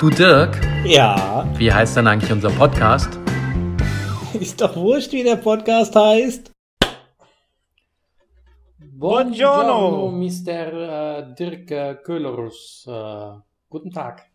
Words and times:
Du 0.00 0.08
Dirk, 0.10 0.58
Ja, 0.84 1.46
wie 1.58 1.72
heißt 1.72 1.96
denn 1.96 2.06
eigentlich 2.06 2.32
unser 2.32 2.50
Podcast? 2.50 3.18
ist 4.40 4.60
doch 4.60 4.74
wurscht, 4.76 5.12
wie 5.12 5.22
der 5.22 5.36
Podcast 5.36 5.94
heißt. 5.94 6.50
Buongiorno. 8.78 10.10
Mr. 10.10 10.48
äh, 11.28 11.34
Dirk 11.34 11.70
äh, 11.70 11.94
Köhlerus. 12.02 12.86
Äh, 12.88 13.32
guten 13.68 13.90
Tag. 13.90 14.26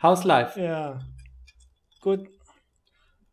How's 0.00 0.24
life? 0.24 0.60
Ja, 0.60 1.00
good. 2.00 2.28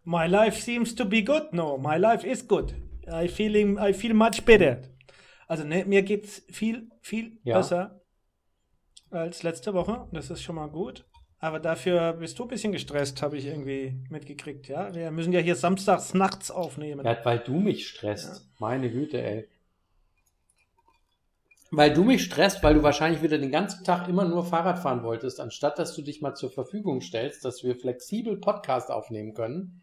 My 0.03 0.27
life 0.27 0.59
seems 0.61 0.95
to 0.95 1.05
be 1.05 1.23
good. 1.23 1.53
No, 1.53 1.77
my 1.77 1.97
life 1.97 2.25
is 2.25 2.47
good. 2.47 2.73
I 3.11 3.27
feeling, 3.27 3.77
I 3.79 3.93
feel 3.93 4.13
much 4.13 4.43
better. 4.45 4.81
Also 5.47 5.63
ne, 5.63 5.83
mir 5.85 6.03
geht's 6.03 6.43
viel, 6.51 6.89
viel 7.01 7.39
Ja. 7.43 7.57
besser 7.57 7.98
als 9.11 9.43
letzte 9.43 9.73
Woche. 9.73 10.07
Das 10.11 10.29
ist 10.29 10.41
schon 10.41 10.55
mal 10.55 10.69
gut. 10.69 11.05
Aber 11.41 11.59
dafür 11.59 12.13
bist 12.13 12.37
du 12.37 12.43
ein 12.43 12.49
bisschen 12.49 12.73
gestresst, 12.73 13.21
habe 13.21 13.37
ich 13.37 13.45
irgendwie 13.45 13.95
mitgekriegt. 14.09 14.67
Ja, 14.67 14.93
wir 14.93 15.09
müssen 15.09 15.31
ja 15.31 15.39
hier 15.39 15.55
samstags 15.55 16.13
nachts 16.13 16.51
aufnehmen. 16.51 17.05
Ja, 17.05 17.17
weil 17.23 17.39
du 17.39 17.53
mich 17.53 17.87
stresst. 17.87 18.49
Meine 18.59 18.91
Güte, 18.91 19.23
ey. 19.23 19.47
Weil 21.71 21.93
du 21.93 22.03
mich 22.03 22.23
stresst, 22.23 22.61
weil 22.63 22.73
du 22.73 22.83
wahrscheinlich 22.83 23.21
wieder 23.21 23.37
den 23.37 23.51
ganzen 23.51 23.85
Tag 23.85 24.07
immer 24.09 24.25
nur 24.25 24.43
Fahrrad 24.43 24.79
fahren 24.79 25.03
wolltest, 25.03 25.39
anstatt 25.39 25.79
dass 25.79 25.95
du 25.95 26.01
dich 26.01 26.19
mal 26.19 26.33
zur 26.33 26.51
Verfügung 26.51 26.99
stellst, 26.99 27.45
dass 27.45 27.63
wir 27.63 27.75
flexibel 27.75 28.37
Podcast 28.37 28.91
aufnehmen 28.91 29.33
können. 29.33 29.81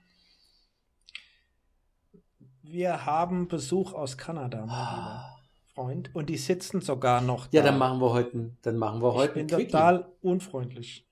Wir 2.62 3.06
haben 3.06 3.46
Besuch 3.46 3.92
aus 3.92 4.18
Kanada, 4.18 4.66
mein 4.66 4.96
lieber 4.96 5.35
Freund. 5.76 6.10
Und 6.14 6.28
die 6.30 6.36
sitzen 6.38 6.80
sogar 6.80 7.20
noch 7.20 7.44
Ah. 7.46 7.48
Ja, 7.52 7.62
da. 7.62 7.68
dann 7.70 7.78
machen 7.78 8.00
wir 8.00 8.10
heute, 8.12 8.50
dann 8.62 8.76
machen 8.76 9.00
wir 9.02 9.10
Ich 9.10 9.14
heute 9.14 9.34
bin 9.34 9.42
ein 9.42 9.46
Quickie. 9.48 9.70
total 9.70 10.10
unfreundlich. 10.22 11.06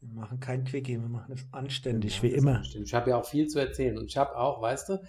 Wir 0.00 0.14
machen 0.20 0.40
kein 0.40 0.64
Quickie, 0.64 1.00
wir 1.00 1.08
machen 1.08 1.32
es 1.32 1.46
anständig, 1.52 2.16
Ja, 2.16 2.22
wie 2.24 2.32
immer. 2.32 2.58
bestimmt. 2.58 2.86
Ich 2.88 2.94
habe 2.94 3.10
ja 3.10 3.16
auch 3.20 3.24
viel 3.24 3.46
zu 3.46 3.60
erzählen. 3.60 3.96
Und 3.98 4.06
ich 4.06 4.16
habe 4.16 4.36
auch, 4.36 4.60
weißt 4.60 4.88
du, 4.88 5.02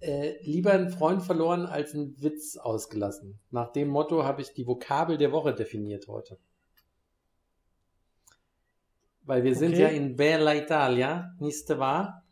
äh, 0.00 0.40
lieber 0.44 0.70
einen 0.72 0.90
Freund 0.90 1.22
verloren 1.24 1.66
als 1.66 1.92
einen 1.92 2.14
Witz 2.22 2.56
ausgelassen. 2.56 3.40
Nach 3.50 3.72
dem 3.72 3.88
Motto 3.88 4.22
habe 4.22 4.40
ich 4.42 4.52
die 4.54 4.64
Vokabel 4.66 5.18
der 5.18 5.32
Woche 5.32 5.52
definiert 5.54 6.06
heute. 6.06 6.38
Weil 9.22 9.42
wir 9.44 9.56
sind 9.56 9.72
Okay. 9.72 9.82
ja 9.82 9.88
in 9.88 10.14
Bella 10.16 10.54
Italia, 10.54 11.34
nicht 11.40 11.68
wahr? 11.70 12.22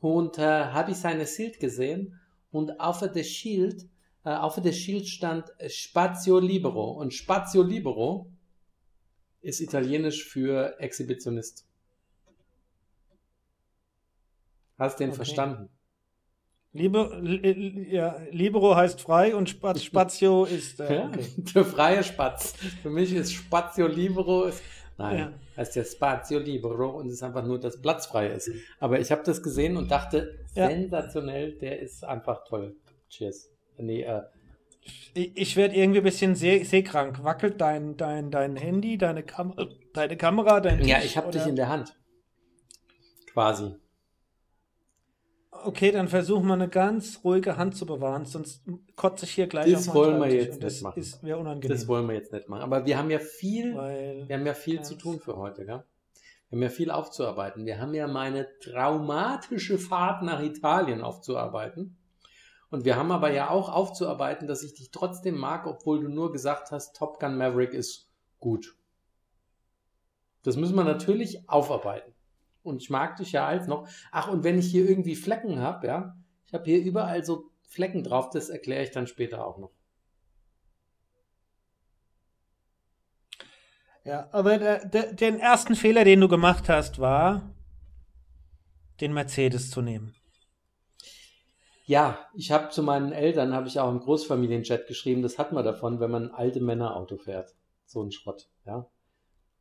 Und 0.00 0.38
äh, 0.38 0.42
habe 0.42 0.90
ich 0.90 0.96
seine 0.96 1.26
Schild 1.28 1.60
gesehen 1.60 2.18
und 2.50 2.80
auf 2.80 2.98
dem 3.08 3.22
Schild, 3.24 3.88
auf 4.30 4.54
dem 4.60 4.72
Schild 4.72 5.08
stand 5.08 5.52
äh, 5.58 5.68
Spazio 5.68 6.38
Libero. 6.38 6.92
Und 6.92 7.12
Spazio 7.12 7.62
Libero 7.62 8.30
ist 9.40 9.60
italienisch 9.60 10.24
für 10.24 10.78
Exhibitionist. 10.78 11.66
Hast 14.78 15.00
den 15.00 15.08
Okay. 15.10 15.16
verstanden? 15.16 15.68
Liber, 16.74 17.20
li, 17.20 17.88
ja, 17.92 18.16
Libero 18.30 18.74
heißt 18.74 19.00
frei 19.00 19.36
und 19.36 19.48
Spaz, 19.50 19.82
Spazio 19.84 20.44
ist. 20.44 20.80
Äh, 20.80 20.94
Ja, 20.96 21.06
okay. 21.08 21.26
der 21.54 21.64
freie 21.64 22.02
Spatz. 22.02 22.54
Für 22.82 22.88
mich 22.90 23.12
ist 23.12 23.32
Spazio 23.32 23.86
Libero. 23.86 24.44
Ist, 24.44 24.62
nein, 24.96 25.18
Ja. 25.18 25.32
heißt 25.56 25.76
ja 25.76 25.84
Spazio 25.84 26.38
Libero 26.38 26.88
und 26.98 27.08
es 27.08 27.14
ist 27.14 27.22
einfach 27.22 27.44
nur, 27.44 27.60
dass 27.60 27.80
Platz 27.82 28.06
frei 28.06 28.28
ist. 28.28 28.50
Aber 28.80 28.98
ich 29.00 29.10
habe 29.12 29.22
das 29.22 29.42
gesehen 29.42 29.76
und 29.76 29.90
dachte, 29.90 30.38
Ja. 30.54 30.68
sensationell, 30.68 31.52
der 31.58 31.80
ist 31.80 32.04
einfach 32.04 32.44
toll. 32.44 32.74
Cheers. 33.10 33.50
Nee, 33.82 34.02
äh, 34.02 34.22
Ich, 35.14 35.36
ich 35.36 35.56
werde 35.56 35.74
irgendwie 35.74 35.98
ein 36.00 36.04
bisschen 36.04 36.34
seh, 36.34 36.62
seekrank. 36.64 37.22
Wackelt 37.24 37.60
dein, 37.60 37.96
dein, 37.96 38.30
dein 38.30 38.56
Handy, 38.56 38.98
deine, 38.98 39.22
Kam 39.22 39.54
deine 39.94 40.16
Kamera, 40.16 40.60
dein. 40.60 40.84
ja, 40.84 40.96
Tisch, 40.96 41.06
ich 41.06 41.16
habe 41.16 41.30
dich 41.30 41.46
in 41.46 41.56
der 41.56 41.68
Hand. 41.68 41.94
Quasi. 43.32 43.74
Okay, 45.64 45.92
dann 45.92 46.08
versuch 46.08 46.42
mal 46.42 46.54
eine 46.54 46.68
ganz 46.68 47.20
ruhige 47.24 47.56
Hand 47.56 47.76
zu 47.76 47.86
bewahren, 47.86 48.24
sonst 48.24 48.64
kotze 48.96 49.26
ich 49.26 49.32
hier 49.32 49.46
gleich 49.46 49.70
Das 49.70 49.94
wollen 49.94 50.20
wir 50.20 50.32
jetzt 50.34 50.62
das 50.62 50.74
nicht 50.74 50.82
machen. 50.82 50.98
Ist, 50.98 51.22
wäre 51.22 51.38
unangenehm. 51.38 51.68
Das 51.76 51.86
wollen 51.86 52.08
wir 52.08 52.14
jetzt 52.14 52.32
nicht 52.32 52.48
machen. 52.48 52.62
Aber 52.62 52.84
wir 52.86 52.98
haben 52.98 53.10
ja 53.10 53.18
viel, 53.20 53.76
weil, 53.76 54.26
wir 54.26 54.36
haben 54.36 54.46
ja 54.46 54.54
viel 54.54 54.76
Ja. 54.76 54.82
zu 54.82 54.96
tun 54.96 55.20
für 55.20 55.36
heute, 55.36 55.64
gell? 55.66 55.84
Wir 56.48 56.56
haben 56.56 56.62
ja 56.62 56.68
viel 56.68 56.90
aufzuarbeiten. 56.90 57.64
Wir 57.64 57.78
haben 57.80 57.94
ja 57.94 58.06
meine 58.08 58.48
traumatische 58.60 59.78
Fahrt 59.78 60.22
nach 60.22 60.42
Italien 60.42 61.00
aufzuarbeiten. 61.02 61.96
Und 62.72 62.86
wir 62.86 62.96
haben 62.96 63.12
aber 63.12 63.30
ja 63.30 63.50
auch 63.50 63.68
aufzuarbeiten, 63.68 64.48
dass 64.48 64.62
ich 64.62 64.72
dich 64.72 64.90
trotzdem 64.90 65.36
mag, 65.36 65.66
obwohl 65.66 66.00
du 66.00 66.08
nur 66.08 66.32
gesagt 66.32 66.70
hast, 66.70 66.96
Top 66.96 67.20
Gun 67.20 67.36
Maverick 67.36 67.74
ist 67.74 68.08
gut. 68.40 68.78
Das 70.42 70.56
müssen 70.56 70.74
wir 70.74 70.82
natürlich 70.82 71.50
aufarbeiten. 71.50 72.14
Und 72.62 72.80
ich 72.80 72.88
mag 72.88 73.16
dich 73.16 73.32
ja 73.32 73.46
als 73.46 73.66
noch. 73.66 73.86
Ach, 74.10 74.28
und 74.28 74.42
wenn 74.42 74.58
ich 74.58 74.70
hier 74.70 74.88
irgendwie 74.88 75.16
Flecken 75.16 75.60
habe, 75.60 75.86
ja, 75.86 76.16
ich 76.46 76.54
habe 76.54 76.64
hier 76.64 76.82
überall 76.82 77.22
so 77.26 77.50
Flecken 77.68 78.04
drauf, 78.04 78.30
das 78.30 78.48
erkläre 78.48 78.84
ich 78.84 78.90
dann 78.90 79.06
später 79.06 79.46
auch 79.46 79.58
noch. 79.58 79.72
Ja, 84.02 84.30
aber 84.32 84.56
der, 84.56 84.86
der, 84.86 85.12
den 85.12 85.38
ersten 85.38 85.76
Fehler, 85.76 86.04
den 86.04 86.22
du 86.22 86.28
gemacht 86.28 86.70
hast, 86.70 86.98
war, 86.98 87.54
den 89.02 89.12
Mercedes 89.12 89.70
zu 89.70 89.82
nehmen. 89.82 90.14
Ja, 91.84 92.26
ich 92.34 92.52
habe 92.52 92.70
zu 92.70 92.82
meinen 92.82 93.12
Eltern, 93.12 93.52
habe 93.52 93.66
ich 93.66 93.80
auch 93.80 93.90
im 93.90 94.00
Großfamilienchat 94.00 94.86
geschrieben, 94.86 95.22
das 95.22 95.38
hat 95.38 95.52
man 95.52 95.64
davon, 95.64 95.98
wenn 95.98 96.10
man 96.10 96.30
alte 96.30 96.60
Männerauto 96.60 97.16
fährt. 97.16 97.54
So 97.86 98.02
ein 98.02 98.12
Schrott, 98.12 98.48
ja. 98.64 98.88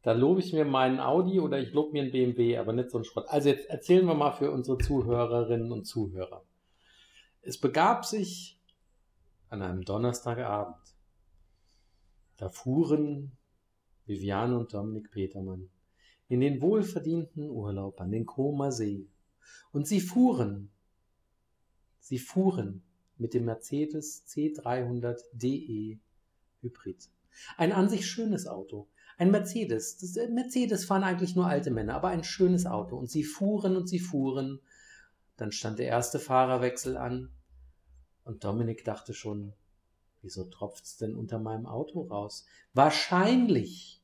Da 0.04 0.14
lobe 0.14 0.40
ich 0.40 0.54
mir 0.54 0.66
meinen 0.66 1.00
Audi 1.00 1.40
oder 1.40 1.60
ich 1.60 1.74
lobe 1.74 1.92
mir 1.94 2.04
einen 2.04 2.12
BMW, 2.12 2.58
aber 2.58 2.74
nicht 2.74 2.90
so 2.90 2.98
ein 2.98 3.04
Schrott. 3.04 3.26
Also 3.28 3.50
jetzt 3.50 3.68
erzählen 3.70 4.06
wir 4.06 4.16
mal 4.16 4.32
für 4.32 4.52
unsere 4.52 4.78
Zuhörerinnen 4.80 5.72
und 5.72 5.86
Zuhörer. 5.86 6.44
Es 7.42 7.60
begab 7.60 8.06
sich 8.06 8.60
an 9.50 9.62
einem 9.62 9.84
Donnerstagabend. 9.84 10.96
Da 12.38 12.50
fuhren 12.50 13.38
Viviane 14.06 14.58
und 14.58 14.74
Dominik 14.74 15.12
Petermann 15.12 15.70
in 16.28 16.40
den 16.40 16.62
wohlverdienten 16.62 17.50
Urlaub 17.50 18.00
an 18.00 18.12
den 18.12 18.26
Comer 18.26 18.72
See. 18.72 19.08
Und 19.72 19.86
sie 19.86 20.00
fuhren 20.00 20.71
Sie 22.02 22.20
fuhren 22.20 22.84
mit 23.18 23.34
dem 23.34 23.46
Mercedes 23.46 24.28
C300 24.28 25.22
DE 25.32 26.00
Hybrid. 26.62 27.10
Ein 27.58 27.72
an 27.72 27.88
sich 27.88 28.08
schönes 28.08 28.48
Auto. 28.48 28.90
Ein 29.18 29.32
Mercedes. 29.32 29.98
Das, 30.00 30.18
äh, 30.18 30.28
Mercedes 30.28 30.84
fahren 30.84 31.04
eigentlich 31.04 31.36
nur 31.36 31.46
alte 31.46 31.72
Männer, 31.72 31.96
aber 31.96 32.10
ein 32.10 32.24
schönes 32.24 32.66
Auto. 32.66 32.98
Und 32.98 33.10
sie 33.10 33.24
fuhren 33.24 33.78
und 33.78 33.88
sie 33.88 34.00
fuhren. 34.00 34.60
Dann 35.38 35.52
stand 35.52 35.80
der 35.80 35.88
erste 35.88 36.20
Fahrerwechsel 36.20 36.98
an. 36.98 37.30
Und 38.24 38.44
Dominik 38.44 38.84
dachte 38.84 39.14
schon, 39.14 39.54
wieso 40.22 40.46
tropft's 40.46 40.98
denn 40.98 41.16
unter 41.16 41.40
meinem 41.40 41.66
Auto 41.68 42.02
raus? 42.02 42.46
Wahrscheinlich 42.74 44.01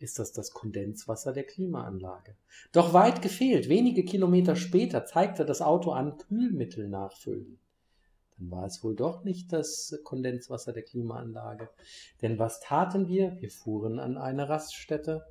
ist 0.00 0.18
das 0.18 0.32
das 0.32 0.52
Kondenswasser 0.52 1.32
der 1.32 1.44
Klimaanlage. 1.44 2.36
Doch 2.72 2.92
weit 2.92 3.22
gefehlt, 3.22 3.68
wenige 3.68 4.04
Kilometer 4.04 4.56
später 4.56 5.04
zeigte 5.04 5.44
das 5.44 5.62
Auto 5.62 5.92
an 5.92 6.16
Kühlmittel 6.16 6.88
nachfüllen. 6.88 7.58
Dann 8.38 8.50
war 8.50 8.64
es 8.64 8.82
wohl 8.82 8.96
doch 8.96 9.24
nicht 9.24 9.52
das 9.52 10.00
Kondenswasser 10.04 10.72
der 10.72 10.82
Klimaanlage. 10.82 11.68
Denn 12.22 12.38
was 12.38 12.60
taten 12.60 13.08
wir? 13.08 13.36
Wir 13.40 13.50
fuhren 13.50 13.98
an 13.98 14.16
eine 14.16 14.48
Raststätte, 14.48 15.24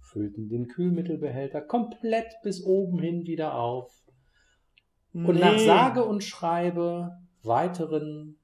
füllten 0.00 0.48
den 0.48 0.68
Kühlmittelbehälter 0.68 1.62
komplett 1.62 2.36
bis 2.42 2.62
oben 2.62 2.98
hin 2.98 3.26
wieder 3.26 3.54
auf. 3.54 4.04
Und 5.14 5.38
nach 5.38 5.58
sage 5.58 6.04
und 6.04 6.24
schreibe 6.24 7.12
weiteren 7.42 8.36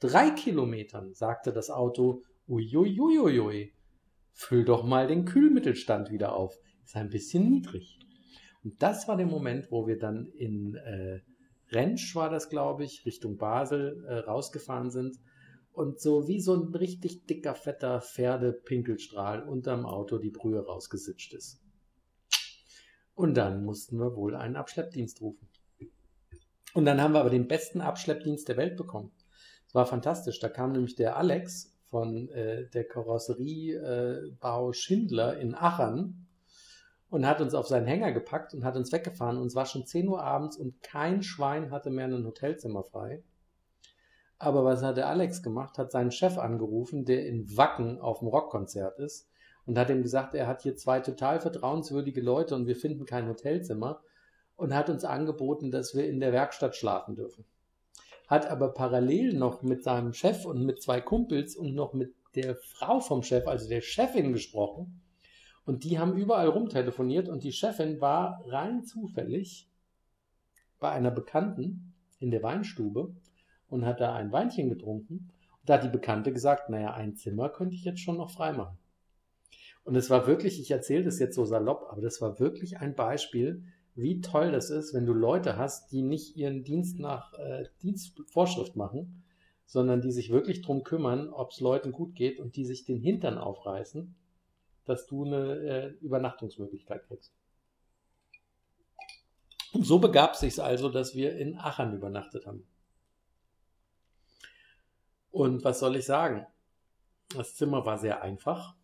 drei 0.00 0.30
Kilometern 0.30 1.14
sagte 1.14 1.52
das 1.52 1.70
Auto, 1.70 2.22
uiuiuiui, 2.48 3.72
füll 4.32 4.64
doch 4.64 4.84
mal 4.84 5.06
den 5.06 5.24
Kühlmittelstand 5.24 6.10
wieder 6.10 6.34
auf. 6.34 6.58
Ist 6.84 6.96
ein 6.96 7.10
bisschen 7.10 7.48
niedrig. 7.48 7.98
Und 8.62 8.82
das 8.82 9.08
war 9.08 9.16
der 9.16 9.26
Moment, 9.26 9.70
wo 9.70 9.86
wir 9.86 9.98
dann 9.98 10.26
in 10.36 10.74
äh, 10.74 11.20
Rentsch, 11.70 12.14
war 12.14 12.30
das 12.30 12.48
glaube 12.48 12.84
ich, 12.84 13.06
Richtung 13.06 13.36
Basel 13.36 14.04
äh, 14.06 14.18
rausgefahren 14.18 14.90
sind 14.90 15.16
und 15.72 16.00
so 16.00 16.26
wie 16.28 16.40
so 16.40 16.54
ein 16.54 16.74
richtig 16.74 17.26
dicker, 17.26 17.54
fetter 17.54 18.00
Pferdepinkelstrahl 18.00 19.42
unterm 19.42 19.86
Auto 19.86 20.18
die 20.18 20.30
Brühe 20.30 20.64
rausgesitscht 20.64 21.32
ist. 21.32 21.62
Und 23.14 23.34
dann 23.34 23.64
mussten 23.64 23.98
wir 23.98 24.16
wohl 24.16 24.34
einen 24.34 24.56
Abschleppdienst 24.56 25.20
rufen. 25.20 25.48
Und 26.74 26.84
dann 26.84 27.00
haben 27.00 27.12
wir 27.12 27.20
aber 27.20 27.30
den 27.30 27.48
besten 27.48 27.80
Abschleppdienst 27.80 28.48
der 28.48 28.56
Welt 28.56 28.76
bekommen. 28.76 29.12
Es 29.66 29.74
war 29.74 29.86
fantastisch. 29.86 30.40
Da 30.40 30.48
kam 30.48 30.72
nämlich 30.72 30.96
der 30.96 31.16
Alex 31.16 31.76
von 31.90 32.28
äh, 32.30 32.68
der 32.70 32.84
Karosseriebau 32.84 34.70
äh, 34.70 34.74
Schindler 34.74 35.38
in 35.38 35.54
Aachen 35.54 36.26
und 37.10 37.26
hat 37.26 37.40
uns 37.40 37.54
auf 37.54 37.66
seinen 37.66 37.86
Hänger 37.86 38.12
gepackt 38.12 38.54
und 38.54 38.64
hat 38.64 38.76
uns 38.76 38.92
weggefahren. 38.92 39.36
Und 39.38 39.48
es 39.48 39.54
war 39.54 39.66
schon 39.66 39.84
10 39.84 40.08
Uhr 40.08 40.22
abends 40.22 40.56
und 40.56 40.82
kein 40.82 41.22
Schwein 41.22 41.70
hatte 41.70 41.90
mehr 41.90 42.06
ein 42.06 42.24
Hotelzimmer 42.24 42.84
frei. 42.84 43.22
Aber 44.38 44.64
was 44.64 44.82
hat 44.82 44.96
der 44.96 45.08
Alex 45.08 45.42
gemacht? 45.42 45.76
Hat 45.76 45.92
seinen 45.92 46.12
Chef 46.12 46.38
angerufen, 46.38 47.04
der 47.04 47.26
in 47.26 47.56
Wacken 47.56 48.00
auf 48.00 48.20
dem 48.20 48.28
Rockkonzert 48.28 48.98
ist 49.00 49.28
und 49.66 49.76
hat 49.76 49.90
ihm 49.90 50.02
gesagt, 50.02 50.34
er 50.34 50.46
hat 50.46 50.62
hier 50.62 50.76
zwei 50.76 51.00
total 51.00 51.40
vertrauenswürdige 51.40 52.20
Leute 52.20 52.54
und 52.54 52.66
wir 52.66 52.76
finden 52.76 53.04
kein 53.04 53.28
Hotelzimmer 53.28 54.00
und 54.56 54.74
hat 54.74 54.88
uns 54.88 55.04
angeboten, 55.04 55.70
dass 55.70 55.94
wir 55.94 56.08
in 56.08 56.20
der 56.20 56.32
Werkstatt 56.32 56.76
schlafen 56.76 57.16
dürfen. 57.16 57.44
Hat 58.30 58.46
aber 58.46 58.68
parallel 58.68 59.32
noch 59.32 59.62
mit 59.62 59.82
seinem 59.82 60.12
Chef 60.12 60.44
und 60.46 60.64
mit 60.64 60.80
zwei 60.80 61.00
Kumpels 61.00 61.56
und 61.56 61.74
noch 61.74 61.94
mit 61.94 62.14
der 62.36 62.54
Frau 62.54 63.00
vom 63.00 63.24
Chef, 63.24 63.48
also 63.48 63.68
der 63.68 63.80
Chefin, 63.80 64.32
gesprochen. 64.32 65.02
Und 65.64 65.82
die 65.82 65.98
haben 65.98 66.16
überall 66.16 66.46
rumtelefoniert 66.46 67.28
und 67.28 67.42
die 67.42 67.50
Chefin 67.50 68.00
war 68.00 68.40
rein 68.46 68.84
zufällig 68.84 69.68
bei 70.78 70.92
einer 70.92 71.10
Bekannten 71.10 71.92
in 72.20 72.30
der 72.30 72.44
Weinstube 72.44 73.12
und 73.68 73.84
hat 73.84 74.00
da 74.00 74.14
ein 74.14 74.30
Weinchen 74.30 74.68
getrunken. 74.68 75.32
Und 75.58 75.68
da 75.68 75.74
hat 75.74 75.84
die 75.84 75.88
Bekannte 75.88 76.32
gesagt, 76.32 76.70
naja, 76.70 76.94
ein 76.94 77.16
Zimmer 77.16 77.48
könnte 77.48 77.74
ich 77.74 77.82
jetzt 77.82 78.00
schon 78.00 78.16
noch 78.16 78.30
freimachen. 78.30 78.78
Und 79.82 79.96
es 79.96 80.08
war 80.08 80.28
wirklich, 80.28 80.60
ich 80.60 80.70
erzähle 80.70 81.02
das 81.02 81.18
jetzt 81.18 81.34
so 81.34 81.44
salopp, 81.44 81.88
aber 81.90 82.00
das 82.00 82.20
war 82.20 82.38
wirklich 82.38 82.78
ein 82.78 82.94
Beispiel, 82.94 83.64
wie 84.00 84.20
toll 84.20 84.52
das 84.52 84.70
ist, 84.70 84.94
wenn 84.94 85.06
du 85.06 85.12
Leute 85.12 85.56
hast, 85.56 85.92
die 85.92 86.02
nicht 86.02 86.36
ihren 86.36 86.64
Dienst 86.64 86.98
nach 86.98 87.34
äh, 87.34 87.64
Dienstvorschrift 87.82 88.76
machen, 88.76 89.22
sondern 89.66 90.00
die 90.00 90.10
sich 90.10 90.30
wirklich 90.30 90.62
darum 90.62 90.82
kümmern, 90.82 91.28
ob 91.28 91.52
es 91.52 91.60
Leuten 91.60 91.92
gut 91.92 92.16
geht 92.16 92.40
und 92.40 92.56
die 92.56 92.64
sich 92.64 92.84
den 92.84 92.98
Hintern 92.98 93.38
aufreißen, 93.38 94.14
dass 94.84 95.06
du 95.06 95.24
eine 95.24 95.54
äh, 95.58 95.88
Übernachtungsmöglichkeit 96.00 97.06
kriegst. 97.06 97.32
Und 99.72 99.86
so 99.86 100.00
begab 100.00 100.34
sich 100.34 100.60
also, 100.60 100.88
dass 100.88 101.14
wir 101.14 101.36
in 101.36 101.56
Aachen 101.56 101.94
übernachtet 101.94 102.46
haben. 102.46 102.66
Und 105.30 105.62
was 105.62 105.78
soll 105.78 105.94
ich 105.94 106.04
sagen? 106.04 106.46
Das 107.36 107.54
Zimmer 107.54 107.86
war 107.86 107.98
sehr 107.98 108.22
einfach. 108.22 108.74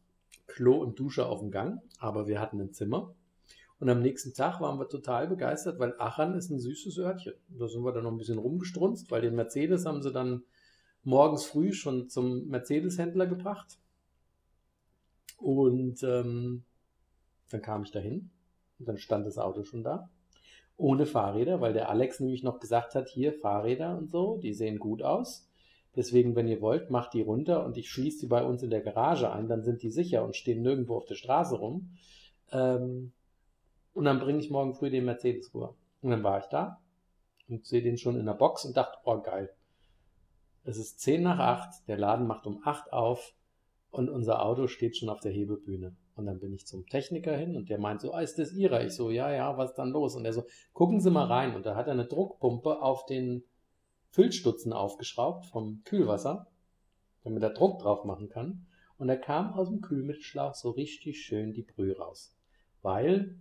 Klo 0.47 0.77
und 0.77 1.01
Dusche 1.01 1.27
auf 1.27 1.41
dem 1.41 1.51
Gang, 1.51 1.83
aber 1.99 2.29
wir 2.29 2.41
hatten 2.41 2.61
ein 2.61 2.73
Zimmer. 2.73 3.16
Und 3.79 3.91
am 3.91 4.01
nächsten 4.01 4.33
Tag 4.33 4.61
waren 4.61 4.79
wir 4.79 4.89
total 4.89 5.29
begeistert, 5.29 5.79
weil 5.79 5.95
Aachen 5.99 6.35
ist 6.35 6.51
ein 6.51 6.59
süßes 6.59 6.99
Örtchen. 6.99 7.35
Da 7.49 7.69
sind 7.69 7.85
wir 7.85 7.93
dann 7.93 8.05
noch 8.05 8.11
ein 8.11 8.17
bisschen 8.17 8.39
rumgestrunzt, 8.39 9.11
weil 9.11 9.21
den 9.21 9.35
Mercedes 9.35 9.85
haben 9.85 10.03
sie 10.03 10.13
dann 10.13 10.45
morgens 11.05 11.45
früh 11.45 11.73
schon 11.73 12.09
zum 12.09 12.49
Mercedes-Händler 12.49 13.27
gebracht. 13.27 13.79
Und 15.37 16.03
ähm, 16.03 16.65
dann 17.51 17.63
kam 17.63 17.83
ich 17.83 17.91
dahin 17.91 18.31
und 18.79 18.89
dann 18.89 18.97
stand 18.97 19.27
das 19.27 19.39
Auto 19.39 19.65
schon 19.65 19.83
da. 19.83 20.09
Ohne 20.79 21.07
Fahrräder, 21.07 21.61
weil 21.61 21.73
der 21.73 21.91
Alex 21.91 22.21
nämlich 22.21 22.43
noch 22.43 22.61
gesagt 22.61 22.95
hat, 22.95 23.09
hier 23.09 23.33
Fahrräder 23.33 23.97
und 23.97 24.11
so, 24.11 24.39
die 24.39 24.55
sehen 24.55 24.79
gut 24.79 25.03
aus. 25.03 25.49
Deswegen, 25.95 26.35
wenn 26.35 26.49
ihr 26.49 26.61
wollt, 26.61 26.91
macht 26.91 27.15
die 27.15 27.23
runter 27.23 27.65
und 27.65 27.79
ich 27.79 27.89
schließe 27.91 28.21
die 28.21 28.27
bei 28.27 28.45
uns 28.45 28.63
in 28.63 28.71
der 28.71 28.83
Garage 28.83 29.31
ein, 29.31 29.49
dann 29.49 29.63
sind 29.63 29.83
die 29.83 29.91
sicher 29.91 30.25
und 30.25 30.37
stehen 30.37 30.61
nirgendwo 30.61 30.97
auf 30.97 31.07
der 31.07 31.15
Straße 31.15 31.57
rum. 31.57 31.97
Ähm, 32.53 33.13
und 33.97 34.05
dann 34.05 34.21
bringe 34.21 34.41
ich 34.41 34.51
morgen 34.51 34.75
früh 34.75 34.91
den 34.91 35.07
Mercedes 35.07 35.55
rüber. 35.55 35.75
Und 36.03 36.11
dann 36.11 36.23
war 36.23 36.39
ich 36.39 36.45
da 36.47 36.83
und 37.49 37.65
sehe 37.65 37.83
den 37.83 37.97
schon 37.97 38.19
in 38.19 38.27
der 38.27 38.35
Box 38.35 38.67
und 38.67 38.77
dachte, 38.77 38.99
oh 39.05 39.23
geil. 39.23 39.51
Es 40.65 40.77
ist 40.77 41.01
10 41.01 41.23
nach 41.23 41.39
8, 41.39 41.89
der 41.89 41.97
Laden 41.97 42.27
macht 42.27 42.47
um 42.47 42.61
8 42.63 42.93
auf 42.93 43.33
und 43.91 44.11
unser 44.11 44.45
Auto 44.45 44.67
steht 44.67 44.99
schon 44.99 45.09
auf 45.09 45.21
der 45.21 45.33
Hebebühne. 45.33 45.97
Und 46.15 46.27
dann 46.27 46.41
bin 46.41 46.53
ich 46.53 46.67
zum 46.67 46.87
Techniker 46.87 47.35
hin 47.35 47.57
und 47.57 47.71
der 47.71 47.79
meint 47.79 48.03
so, 48.03 48.13
ah, 48.13 48.21
ist 48.21 48.39
das 48.39 48.53
Ihrer? 48.53 48.85
Ich 48.85 48.93
so, 48.93 49.11
ja, 49.11 49.33
ja, 49.33 49.57
was 49.57 49.71
ist 49.71 49.79
dann 49.79 49.93
los? 49.93 50.15
Und 50.15 50.27
er 50.27 50.35
so, 50.35 50.45
gucken 50.75 51.01
Sie 51.01 51.11
mal 51.11 51.27
rein. 51.27 51.55
Und 51.55 51.65
da 51.65 51.75
hat 51.75 51.87
er 51.87 51.95
eine 51.95 52.07
Druckpumpe 52.07 52.83
auf 52.83 53.07
den 53.07 53.45
Füllstutzen 54.11 54.75
aufgeschraubt 54.75 55.47
vom 55.47 55.81
Kühlwasser, 55.85 56.49
damit 57.25 57.43
er 57.43 57.51
Druck 57.51 57.79
drauf 57.79 58.05
machen 58.05 58.29
kann. 58.29 58.67
Und 58.99 59.09
da 59.09 59.17
kam 59.17 59.55
aus 59.55 59.71
dem 59.71 59.81
Kühlmittelschlauch 59.81 60.55
so 60.55 60.71
richtig 60.71 61.23
schön 61.23 61.55
die 61.55 61.63
Brühe 61.63 61.97
raus. 61.97 62.35
Weil 62.83 63.37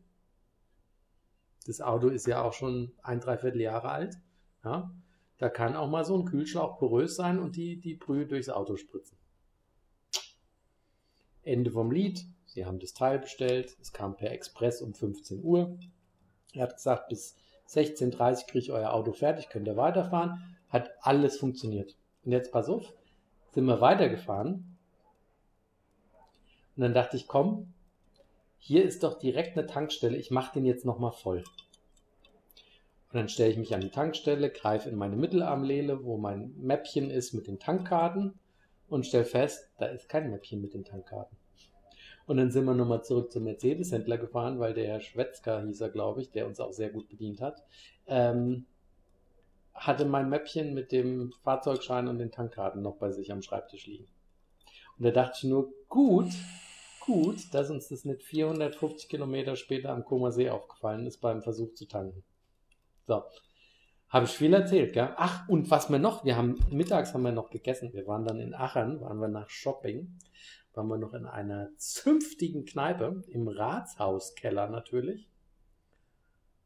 das 1.66 1.82
Auto 1.82 2.10
ist 2.10 2.28
ja 2.28 2.44
auch 2.44 2.54
schon 2.54 2.92
ein, 3.02 3.20
dreiviertel 3.20 3.62
Jahre 3.62 3.90
alt. 3.90 4.18
Ja, 4.64 4.92
da 5.38 5.50
kann 5.50 5.76
auch 5.76 5.90
mal 5.90 6.06
so 6.06 6.18
ein 6.18 6.26
Kühlschlauch 6.26 6.78
porös 6.78 7.16
sein 7.16 7.40
und 7.40 7.56
die, 7.56 7.78
die 7.78 7.96
Brühe 7.96 8.26
durchs 8.26 8.50
Auto 8.50 8.78
spritzen. 8.78 9.18
Ende 11.44 11.72
vom 11.72 11.92
Lied. 11.92 12.26
Sie 12.46 12.66
haben 12.66 12.80
das 12.80 12.94
Teil 12.94 13.20
bestellt. 13.20 13.76
Es 13.82 13.92
kam 13.92 14.16
per 14.16 14.32
Express 14.32 14.82
um 14.82 14.94
15 14.94 15.44
Uhr. 15.44 15.78
Er 16.54 16.64
hat 16.64 16.76
gesagt, 16.76 17.10
bis 17.10 17.36
16.30 17.70 18.14
Uhr 18.14 18.48
kriege 18.48 18.60
ich 18.60 18.72
euer 18.72 18.94
Auto 18.94 19.12
fertig, 19.12 19.50
könnt 19.50 19.68
ihr 19.68 19.76
weiterfahren. 19.76 20.58
Hat 20.70 20.92
alles 21.02 21.38
funktioniert. 21.38 21.96
Und 22.24 22.32
jetzt 22.32 22.52
pass 22.52 22.70
auf, 22.70 22.94
sind 23.54 23.66
wir 23.66 23.82
weitergefahren. 23.82 24.78
Und 26.76 26.82
dann 26.82 26.94
dachte 26.94 27.18
ich, 27.18 27.28
komm, 27.28 27.74
hier 28.68 28.84
ist 28.84 29.04
doch 29.04 29.20
direkt 29.20 29.56
eine 29.56 29.68
Tankstelle, 29.68 30.18
ich 30.18 30.32
mache 30.32 30.54
den 30.56 30.66
jetzt 30.66 30.86
nochmal 30.86 31.12
voll. 31.12 31.44
Und 33.12 33.14
dann 33.14 33.30
stelle 33.30 33.52
ich 33.52 33.58
mich 33.58 33.76
an 33.76 33.82
die 33.82 33.92
Tankstelle, 33.92 34.50
greife 34.50 34.90
in 34.90 34.96
meine 34.96 35.16
Mittelarmlehne, 35.16 36.04
wo 36.04 36.18
mein 36.18 36.52
Mäppchen 36.58 37.12
ist 37.12 37.34
mit 37.34 37.46
den 37.46 37.60
Tankkarten 37.60 38.34
und 38.90 39.06
stelle 39.06 39.26
fest, 39.26 39.70
da 39.78 39.86
ist 39.86 40.10
kein 40.10 40.32
Mäppchen 40.32 40.62
mit 40.62 40.74
den 40.74 40.84
Tankkarten. 40.84 41.38
Und 42.26 42.38
dann 42.38 42.50
sind 42.50 42.66
wir 42.66 42.74
nochmal 42.74 43.04
zurück 43.04 43.32
zum 43.32 43.44
Mercedes-Händler 43.44 44.18
gefahren, 44.18 44.60
weil 44.60 44.74
der 44.74 44.88
Herr 44.88 45.02
Schwetzker 45.02 45.64
hieß 45.64 45.82
er, 45.82 45.90
glaube 45.90 46.22
ich, 46.22 46.32
der 46.32 46.48
uns 46.48 46.60
auch 46.60 46.74
sehr 46.74 46.90
gut 46.90 47.08
bedient 47.08 47.42
hat, 47.42 47.64
ähm, 48.08 48.66
hatte 49.76 50.06
mein 50.06 50.28
Mäppchen 50.28 50.74
mit 50.74 50.92
dem 50.92 51.32
Fahrzeugschein 51.44 52.08
und 52.08 52.18
den 52.18 52.32
Tankkarten 52.32 52.82
noch 52.82 52.96
bei 52.96 53.12
sich 53.12 53.32
am 53.32 53.44
Schreibtisch 53.44 53.86
liegen. 53.86 54.08
Und 54.98 55.06
da 55.06 55.12
dachte 55.12 55.38
ich 55.38 55.44
nur, 55.44 55.72
gut, 55.88 56.30
gut, 57.06 57.54
dass 57.54 57.70
uns 57.70 57.88
das 57.90 58.06
nicht 58.06 58.24
450 58.24 59.10
Kilometer 59.10 59.56
später 59.56 59.90
am 59.90 60.04
Koma 60.04 60.32
See 60.32 60.50
aufgefallen 60.50 61.06
ist 61.06 61.20
beim 61.20 61.42
Versuch 61.42 61.74
zu 61.74 61.88
tanken. 61.88 62.24
So. 63.08 63.24
Habe 64.10 64.26
ich 64.26 64.32
viel 64.32 64.54
erzählt, 64.54 64.94
gell? 64.94 65.14
Ach, 65.18 65.50
und 65.50 65.70
was 65.72 65.90
wir 65.90 66.00
noch, 66.00 66.24
wir 66.24 66.38
haben, 66.38 66.60
mittags 66.70 67.14
haben 67.14 67.24
wir 67.24 67.32
noch 67.32 67.50
gegessen. 67.50 67.92
Wir 67.94 68.08
waren 68.08 68.24
dann 68.24 68.40
in 68.40 68.54
Aachen, 68.54 69.02
waren 69.02 69.20
wir 69.20 69.28
nach 69.28 69.50
Shopping, 69.50 70.18
waren 70.74 70.88
wir 70.88 70.98
noch 70.98 71.14
in 71.14 71.26
einer 71.26 71.70
zünftigen 71.78 72.66
Kneipe, 72.66 73.24
im 73.28 73.48
Ratshauskeller 73.48 74.70
natürlich. 74.70 75.28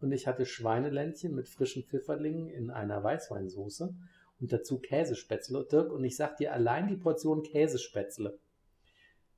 Und 0.01 0.12
ich 0.12 0.27
hatte 0.27 0.45
Schweineländchen 0.45 1.33
mit 1.33 1.50
frischen 1.50 1.83
Pfifferlingen 1.83 2.50
in 2.50 2.69
einer 2.69 3.03
Weißweinsoße 3.03 3.95
und 4.39 4.51
dazu 4.51 4.80
Käsespätzle. 4.80 5.65
Dirk, 5.65 5.92
und 5.92 6.03
ich 6.03 6.15
sag 6.18 6.38
dir, 6.38 6.53
allein 6.53 6.88
die 6.88 6.97
Portion 6.97 7.44
Käsespätzle 7.44 8.38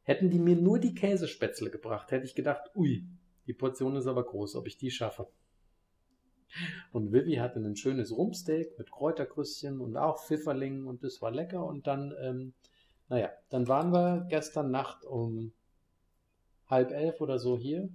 Hätten 0.03 0.29
die 0.29 0.39
mir 0.39 0.55
nur 0.55 0.79
die 0.79 0.95
Käsespätzle 0.95 1.69
gebracht, 1.69 2.11
hätte 2.11 2.25
ich 2.25 2.35
gedacht, 2.35 2.71
ui, 2.75 3.05
die 3.47 3.53
Portion 3.53 3.95
ist 3.95 4.07
aber 4.07 4.23
groß, 4.23 4.55
ob 4.55 4.67
ich 4.67 4.77
die 4.77 4.91
schaffe. 4.91 5.27
Und 6.91 7.13
Vivi 7.13 7.35
hatte 7.35 7.59
ein 7.59 7.75
schönes 7.75 8.15
Rumpsteak 8.15 8.77
mit 8.77 8.91
Kräuterkrüsschen 8.91 9.79
und 9.79 9.95
auch 9.97 10.19
Pfifferlingen 10.19 10.85
und 10.85 11.03
das 11.03 11.21
war 11.21 11.31
lecker. 11.31 11.65
Und 11.65 11.87
dann, 11.87 12.13
ähm, 12.21 12.53
naja, 13.07 13.29
dann 13.49 13.67
waren 13.67 13.93
wir 13.93 14.25
gestern 14.29 14.71
Nacht 14.71 15.05
um 15.05 15.53
halb 16.67 16.91
elf 16.91 17.21
oder 17.21 17.39
so 17.39 17.57
hier 17.57 17.89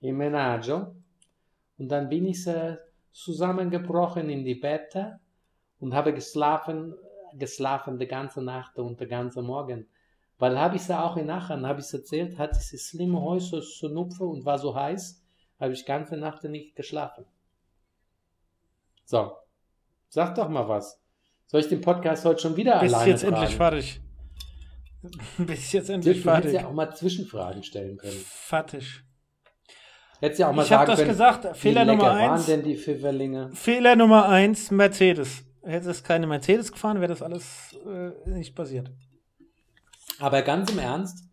im 0.00 0.16
Menaggio. 0.16 0.94
Und 1.78 1.88
dann 1.88 2.08
bin 2.08 2.26
ich 2.26 2.46
äh, 2.46 2.76
zusammengebrochen 3.12 4.28
in 4.28 4.44
die 4.44 4.54
Bette 4.54 5.20
und 5.80 5.94
habe 5.94 6.12
geschlafen, 6.12 6.94
geschlafen 7.34 7.98
die 7.98 8.06
ganze 8.06 8.42
Nacht 8.42 8.78
und 8.78 9.00
den 9.00 9.08
ganzen 9.08 9.44
Morgen. 9.44 9.86
Weil 10.38 10.58
habe 10.58 10.76
ich 10.76 10.82
sie 10.82 10.98
auch 10.98 11.16
in 11.16 11.30
Aachen, 11.30 11.66
habe 11.66 11.80
ich 11.80 11.86
es 11.86 11.94
erzählt, 11.94 12.38
hatte 12.38 12.58
sie 12.58 12.78
schlimme 12.78 13.20
Häuser 13.20 13.60
zu 13.60 13.88
Nupfe 13.88 14.24
und 14.24 14.44
war 14.44 14.58
so 14.58 14.74
heiß, 14.74 15.20
habe 15.58 15.72
ich 15.72 15.84
ganze 15.84 16.16
Nacht 16.16 16.44
nicht 16.44 16.76
geschlafen. 16.76 17.24
So, 19.04 19.32
sag 20.08 20.36
doch 20.36 20.48
mal 20.48 20.68
was. 20.68 21.00
Soll 21.46 21.60
ich 21.60 21.68
den 21.68 21.80
Podcast 21.80 22.24
heute 22.24 22.40
schon 22.40 22.56
wieder 22.56 22.78
Bist 22.78 22.94
alleine 22.94 23.10
jetzt 23.10 23.22
fragen? 23.22 23.34
endlich 23.34 23.56
fertig. 23.56 24.00
Bist 25.38 25.72
jetzt 25.72 25.90
endlich 25.90 26.18
du 26.18 26.22
fertig. 26.22 26.52
Du 26.52 26.58
ja 26.58 26.66
auch 26.66 26.72
mal 26.72 26.94
Zwischenfragen 26.94 27.62
stellen 27.62 27.96
können. 27.96 28.20
Fertig. 28.24 29.02
Hättest 30.20 30.40
ja 30.40 30.50
auch 30.50 30.52
mal 30.52 30.64
ich 30.64 30.72
habe 30.72 30.86
das 30.86 30.98
können, 30.98 31.10
gesagt. 31.10 31.56
Fehler 31.56 31.84
Nummer 31.84 32.12
eins. 32.12 32.30
waren 32.30 32.46
denn 32.46 32.62
die 32.62 32.76
Pfifferlinge? 32.76 33.50
Fehler 33.54 33.96
Nummer 33.96 34.28
eins, 34.28 34.70
Mercedes. 34.70 35.44
Hätte 35.62 35.90
es 35.90 36.04
keine 36.04 36.26
Mercedes 36.26 36.70
gefahren, 36.70 37.00
wäre 37.00 37.08
das 37.08 37.22
alles 37.22 37.76
äh, 37.86 38.30
nicht 38.30 38.54
passiert. 38.54 38.90
Aber 40.18 40.42
ganz 40.42 40.70
im 40.70 40.78
Ernst, 40.78 41.28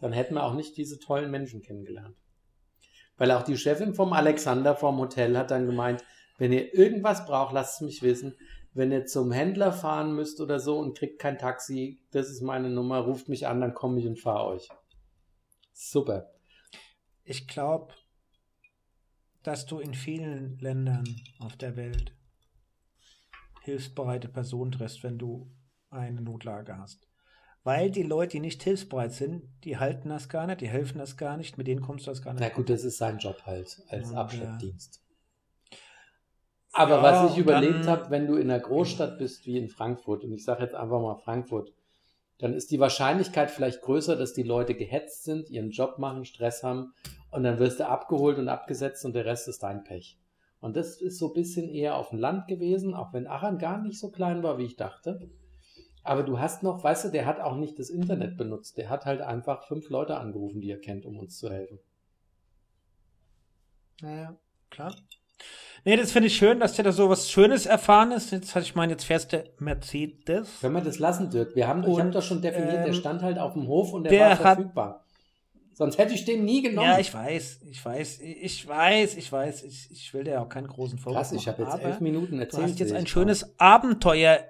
dann 0.00 0.12
hätten 0.12 0.34
wir 0.34 0.44
auch 0.44 0.54
nicht 0.54 0.76
diese 0.76 0.98
tollen 0.98 1.30
Menschen 1.30 1.62
kennengelernt. 1.62 2.16
Weil 3.16 3.32
auch 3.32 3.42
die 3.42 3.56
Chefin 3.56 3.94
vom 3.94 4.12
Alexander 4.12 4.76
vom 4.76 4.98
Hotel 4.98 5.36
hat 5.36 5.50
dann 5.50 5.66
gemeint, 5.66 6.04
wenn 6.38 6.52
ihr 6.52 6.72
irgendwas 6.72 7.26
braucht, 7.26 7.52
lasst 7.52 7.76
es 7.76 7.86
mich 7.86 8.02
wissen. 8.02 8.36
Wenn 8.74 8.92
ihr 8.92 9.06
zum 9.06 9.32
Händler 9.32 9.72
fahren 9.72 10.14
müsst 10.14 10.40
oder 10.40 10.60
so 10.60 10.78
und 10.78 10.96
kriegt 10.96 11.18
kein 11.18 11.38
Taxi, 11.38 12.00
das 12.12 12.30
ist 12.30 12.42
meine 12.42 12.70
Nummer, 12.70 13.00
ruft 13.00 13.28
mich 13.28 13.48
an, 13.48 13.60
dann 13.60 13.74
komme 13.74 13.98
ich 13.98 14.06
und 14.06 14.20
fahre 14.20 14.46
euch. 14.46 14.68
Super. 15.72 16.30
Ich 17.24 17.48
glaube, 17.48 17.94
dass 19.42 19.66
du 19.66 19.80
in 19.80 19.94
vielen 19.94 20.58
Ländern 20.58 21.04
auf 21.40 21.56
der 21.56 21.76
Welt 21.76 22.12
hilfsbereite 23.62 24.28
Person 24.28 24.70
triffst, 24.70 25.02
wenn 25.02 25.18
du 25.18 25.50
eine 25.90 26.20
Notlage 26.20 26.78
hast. 26.78 27.07
Weil 27.64 27.90
die 27.90 28.02
Leute, 28.02 28.32
die 28.32 28.40
nicht 28.40 28.62
hilfsbereit 28.62 29.12
sind, 29.12 29.42
die 29.64 29.78
halten 29.78 30.08
das 30.08 30.28
gar 30.28 30.46
nicht, 30.46 30.60
die 30.60 30.68
helfen 30.68 30.98
das 30.98 31.16
gar 31.16 31.36
nicht, 31.36 31.58
mit 31.58 31.66
denen 31.66 31.82
kommst 31.82 32.06
du 32.06 32.10
das 32.10 32.22
gar 32.22 32.32
nicht. 32.32 32.40
Na 32.40 32.48
gut, 32.48 32.70
das 32.70 32.84
ist 32.84 32.98
sein 32.98 33.18
Job 33.18 33.42
halt 33.44 33.82
als 33.88 34.14
Abschleppdienst. 34.14 35.02
Aber 36.72 36.96
Ja, 36.96 37.02
was 37.02 37.32
ich 37.32 37.38
überlegt 37.38 37.86
habe, 37.86 38.10
wenn 38.10 38.26
du 38.26 38.36
in 38.36 38.50
einer 38.50 38.60
Großstadt 38.60 39.18
bist 39.18 39.46
wie 39.46 39.58
in 39.58 39.68
Frankfurt, 39.68 40.24
und 40.24 40.32
ich 40.32 40.44
sage 40.44 40.62
jetzt 40.62 40.74
einfach 40.74 41.00
mal 41.00 41.16
Frankfurt, 41.16 41.72
dann 42.38 42.54
ist 42.54 42.70
die 42.70 42.78
Wahrscheinlichkeit 42.78 43.50
vielleicht 43.50 43.82
größer, 43.82 44.16
dass 44.16 44.32
die 44.32 44.44
Leute 44.44 44.74
gehetzt 44.74 45.24
sind, 45.24 45.50
ihren 45.50 45.70
Job 45.70 45.98
machen, 45.98 46.24
Stress 46.24 46.62
haben 46.62 46.94
und 47.30 47.42
dann 47.42 47.58
wirst 47.58 47.80
du 47.80 47.88
abgeholt 47.88 48.38
und 48.38 48.48
abgesetzt 48.48 49.04
und 49.04 49.14
der 49.14 49.24
Rest 49.24 49.48
ist 49.48 49.62
dein 49.62 49.82
Pech. 49.82 50.18
Und 50.60 50.76
das 50.76 51.00
ist 51.00 51.18
so 51.18 51.28
ein 51.28 51.34
bisschen 51.34 51.68
eher 51.68 51.96
auf 51.96 52.10
dem 52.10 52.18
Land 52.18 52.46
gewesen, 52.46 52.94
auch 52.94 53.12
wenn 53.12 53.26
Aachen 53.26 53.58
gar 53.58 53.80
nicht 53.80 53.98
so 53.98 54.10
klein 54.10 54.42
war, 54.42 54.58
wie 54.58 54.64
ich 54.64 54.76
dachte. 54.76 55.28
Aber 56.08 56.22
du 56.22 56.38
hast 56.38 56.62
noch, 56.62 56.82
weißt 56.82 57.04
du, 57.04 57.08
der 57.10 57.26
hat 57.26 57.38
auch 57.38 57.56
nicht 57.56 57.78
das 57.78 57.90
Internet 57.90 58.38
benutzt. 58.38 58.78
Der 58.78 58.88
hat 58.88 59.04
halt 59.04 59.20
einfach 59.20 59.66
fünf 59.68 59.90
Leute 59.90 60.16
angerufen, 60.16 60.62
die 60.62 60.70
er 60.70 60.80
kennt, 60.80 61.04
um 61.04 61.18
uns 61.18 61.36
zu 61.36 61.50
helfen. 61.50 61.78
Naja, 64.00 64.34
klar. 64.70 64.94
Nee, 65.84 65.96
das 65.96 66.10
finde 66.10 66.28
ich 66.28 66.36
schön, 66.36 66.60
dass 66.60 66.72
der 66.72 66.86
da 66.86 66.92
so 66.92 67.10
was 67.10 67.30
Schönes 67.30 67.66
erfahren 67.66 68.12
ist. 68.12 68.30
Jetzt 68.30 68.54
hatte 68.54 68.64
ich 68.64 68.74
meine, 68.74 68.92
jetzt 68.92 69.04
fährst 69.04 69.34
du 69.34 69.44
Mercedes. 69.58 70.60
Können 70.62 70.76
wir 70.76 70.80
das 70.80 70.98
lassen, 70.98 71.28
Dirk? 71.28 71.54
Wir 71.54 71.68
haben, 71.68 71.82
ich 71.82 71.90
habe 71.90 72.02
Und, 72.04 72.14
doch 72.14 72.22
schon 72.22 72.40
definiert, 72.40 72.72
der 72.72 72.86
ähm, 72.86 72.94
stand 72.94 73.20
halt 73.22 73.38
auf 73.38 73.52
dem 73.52 73.68
Hof 73.68 73.92
und 73.92 74.04
der, 74.04 74.10
der 74.10 74.20
war 74.20 74.30
hat- 74.30 74.56
verfügbar. 74.56 75.04
Sonst 75.74 75.98
hätte 75.98 76.14
ich 76.14 76.24
den 76.24 76.44
nie 76.46 76.62
genommen. 76.62 76.88
Ja, 76.88 76.98
ich 76.98 77.12
weiß, 77.12 77.60
ich 77.70 77.84
weiß, 77.84 78.20
ich 78.20 78.66
weiß, 78.66 79.16
ich 79.16 79.30
weiß, 79.30 79.62
ich, 79.62 79.90
ich 79.92 80.14
will 80.14 80.24
dir 80.24 80.32
ja 80.32 80.42
auch 80.42 80.48
keinen 80.48 80.66
großen 80.68 80.98
Vorwurf 80.98 81.18
Krass, 81.18 81.32
ich 81.32 81.46
habe 81.46 81.62
jetzt 81.62 81.78
elf 81.80 82.00
Minuten 82.00 82.40
erzählt. 82.40 82.62
Du 82.62 82.70
hast 82.70 82.78
jetzt 82.80 82.94
ein 82.94 83.06
schönes 83.06 83.60
Abenteuer. 83.60 84.40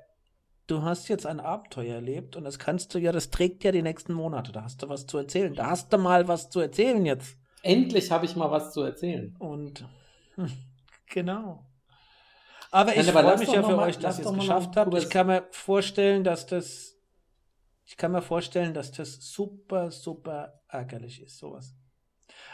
Du 0.69 0.83
hast 0.83 1.09
jetzt 1.09 1.27
ein 1.27 1.41
Abenteuer 1.41 1.95
erlebt 1.97 2.37
und 2.37 2.45
das 2.45 2.59
kannst 2.59 2.95
du 2.95 2.99
ja, 2.99 3.11
das 3.11 3.31
trägt 3.31 3.65
ja 3.65 3.73
die 3.73 3.83
nächsten 3.83 4.13
Monate. 4.13 4.53
Da 4.53 4.63
hast 4.63 4.83
du 4.83 4.89
was 4.89 5.07
zu 5.07 5.17
erzählen. 5.19 5.55
Da 5.55 5.71
hast 5.71 5.91
du 5.93 5.99
mal 5.99 6.29
was 6.29 6.51
zu 6.51 6.61
erzählen 6.61 7.05
jetzt. 7.07 7.37
Endlich 7.63 8.11
habe 8.11 8.27
ich 8.27 8.37
mal 8.37 8.51
was 8.51 8.73
zu 8.73 8.83
erzählen. 8.83 9.35
Und 9.39 9.85
hm, 10.37 10.53
genau. 11.07 11.65
Aber 12.71 12.95
ich 12.95 13.11
freue 13.11 13.39
mich 13.39 13.51
ja 13.51 13.63
für 13.63 13.77
mal- 13.77 13.89
euch, 13.89 13.99
dass 13.99 14.19
ihr 14.19 14.27
es 14.27 14.33
geschafft 14.35 14.77
habt. 14.77 14.95
Ich 14.95 15.09
kann 15.09 15.27
mir 15.27 15.49
vorstellen, 15.51 16.23
dass 16.23 16.45
das, 16.47 16.97
ich 17.87 17.97
kann 17.97 18.13
mir 18.13 18.21
vorstellen, 18.21 18.75
dass 18.75 18.93
das 18.93 19.15
super, 19.33 19.91
super 19.91 20.61
ärgerlich 20.69 21.23
ist, 21.23 21.39
sowas. 21.39 21.75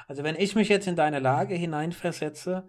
Also 0.07 0.23
wenn 0.23 0.37
ich 0.37 0.55
mich 0.55 0.69
jetzt 0.69 0.87
in 0.87 0.95
deine 0.95 1.19
Lage 1.19 1.57
hineinversetze, 1.57 2.69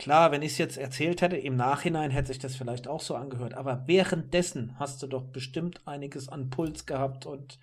klar, 0.00 0.32
wenn 0.32 0.42
ich 0.42 0.52
es 0.52 0.58
jetzt 0.58 0.78
erzählt 0.78 1.22
hätte, 1.22 1.36
im 1.36 1.54
Nachhinein 1.54 2.10
hätte 2.10 2.28
sich 2.28 2.38
das 2.38 2.56
vielleicht 2.56 2.88
auch 2.88 3.00
so 3.00 3.14
angehört, 3.14 3.54
aber 3.54 3.84
währenddessen 3.86 4.74
hast 4.78 5.02
du 5.02 5.06
doch 5.06 5.24
bestimmt 5.24 5.86
einiges 5.86 6.28
an 6.28 6.50
Puls 6.50 6.86
gehabt 6.86 7.26
und 7.26 7.58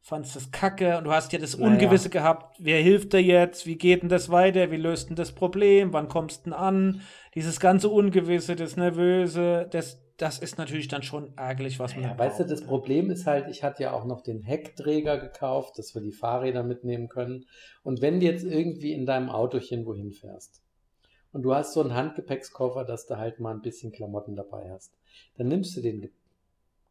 fandst 0.00 0.36
das 0.36 0.50
kacke 0.50 0.96
und 0.96 1.04
du 1.04 1.12
hast 1.12 1.32
ja 1.32 1.38
das 1.38 1.58
Naja. 1.58 1.72
Ungewisse 1.72 2.10
gehabt, 2.10 2.56
wer 2.60 2.80
hilft 2.80 3.12
dir 3.12 3.22
jetzt, 3.22 3.66
wie 3.66 3.76
geht 3.76 4.02
denn 4.02 4.08
das 4.08 4.30
weiter, 4.30 4.70
wie 4.70 4.76
löst 4.76 5.08
denn 5.08 5.16
das 5.16 5.32
Problem, 5.32 5.92
wann 5.92 6.08
kommst 6.08 6.40
du 6.40 6.50
denn 6.50 6.52
an, 6.52 7.00
dieses 7.34 7.58
ganze 7.58 7.88
Ungewisse, 7.88 8.54
das 8.54 8.76
Nervöse, 8.76 9.66
das, 9.70 10.00
das 10.16 10.38
ist 10.38 10.58
natürlich 10.58 10.88
dann 10.88 11.02
schon 11.02 11.36
ärgerlich, 11.36 11.80
was 11.80 11.96
man 11.96 12.04
Ja, 12.04 12.18
weißt 12.18 12.40
du, 12.40 12.44
das 12.44 12.62
Problem 12.62 13.10
ist 13.10 13.26
halt, 13.26 13.48
ich 13.48 13.64
hatte 13.64 13.82
ja 13.82 13.92
auch 13.92 14.04
noch 14.04 14.20
den 14.20 14.42
Heckträger 14.42 15.18
gekauft, 15.18 15.78
dass 15.78 15.94
wir 15.94 16.02
die 16.02 16.12
Fahrräder 16.12 16.62
mitnehmen 16.62 17.08
können. 17.08 17.46
Und 17.82 18.00
wenn 18.00 18.20
du 18.20 18.26
jetzt 18.26 18.44
irgendwie 18.44 18.92
in 18.92 19.06
deinem 19.06 19.30
Autochen 19.30 19.86
wohin 19.86 20.12
fährst 20.12 20.63
und 21.34 21.42
du 21.42 21.52
hast 21.52 21.72
so 21.72 21.80
einen 21.80 21.94
Handgepäckskoffer, 21.94 22.84
dass 22.84 23.06
du 23.06 23.18
halt 23.18 23.40
mal 23.40 23.52
ein 23.52 23.60
bisschen 23.60 23.90
Klamotten 23.90 24.36
dabei 24.36 24.70
hast, 24.70 24.94
dann 25.36 25.48
nimmst 25.48 25.76
du 25.76 25.80
den 25.80 26.08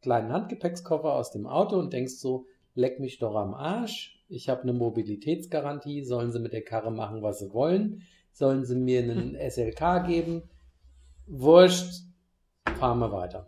kleinen 0.01 0.33
Handgepäckskoffer 0.33 1.13
aus 1.13 1.31
dem 1.31 1.47
Auto 1.47 1.79
und 1.79 1.93
denkst 1.93 2.15
so, 2.15 2.45
leck 2.75 2.99
mich 2.99 3.19
doch 3.19 3.35
am 3.35 3.53
Arsch, 3.53 4.21
ich 4.27 4.49
habe 4.49 4.63
eine 4.63 4.73
Mobilitätsgarantie, 4.73 6.03
sollen 6.03 6.33
sie 6.33 6.39
mit 6.39 6.51
der 6.51 6.63
Karre 6.63 6.91
machen, 6.91 7.21
was 7.21 7.39
sie 7.39 7.53
wollen, 7.53 8.03
sollen 8.33 8.65
sie 8.65 8.75
mir 8.75 9.01
einen 9.01 9.37
SLK 9.49 10.05
geben, 10.05 10.43
wurscht, 11.25 12.03
fahren 12.77 12.99
wir 12.99 13.13
weiter. 13.13 13.47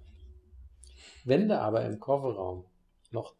Wenn 1.25 1.49
du 1.49 1.59
aber 1.59 1.83
im 1.83 1.99
Kofferraum 1.99 2.63
noch, 3.11 3.35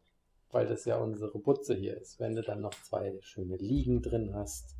weil 0.52 0.68
das 0.68 0.84
ja 0.84 0.98
unsere 0.98 1.40
Butze 1.40 1.74
hier 1.74 1.96
ist, 2.02 2.20
wenn 2.20 2.36
du 2.36 2.42
dann 2.42 2.60
noch 2.60 2.74
zwei 2.84 3.18
schöne 3.22 3.56
Liegen 3.56 4.02
drin 4.02 4.32
hast 4.34 4.75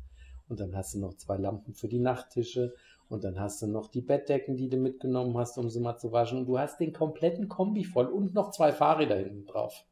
und 0.48 0.60
dann 0.60 0.76
hast 0.76 0.94
du 0.94 1.00
noch 1.00 1.14
zwei 1.14 1.36
Lampen 1.36 1.74
für 1.74 1.88
die 1.88 1.98
Nachttische 1.98 2.74
und 3.08 3.24
dann 3.24 3.38
hast 3.38 3.62
du 3.62 3.66
noch 3.66 3.88
die 3.88 4.00
Bettdecken, 4.00 4.56
die 4.56 4.68
du 4.68 4.76
mitgenommen 4.76 5.36
hast, 5.38 5.58
um 5.58 5.70
sie 5.70 5.80
mal 5.80 5.96
zu 5.96 6.12
waschen 6.12 6.38
und 6.38 6.46
du 6.46 6.58
hast 6.58 6.80
den 6.80 6.92
kompletten 6.92 7.48
Kombi 7.48 7.84
voll 7.84 8.06
und 8.06 8.34
noch 8.34 8.50
zwei 8.50 8.72
Fahrräder 8.72 9.16
hinten 9.16 9.46
drauf. 9.46 9.84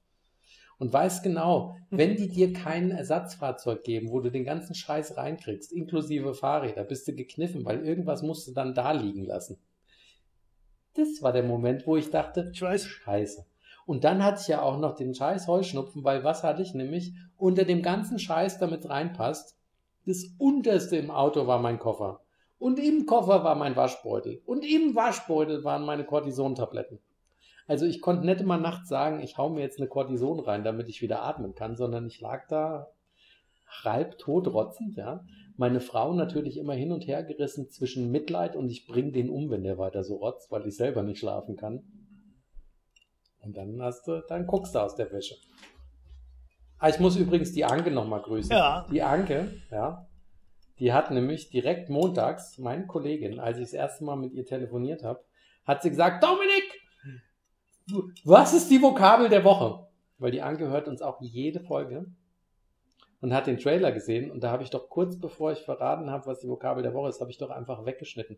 Und 0.78 0.92
weißt 0.92 1.22
genau, 1.22 1.76
wenn 1.90 2.16
die 2.16 2.28
dir 2.28 2.52
kein 2.52 2.90
Ersatzfahrzeug 2.90 3.84
geben, 3.84 4.10
wo 4.10 4.20
du 4.20 4.30
den 4.30 4.44
ganzen 4.44 4.74
Scheiß 4.74 5.16
reinkriegst, 5.16 5.72
inklusive 5.72 6.34
Fahrräder, 6.34 6.84
bist 6.84 7.06
du 7.06 7.14
gekniffen, 7.14 7.64
weil 7.64 7.84
irgendwas 7.84 8.22
musst 8.22 8.48
du 8.48 8.52
dann 8.52 8.74
da 8.74 8.92
liegen 8.92 9.24
lassen. 9.24 9.58
Das 10.94 11.22
war 11.22 11.32
der 11.32 11.42
Moment, 11.42 11.86
wo 11.86 11.96
ich 11.96 12.10
dachte, 12.10 12.50
Ich 12.52 12.62
weiß. 12.62 12.86
Scheiße. 12.86 13.44
Und 13.86 14.04
dann 14.04 14.24
hatte 14.24 14.40
ich 14.40 14.48
ja 14.48 14.62
auch 14.62 14.78
noch 14.78 14.94
den 14.94 15.14
scheiß 15.14 15.46
Heuschnupfen, 15.46 16.04
weil 16.04 16.24
was 16.24 16.42
hatte 16.42 16.62
ich 16.62 16.72
nämlich 16.72 17.14
unter 17.36 17.64
dem 17.64 17.82
ganzen 17.82 18.18
Scheiß 18.18 18.58
damit 18.58 18.88
reinpasst? 18.88 19.56
Das 20.06 20.24
unterste 20.38 20.96
im 20.96 21.10
Auto 21.10 21.46
war 21.46 21.60
mein 21.60 21.78
Koffer. 21.78 22.20
Und 22.58 22.78
im 22.78 23.06
Koffer 23.06 23.44
war 23.44 23.54
mein 23.54 23.76
Waschbeutel. 23.76 24.42
Und 24.46 24.64
im 24.64 24.94
Waschbeutel 24.94 25.64
waren 25.64 25.84
meine 25.84 26.04
Cortison-Tabletten. 26.04 26.98
Also 27.66 27.86
ich 27.86 28.00
konnte 28.00 28.26
nicht 28.26 28.40
immer 28.40 28.58
nachts 28.58 28.88
sagen, 28.88 29.20
ich 29.20 29.38
hau 29.38 29.48
mir 29.48 29.60
jetzt 29.60 29.78
eine 29.78 29.88
Cortison 29.88 30.40
rein, 30.40 30.64
damit 30.64 30.88
ich 30.88 31.00
wieder 31.00 31.22
atmen 31.22 31.54
kann, 31.54 31.76
sondern 31.76 32.06
ich 32.06 32.20
lag 32.20 32.46
da 32.48 32.88
halb 33.82 34.18
tot 34.18 34.48
rotzend, 34.48 34.96
ja. 34.96 35.24
Meine 35.56 35.80
Frau 35.80 36.12
natürlich 36.14 36.58
immer 36.58 36.74
hin 36.74 36.92
und 36.92 37.06
her 37.06 37.22
gerissen 37.22 37.70
zwischen 37.70 38.10
Mitleid 38.10 38.56
und 38.56 38.70
ich 38.70 38.86
bring 38.86 39.12
den 39.12 39.30
um, 39.30 39.50
wenn 39.50 39.62
der 39.62 39.78
weiter 39.78 40.02
so 40.02 40.16
rotzt, 40.16 40.50
weil 40.50 40.66
ich 40.66 40.76
selber 40.76 41.02
nicht 41.02 41.20
schlafen 41.20 41.56
kann. 41.56 41.82
Und 43.40 43.56
dann 43.56 43.80
hast 43.80 44.06
du, 44.08 44.22
dann 44.26 44.46
guckst 44.46 44.74
du 44.74 44.80
aus 44.80 44.96
der 44.96 45.12
Wäsche. 45.12 45.36
Ah, 46.84 46.90
ich 46.90 47.00
muss 47.00 47.16
übrigens 47.16 47.52
die 47.52 47.64
Anke 47.64 47.90
nochmal 47.90 48.20
grüßen. 48.20 48.50
Ja. 48.50 48.86
Die 48.90 49.00
Anke, 49.00 49.58
ja, 49.70 50.06
die 50.78 50.92
hat 50.92 51.10
nämlich 51.10 51.48
direkt 51.48 51.88
montags, 51.88 52.58
meine 52.58 52.86
Kollegin, 52.86 53.40
als 53.40 53.56
ich 53.56 53.64
das 53.64 53.72
erste 53.72 54.04
Mal 54.04 54.16
mit 54.16 54.34
ihr 54.34 54.44
telefoniert 54.44 55.02
habe, 55.02 55.24
hat 55.64 55.80
sie 55.80 55.88
gesagt, 55.88 56.22
Dominik, 56.22 58.12
was 58.24 58.52
ist 58.52 58.70
die 58.70 58.82
Vokabel 58.82 59.30
der 59.30 59.44
Woche? 59.44 59.88
Weil 60.18 60.30
die 60.30 60.42
Anke 60.42 60.68
hört 60.68 60.86
uns 60.86 61.00
auch 61.00 61.22
jede 61.22 61.60
Folge 61.60 62.04
und 63.22 63.32
hat 63.32 63.46
den 63.46 63.56
Trailer 63.56 63.90
gesehen 63.90 64.30
und 64.30 64.44
da 64.44 64.50
habe 64.50 64.62
ich 64.62 64.68
doch 64.68 64.90
kurz 64.90 65.18
bevor 65.18 65.52
ich 65.52 65.60
verraten 65.60 66.10
habe, 66.10 66.26
was 66.26 66.40
die 66.40 66.48
Vokabel 66.50 66.82
der 66.82 66.92
Woche 66.92 67.08
ist, 67.08 67.22
habe 67.22 67.30
ich 67.30 67.38
doch 67.38 67.48
einfach 67.48 67.86
weggeschnitten. 67.86 68.36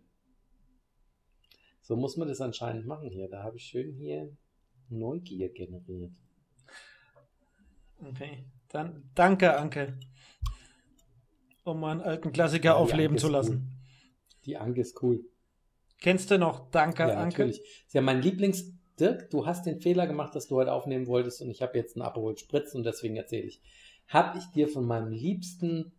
So 1.83 1.97
muss 1.97 2.17
man 2.17 2.29
das 2.29 2.41
anscheinend 2.41 2.87
machen 2.87 3.11
hier. 3.11 3.29
Da 3.29 3.43
habe 3.43 3.57
ich 3.57 3.65
schön 3.65 3.93
hier 3.95 4.31
Neugier 4.89 5.49
generiert. 5.49 6.13
Okay. 8.01 8.45
Dann 8.69 9.11
danke, 9.15 9.57
Anke. 9.57 9.99
Um 11.65 11.83
einen 11.85 12.01
alten 12.01 12.33
Klassiker 12.33 12.71
Ja, 12.71 12.75
aufleben 12.77 13.19
zu 13.19 13.29
lassen. 13.29 13.73
Die 14.45 14.57
Anke 14.57 14.81
ist 14.81 15.03
cool. 15.03 15.25
Kennst 16.01 16.31
du 16.31 16.39
noch 16.39 16.71
Danke, 16.71 17.05
Ja, 17.05 17.17
Anke? 17.17 17.39
natürlich. 17.43 17.61
Ist 17.61 17.95
ja 17.95 18.01
mein 18.03 18.23
Lieblings. 18.23 18.73
Dirk, 18.99 19.29
du 19.31 19.45
hast 19.45 19.67
den 19.67 19.81
Fehler 19.81 20.07
gemacht, 20.07 20.35
dass 20.35 20.49
du 20.49 20.57
heute 20.57 20.73
aufnehmen 20.73 21.07
wolltest 21.07 21.43
und 21.43 21.51
ich 21.51 21.61
habe 21.61 21.77
jetzt 21.77 21.97
einen 21.97 22.03
Aperol 22.07 22.39
Spritz 22.39 22.75
und 22.75 22.85
deswegen 22.85 23.17
erzähle 23.17 23.43
ich. 23.43 23.61
Habe 24.09 24.39
ich 24.39 24.45
dir 24.53 24.69
von 24.69 24.87
meinem 24.87 25.13
liebsten 25.13 25.93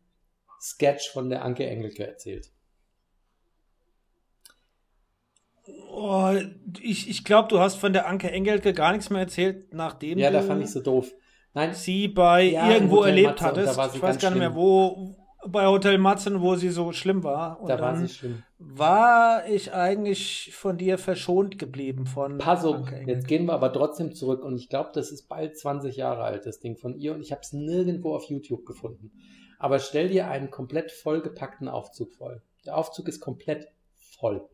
Sketch 0.60 1.12
von 1.12 1.30
der 1.30 1.44
Anke 1.46 1.68
Engelke 1.68 2.08
erzählt? 2.08 2.50
Oh, 5.92 6.34
ich 6.82 7.10
ich 7.10 7.24
glaube, 7.24 7.50
du 7.50 7.60
hast 7.60 7.76
von 7.76 7.94
der 7.94 8.08
Anke 8.08 8.32
Engelke 8.32 8.74
gar 8.74 8.94
nichts 8.94 9.10
mehr 9.10 9.22
erzählt, 9.22 9.74
nachdem 9.74 10.18
Ja, 10.18 10.32
da 10.32 10.42
fand 10.42 10.64
ich 10.64 10.72
so 10.72 10.82
doof. 10.82 11.14
Nein, 11.58 11.74
sie 11.74 12.08
bei 12.08 12.52
Ja, 12.52 12.72
irgendwo 12.72 13.02
erlebt 13.02 13.42
Matze, 13.42 13.64
da 13.64 13.76
hattest. 13.76 13.96
Ich 13.96 14.02
weiß 14.02 14.20
gar 14.20 14.30
nicht 14.30 14.38
mehr, 14.38 14.54
wo 14.54 15.16
bei 15.48 15.66
Hotel 15.66 15.98
Matzen, 15.98 16.40
wo 16.40 16.56
sie 16.56 16.70
so 16.70 16.92
schlimm 16.92 17.24
war. 17.24 17.60
Und 17.60 17.70
da 17.70 17.80
war 17.80 17.98
sie 17.98 18.10
schlimm. 18.10 18.44
war 18.60 19.48
ich 19.48 19.74
eigentlich 19.74 20.52
von 20.54 20.78
dir 20.78 21.00
verschont 21.00 21.58
geblieben 21.58 22.06
von 22.06 22.38
Pass 22.38 22.64
auf, 22.64 22.76
Anke 22.76 22.96
Engelke. 22.98 23.12
jetzt 23.12 23.28
gehen 23.28 23.46
wir 23.46 23.54
aber 23.54 23.74
trotzdem 23.74 24.14
zurück 24.14 24.44
und 24.44 24.56
ich 24.56 24.70
glaube, 24.70 24.92
das 24.94 25.12
ist 25.12 25.28
bald 25.28 25.58
20 25.58 25.96
Jahre 25.96 26.24
alt, 26.24 26.46
das 26.46 26.60
Ding 26.60 26.78
von 26.78 26.96
ihr 26.96 27.16
und 27.16 27.22
ich 27.22 27.32
habe 27.32 27.42
es 27.42 27.54
nirgendwo 27.54 28.14
auf 28.14 28.26
YouTube 28.26 28.66
gefunden. 28.66 29.12
Aber 29.58 29.80
stell 29.80 30.10
dir 30.10 30.28
einen 30.28 30.52
komplett 30.52 30.92
vollgepackten 30.92 31.68
Aufzug 31.68 32.14
vor. 32.14 32.36
Der 32.68 32.78
Aufzug 32.78 33.08
ist 33.08 33.20
komplett 33.20 33.68
voll. 34.20 34.48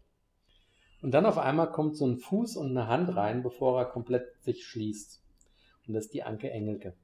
Und 1.01 1.12
dann 1.12 1.25
auf 1.25 1.38
einmal 1.38 1.69
kommt 1.69 1.98
so 1.98 2.07
ein 2.07 2.17
Fuß 2.17 2.55
und 2.55 2.69
eine 2.69 2.88
Hand 2.88 3.13
rein, 3.13 3.43
bevor 3.43 3.77
er 3.77 3.86
komplett 3.86 4.24
sich 4.41 4.65
schließt. 4.65 5.23
Und 5.88 5.94
das 5.94 6.06
ist 6.06 6.13
die 6.13 6.24
Anke 6.24 6.50
Engelke. 6.50 6.96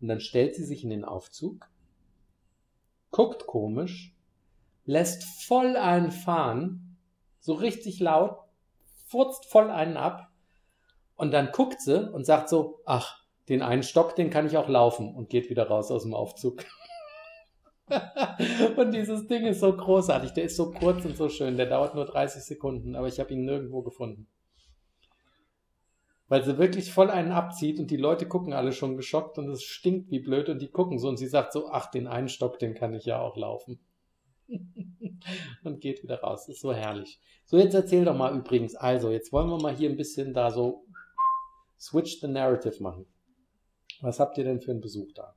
Und 0.00 0.08
dann 0.08 0.20
stellt 0.20 0.54
sie 0.54 0.64
sich 0.64 0.84
in 0.84 0.90
den 0.90 1.04
Aufzug, 1.04 1.68
guckt 3.10 3.46
komisch, 3.46 4.14
lässt 4.84 5.24
voll 5.24 5.76
einen 5.76 6.10
fahren, 6.10 6.96
so 7.40 7.52
richtig 7.52 8.00
laut, 8.00 8.38
furzt 9.06 9.46
voll 9.46 9.70
einen 9.70 9.96
ab 9.96 10.32
und 11.16 11.32
dann 11.32 11.52
guckt 11.52 11.80
sie 11.80 12.10
und 12.10 12.24
sagt 12.24 12.48
so, 12.48 12.80
ach, 12.84 13.22
den 13.48 13.62
einen 13.62 13.82
Stock, 13.82 14.16
den 14.16 14.30
kann 14.30 14.46
ich 14.46 14.56
auch 14.56 14.68
laufen 14.68 15.14
und 15.14 15.28
geht 15.28 15.50
wieder 15.50 15.68
raus 15.68 15.90
aus 15.90 16.02
dem 16.02 16.14
Aufzug. 16.14 16.64
und 18.76 18.92
dieses 18.92 19.26
Ding 19.26 19.44
ist 19.44 19.60
so 19.60 19.76
großartig, 19.76 20.32
der 20.32 20.44
ist 20.44 20.56
so 20.56 20.72
kurz 20.72 21.04
und 21.04 21.16
so 21.16 21.28
schön, 21.28 21.56
der 21.56 21.66
dauert 21.66 21.94
nur 21.94 22.06
30 22.06 22.42
Sekunden, 22.42 22.96
aber 22.96 23.08
ich 23.08 23.20
habe 23.20 23.32
ihn 23.32 23.44
nirgendwo 23.44 23.82
gefunden. 23.82 24.26
Weil 26.32 26.44
sie 26.44 26.56
wirklich 26.56 26.90
voll 26.90 27.10
einen 27.10 27.30
abzieht 27.30 27.78
und 27.78 27.90
die 27.90 27.98
Leute 27.98 28.26
gucken 28.26 28.54
alle 28.54 28.72
schon 28.72 28.96
geschockt 28.96 29.36
und 29.36 29.50
es 29.50 29.64
stinkt 29.64 30.10
wie 30.10 30.20
blöd 30.20 30.48
und 30.48 30.62
die 30.62 30.70
gucken 30.70 30.98
so 30.98 31.10
und 31.10 31.18
sie 31.18 31.26
sagt 31.26 31.52
so, 31.52 31.68
ach, 31.68 31.90
den 31.90 32.06
einen 32.06 32.30
Stock, 32.30 32.58
den 32.58 32.72
kann 32.72 32.94
ich 32.94 33.04
ja 33.04 33.20
auch 33.20 33.36
laufen. 33.36 33.78
und 35.62 35.82
geht 35.82 36.02
wieder 36.02 36.22
raus. 36.22 36.48
Ist 36.48 36.62
so 36.62 36.72
herrlich. 36.72 37.20
So, 37.44 37.58
jetzt 37.58 37.74
erzähl 37.74 38.06
doch 38.06 38.16
mal 38.16 38.34
übrigens. 38.34 38.74
Also, 38.74 39.10
jetzt 39.10 39.30
wollen 39.30 39.50
wir 39.50 39.60
mal 39.60 39.76
hier 39.76 39.90
ein 39.90 39.98
bisschen 39.98 40.32
da 40.32 40.50
so 40.50 40.86
switch 41.78 42.20
the 42.22 42.28
narrative 42.28 42.82
machen. 42.82 43.04
Was 44.00 44.18
habt 44.18 44.38
ihr 44.38 44.44
denn 44.44 44.62
für 44.62 44.70
einen 44.70 44.80
Besuch 44.80 45.12
da? 45.12 45.36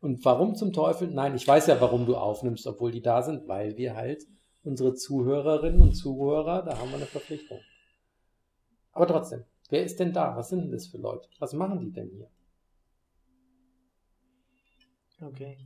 Und 0.00 0.24
warum 0.24 0.56
zum 0.56 0.72
Teufel? 0.72 1.06
Nein, 1.06 1.36
ich 1.36 1.46
weiß 1.46 1.68
ja, 1.68 1.80
warum 1.80 2.04
du 2.04 2.16
aufnimmst, 2.16 2.66
obwohl 2.66 2.90
die 2.90 3.02
da 3.02 3.22
sind, 3.22 3.46
weil 3.46 3.76
wir 3.76 3.94
halt 3.94 4.24
unsere 4.64 4.94
Zuhörerinnen 4.94 5.80
und 5.80 5.94
Zuhörer, 5.94 6.62
da 6.62 6.80
haben 6.80 6.90
wir 6.90 6.96
eine 6.96 7.06
Verpflichtung. 7.06 7.60
Aber 8.90 9.06
trotzdem, 9.06 9.44
wer 9.74 9.84
ist 9.84 9.98
denn 9.98 10.12
da? 10.12 10.36
Was 10.36 10.50
sind 10.50 10.62
denn 10.62 10.70
das 10.70 10.86
für 10.86 10.98
Leute? 10.98 11.28
Was 11.40 11.52
machen 11.52 11.80
die 11.80 11.90
denn 11.90 12.08
hier? 12.10 12.30
Okay. 15.20 15.58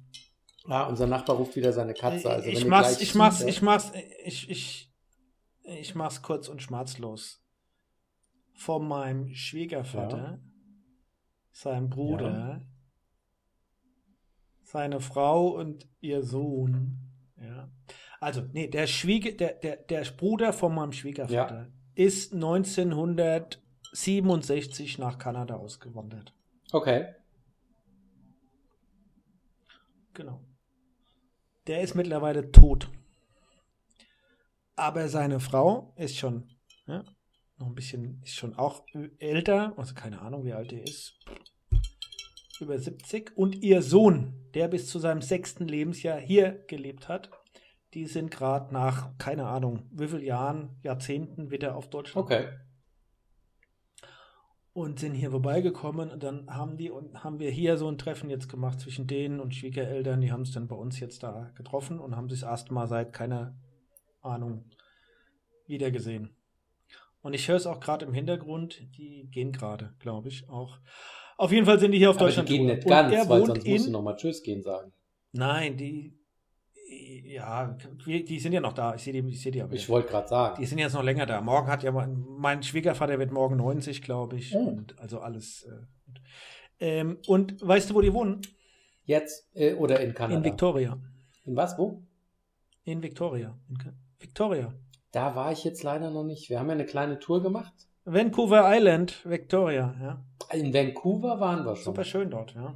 Ah, 0.65 0.85
unser 0.85 1.07
Nachbar 1.07 1.37
ruft 1.37 1.57
wieder 1.57 1.75
seine 1.75 1.93
Katze. 1.93 2.31
Also 2.31 2.49
ich, 2.49 2.65
mach's, 2.65 3.01
ich, 3.03 3.15
mach's, 3.15 3.43
ich 3.43 3.61
mach's, 3.61 3.93
ich, 4.25 4.49
ich, 4.49 4.91
ich 5.63 5.95
mach's 5.95 6.23
kurz 6.23 6.49
und 6.49 6.63
schmerzlos. 6.63 7.45
Von 8.55 8.89
meinem 8.89 9.35
Schwiegervater, 9.35 10.17
ja. 10.17 10.39
seinem 11.53 11.91
Bruder, 11.91 12.31
ja. 12.31 12.61
seine 14.63 15.01
Frau 15.01 15.49
und 15.49 15.87
ihr 16.01 16.23
Sohn. 16.23 16.99
Ja. 17.41 17.71
Also, 18.21 18.43
nee, 18.53 18.69
der 18.69 18.87
Schwieger, 18.87 19.33
der, 19.33 19.53
der, 19.53 19.77
der 19.77 20.03
Bruder 20.17 20.53
von 20.53 20.75
meinem 20.75 20.93
Schwiegervater 20.93 21.69
ja. 21.69 21.69
ist 21.95 22.33
1967 23.93 24.99
nach 24.99 25.19
Kanada 25.19 25.57
ausgewandert. 25.57 26.35
Okay. 26.73 27.15
Genau. 30.15 30.41
Der 31.67 31.83
ist 31.83 31.95
mittlerweile 31.95 32.51
tot. 32.51 32.91
Aber 34.77 35.09
seine 35.09 35.41
Frau 35.41 35.93
ist 35.97 36.17
schon 36.17 36.49
ja, 36.87 37.05
noch 37.59 37.67
ein 37.67 37.75
bisschen, 37.75 38.21
ist 38.23 38.35
schon 38.35 38.55
auch 38.55 38.85
älter, 39.19 39.75
also 39.77 39.95
keine 39.95 40.21
Ahnung, 40.21 40.45
wie 40.45 40.53
alt 40.53 40.73
er 40.73 40.83
ist. 40.83 41.19
Über 42.61 42.79
70. 42.79 43.37
Und 43.37 43.57
ihr 43.57 43.83
Sohn, 43.83 44.51
der 44.55 44.69
bis 44.69 44.89
zu 44.89 44.99
seinem 44.99 45.23
sechsten 45.23 45.67
Lebensjahr 45.67 46.19
hier 46.19 46.65
gelebt 46.67 47.09
hat, 47.09 47.31
die 47.95 48.07
sind 48.07 48.31
gerade 48.31 48.73
nach, 48.73 49.17
keine 49.19 49.47
Ahnung, 49.47 49.89
wie 49.93 50.09
vielen 50.09 50.25
Jahren, 50.25 50.77
Jahrzehnten 50.83 51.51
wieder 51.51 51.77
auf 51.77 51.89
Deutschland. 51.89 52.27
Okay. 52.27 52.49
Und 54.79 55.01
sind 55.01 55.15
hier 55.15 55.33
vorbeigekommen 55.33 56.09
und 56.09 56.23
dann 56.23 56.49
haben 56.49 56.77
die 56.77 56.89
und 56.89 57.25
haben 57.25 57.41
wir 57.41 57.51
hier 57.51 57.77
so 57.77 57.89
ein 57.89 57.99
Treffen 57.99 58.31
jetzt 58.31 58.49
gemacht 58.49 58.79
zwischen 58.79 59.09
denen 59.09 59.41
und 59.41 59.53
Schwiegereltern. 59.53 60.21
Die 60.21 60.31
haben 60.31 60.43
es 60.43 60.53
dann 60.53 60.69
bei 60.69 60.77
uns 60.77 61.01
jetzt 61.01 61.25
da 61.25 61.51
getroffen 61.57 61.99
und 61.99 62.15
haben 62.15 62.29
sich 62.29 62.45
erstmal 62.45 62.87
seit 62.87 63.13
keiner 63.13 63.57
Ahnung 64.23 64.67
wiedergesehen. 65.67 66.31
Und 67.23 67.35
ich 67.35 67.49
höre 67.49 67.57
es 67.57 67.67
auch 67.67 67.81
gerade 67.81 68.07
im 68.07 68.15
Hintergrund, 68.15 68.81
die 68.97 69.29
gehen 69.33 69.51
gerade, 69.51 69.95
glaube 69.99 70.29
ich, 70.29 70.49
auch. 70.49 70.79
Auf 71.37 71.51
jeden 71.51 71.67
Fall 71.67 71.81
sind 71.81 71.91
die 71.91 71.99
hier 71.99 72.11
auf 72.11 72.17
Aber 72.17 72.27
Deutschland. 72.27 72.49
Die 72.49 72.59
gehen 72.59 72.67
nicht 72.67 72.87
ganz, 72.87 73.29
weil 73.29 73.47
sonst 73.47 73.65
in, 73.65 73.73
musst 73.73 73.87
du 73.89 73.91
nochmal 73.91 74.15
Tschüss 74.15 74.45
gehen 74.45 74.63
sagen. 74.63 74.93
Nein, 75.33 75.77
die, 75.77 76.18
ja, 76.89 77.77
die 78.07 78.39
sind 78.41 78.53
ja 78.53 78.61
noch 78.61 78.73
da. 78.73 78.95
Ich 78.95 79.03
sehe 79.03 79.13
die, 79.13 79.29
ich 79.29 79.43
seh 79.43 79.51
die 79.51 79.63
aber. 79.63 79.75
Ich 79.75 79.89
wollte 79.89 80.09
gerade 80.09 80.29
sagen. 80.29 80.61
Die 80.61 80.67
sind 80.67 80.79
jetzt 80.79 80.95
noch 80.95 81.03
länger 81.03 81.27
da. 81.27 81.41
Morgen 81.41 81.69
hat 81.69 81.83
ja 81.83 81.93
mein, 81.93 82.63
Schwiegervater 82.63 83.19
wird 83.19 83.31
morgen 83.31 83.57
90, 83.57 84.03
glaube 84.03 84.37
ich. 84.37 84.55
Oh. 84.55 84.59
Und 84.59 84.99
also 84.99 85.21
alles. 85.21 85.69
Äh, 86.81 87.01
ähm, 87.01 87.19
und 87.27 87.61
weißt 87.61 87.91
du, 87.91 87.95
wo 87.95 88.01
die 88.01 88.13
wohnen? 88.13 88.41
Jetzt 89.05 89.49
äh, 89.55 89.75
oder 89.75 90.01
in 90.01 90.15
Kanada? 90.15 90.39
In 90.39 90.45
Victoria. 90.45 90.99
In 91.45 91.57
was, 91.57 91.79
wo? 91.79 92.03
In 92.85 93.03
Victoria. 93.03 93.59
In 93.69 93.79
Victoria. 94.19 94.73
Da 95.13 95.35
war 95.35 95.53
ich 95.53 95.65
jetzt 95.65 95.83
leider 95.83 96.11
noch 96.11 96.25
nicht. 96.25 96.49
Wir 96.51 96.59
haben 96.59 96.69
ja 96.69 96.75
eine 96.75 96.87
kleine 96.87 97.19
Tour 97.19 97.43
gemacht. 97.43 97.73
Vancouver 98.05 98.65
Island, 98.75 99.21
Victoria, 99.25 99.95
ja. 100.01 100.25
In 100.59 100.73
Vancouver 100.73 101.41
waren 101.41 101.65
wir 101.67 101.77
schon. 101.77 101.85
Super 101.85 102.05
schön 102.05 102.31
dort, 102.31 102.55
ja. 102.55 102.75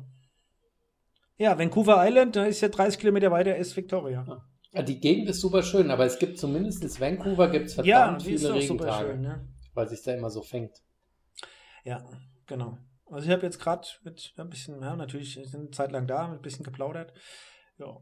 Ja, 1.43 1.59
Vancouver 1.59 1.97
Island, 2.07 2.37
da 2.37 2.45
ist 2.45 2.61
ja 2.61 2.69
30 2.69 3.01
Kilometer 3.01 3.33
weiter, 3.33 3.57
ist 3.57 3.77
Victoria. 3.77 4.25
Ja, 4.73 4.83
die 4.83 5.01
Gegend 5.01 5.29
ist 5.29 5.41
super 5.41 5.65
schön, 5.65 5.91
aber 5.91 6.05
es 6.05 6.21
gibt 6.21 6.39
zumindest 6.39 6.85
in 6.85 7.01
Vancouver 7.01 7.51
gibt 7.51 7.67
es 7.67 7.75
verdammt 7.75 8.23
ja, 8.23 8.29
viele 8.29 8.55
Regentage, 8.55 9.09
schön, 9.09 9.25
ja. 9.25 9.41
weil 9.75 9.89
sich 9.89 10.05
da 10.05 10.15
immer 10.15 10.31
so 10.31 10.43
fängt. 10.43 10.71
Ja, 11.83 12.09
genau. 12.47 12.79
Also 13.11 13.27
ich 13.27 13.33
habe 13.33 13.43
jetzt 13.43 13.59
gerade 13.59 13.89
mit 14.05 14.33
ein 14.37 14.51
bisschen, 14.51 14.81
ja, 14.81 14.95
natürlich 14.95 15.35
sind 15.35 15.55
eine 15.57 15.71
Zeit 15.73 15.91
lang 15.91 16.07
da, 16.07 16.29
mit 16.29 16.39
ein 16.39 16.43
bisschen 16.43 16.65
geplaudert. 16.65 17.13
Ja. 17.77 17.99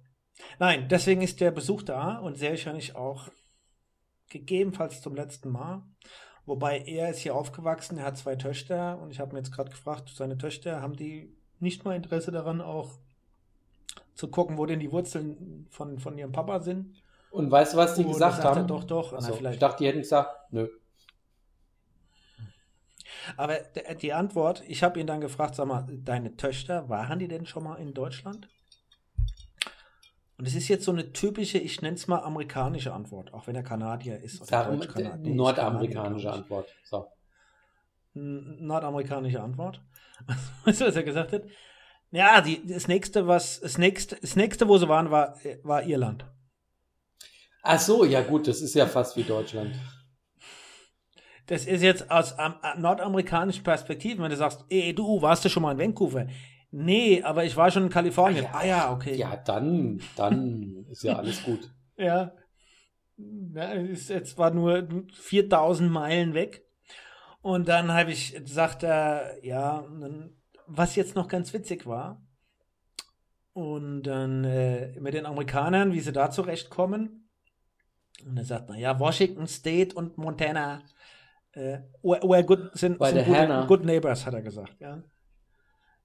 Nein, 0.58 0.88
deswegen 0.90 1.22
ist 1.22 1.40
der 1.40 1.50
Besuch 1.50 1.80
da 1.80 2.18
und 2.18 2.36
sehr 2.36 2.50
wahrscheinlich 2.50 2.94
auch 2.94 3.30
gegebenenfalls 4.28 5.00
zum 5.00 5.14
letzten 5.14 5.48
Mal. 5.48 5.82
Wobei 6.44 6.80
er 6.80 7.08
ist 7.08 7.20
hier 7.20 7.34
aufgewachsen, 7.34 7.96
er 7.96 8.04
hat 8.04 8.18
zwei 8.18 8.36
Töchter 8.36 9.00
und 9.00 9.10
ich 9.10 9.18
habe 9.18 9.32
mir 9.32 9.38
jetzt 9.38 9.52
gerade 9.52 9.70
gefragt, 9.70 10.10
seine 10.14 10.36
Töchter, 10.36 10.82
haben 10.82 10.94
die 10.94 11.34
nicht 11.58 11.86
mal 11.86 11.96
Interesse 11.96 12.32
daran, 12.32 12.60
auch 12.60 13.00
zu 14.14 14.28
gucken, 14.28 14.58
wo 14.58 14.66
denn 14.66 14.80
die 14.80 14.92
Wurzeln 14.92 15.66
von, 15.70 15.98
von 15.98 16.18
ihrem 16.18 16.32
Papa 16.32 16.60
sind? 16.60 17.02
Und 17.30 17.50
weißt 17.50 17.74
du, 17.74 17.76
was 17.78 17.94
die 17.94 18.04
und 18.04 18.12
gesagt 18.12 18.44
haben? 18.44 18.66
Doch, 18.66 18.84
doch. 18.84 19.12
Also, 19.12 19.34
ich 19.34 19.58
dachte, 19.58 19.78
die 19.78 19.88
hätten 19.88 20.00
gesagt, 20.00 20.52
nö. 20.52 20.68
Aber 23.36 23.58
die 24.00 24.12
Antwort, 24.12 24.62
ich 24.66 24.82
habe 24.82 24.98
ihn 24.98 25.06
dann 25.06 25.20
gefragt, 25.20 25.54
sag 25.54 25.66
mal, 25.66 25.86
deine 25.88 26.36
Töchter, 26.36 26.88
waren 26.88 27.18
die 27.18 27.28
denn 27.28 27.46
schon 27.46 27.64
mal 27.64 27.76
in 27.76 27.94
Deutschland? 27.94 28.48
Und 30.38 30.46
es 30.46 30.54
ist 30.54 30.68
jetzt 30.68 30.84
so 30.86 30.92
eine 30.92 31.12
typische, 31.12 31.58
ich 31.58 31.82
nenne 31.82 31.96
es 31.96 32.08
mal 32.08 32.20
amerikanische 32.20 32.94
Antwort, 32.94 33.34
auch 33.34 33.46
wenn 33.46 33.54
er 33.54 33.62
Kanadier 33.62 34.18
ist. 34.18 34.40
Oder 34.40 34.48
Sag, 34.48 35.18
nee, 35.18 35.34
nordamerikanische 35.34 36.32
Antwort. 36.32 36.68
So. 36.82 37.08
Nordamerikanische 38.14 39.42
Antwort. 39.42 39.82
Weißt 40.64 40.80
du, 40.80 40.86
was 40.86 40.96
er 40.96 41.02
gesagt 41.02 41.32
hat? 41.32 41.42
Ja, 42.10 42.40
die, 42.40 42.66
das 42.66 42.88
nächste, 42.88 43.26
was, 43.26 43.60
das 43.60 43.78
nächste, 43.78 44.16
das 44.20 44.34
nächste, 44.34 44.66
wo 44.66 44.78
sie 44.78 44.88
waren, 44.88 45.10
war, 45.10 45.36
war 45.62 45.84
Irland. 45.84 46.24
Ach 47.62 47.78
so, 47.78 48.04
ja 48.04 48.22
gut, 48.22 48.48
das 48.48 48.60
ist 48.60 48.74
ja 48.74 48.86
fast 48.86 49.16
wie 49.16 49.22
Deutschland. 49.22 49.74
Das 51.46 51.66
ist 51.66 51.82
jetzt 51.82 52.10
aus 52.10 52.34
ähm, 52.38 52.54
nordamerikanischen 52.78 53.64
Perspektiven, 53.64 54.22
wenn 54.22 54.30
du 54.30 54.36
sagst, 54.36 54.64
ey, 54.68 54.94
du, 54.94 55.20
warst 55.20 55.44
du 55.44 55.48
schon 55.48 55.62
mal 55.62 55.72
in 55.72 55.78
Vancouver? 55.78 56.26
Nee, 56.70 57.22
aber 57.22 57.44
ich 57.44 57.56
war 57.56 57.70
schon 57.70 57.84
in 57.84 57.90
Kalifornien. 57.90 58.46
Ah 58.52 58.64
ja, 58.64 58.76
ah, 58.76 58.86
ja 58.86 58.92
okay. 58.92 59.16
Ja, 59.16 59.36
dann, 59.36 60.00
dann 60.16 60.86
ist 60.88 61.02
ja 61.02 61.16
alles 61.16 61.42
gut. 61.42 61.70
ja. 61.96 62.32
ja 63.16 63.72
ist 63.72 64.10
jetzt 64.10 64.38
war 64.38 64.52
nur 64.52 64.88
4000 65.12 65.90
Meilen 65.90 66.34
weg. 66.34 66.64
Und 67.42 67.68
dann 67.68 67.92
habe 67.92 68.12
ich 68.12 68.34
gesagt, 68.34 68.82
äh, 68.84 69.44
ja, 69.44 69.84
was 70.70 70.96
jetzt 70.96 71.14
noch 71.14 71.28
ganz 71.28 71.52
witzig 71.52 71.86
war. 71.86 72.22
Und 73.52 74.04
dann 74.04 74.44
äh, 74.44 74.98
mit 75.00 75.14
den 75.14 75.26
Amerikanern, 75.26 75.92
wie 75.92 76.00
sie 76.00 76.12
da 76.12 76.30
zurechtkommen. 76.30 77.28
Und 78.24 78.36
er 78.36 78.44
sagt, 78.44 78.68
naja, 78.68 78.98
Washington 79.00 79.46
State 79.48 79.94
und 79.94 80.16
Montana 80.18 80.82
äh, 81.52 81.78
were, 82.02 82.22
were 82.22 82.44
good, 82.44 82.70
sind, 82.74 82.98
Bei 82.98 83.12
sind 83.12 83.26
good, 83.26 83.66
good, 83.66 83.84
neighbors, 83.84 84.24
hat 84.24 84.34
er 84.34 84.42
gesagt. 84.42 84.76
Ja, 84.78 85.02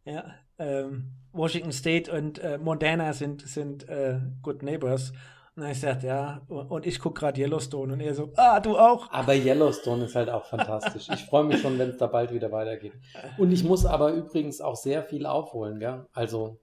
ja 0.05 0.33
ähm, 0.57 1.11
Washington 1.31 1.71
State 1.71 2.11
und 2.11 2.39
äh, 2.39 2.57
Montana 2.57 3.13
sind, 3.13 3.47
sind 3.47 3.87
äh, 3.87 4.19
good 4.41 4.63
neighbors. 4.63 5.13
Und 5.55 5.63
ich 5.63 5.79
gesagt, 5.79 6.03
ja, 6.03 6.41
und 6.49 6.85
ich 6.85 6.99
gucke 6.99 7.21
gerade 7.21 7.39
Yellowstone 7.39 7.93
und 7.93 8.01
er 8.01 8.13
so, 8.13 8.29
ah, 8.35 8.59
du 8.59 8.77
auch. 8.77 9.09
Aber 9.11 9.33
Yellowstone 9.33 10.03
ist 10.03 10.15
halt 10.15 10.29
auch 10.29 10.45
fantastisch. 10.45 11.07
Ich 11.13 11.23
freue 11.25 11.45
mich 11.45 11.61
schon, 11.61 11.79
wenn 11.79 11.89
es 11.91 11.97
da 11.97 12.07
bald 12.07 12.33
wieder 12.33 12.51
weitergeht. 12.51 12.91
Und 13.37 13.53
ich 13.53 13.63
muss 13.63 13.85
aber 13.85 14.11
übrigens 14.11 14.59
auch 14.59 14.75
sehr 14.75 15.03
viel 15.03 15.25
aufholen, 15.25 15.79
gell? 15.79 16.07
Also 16.11 16.59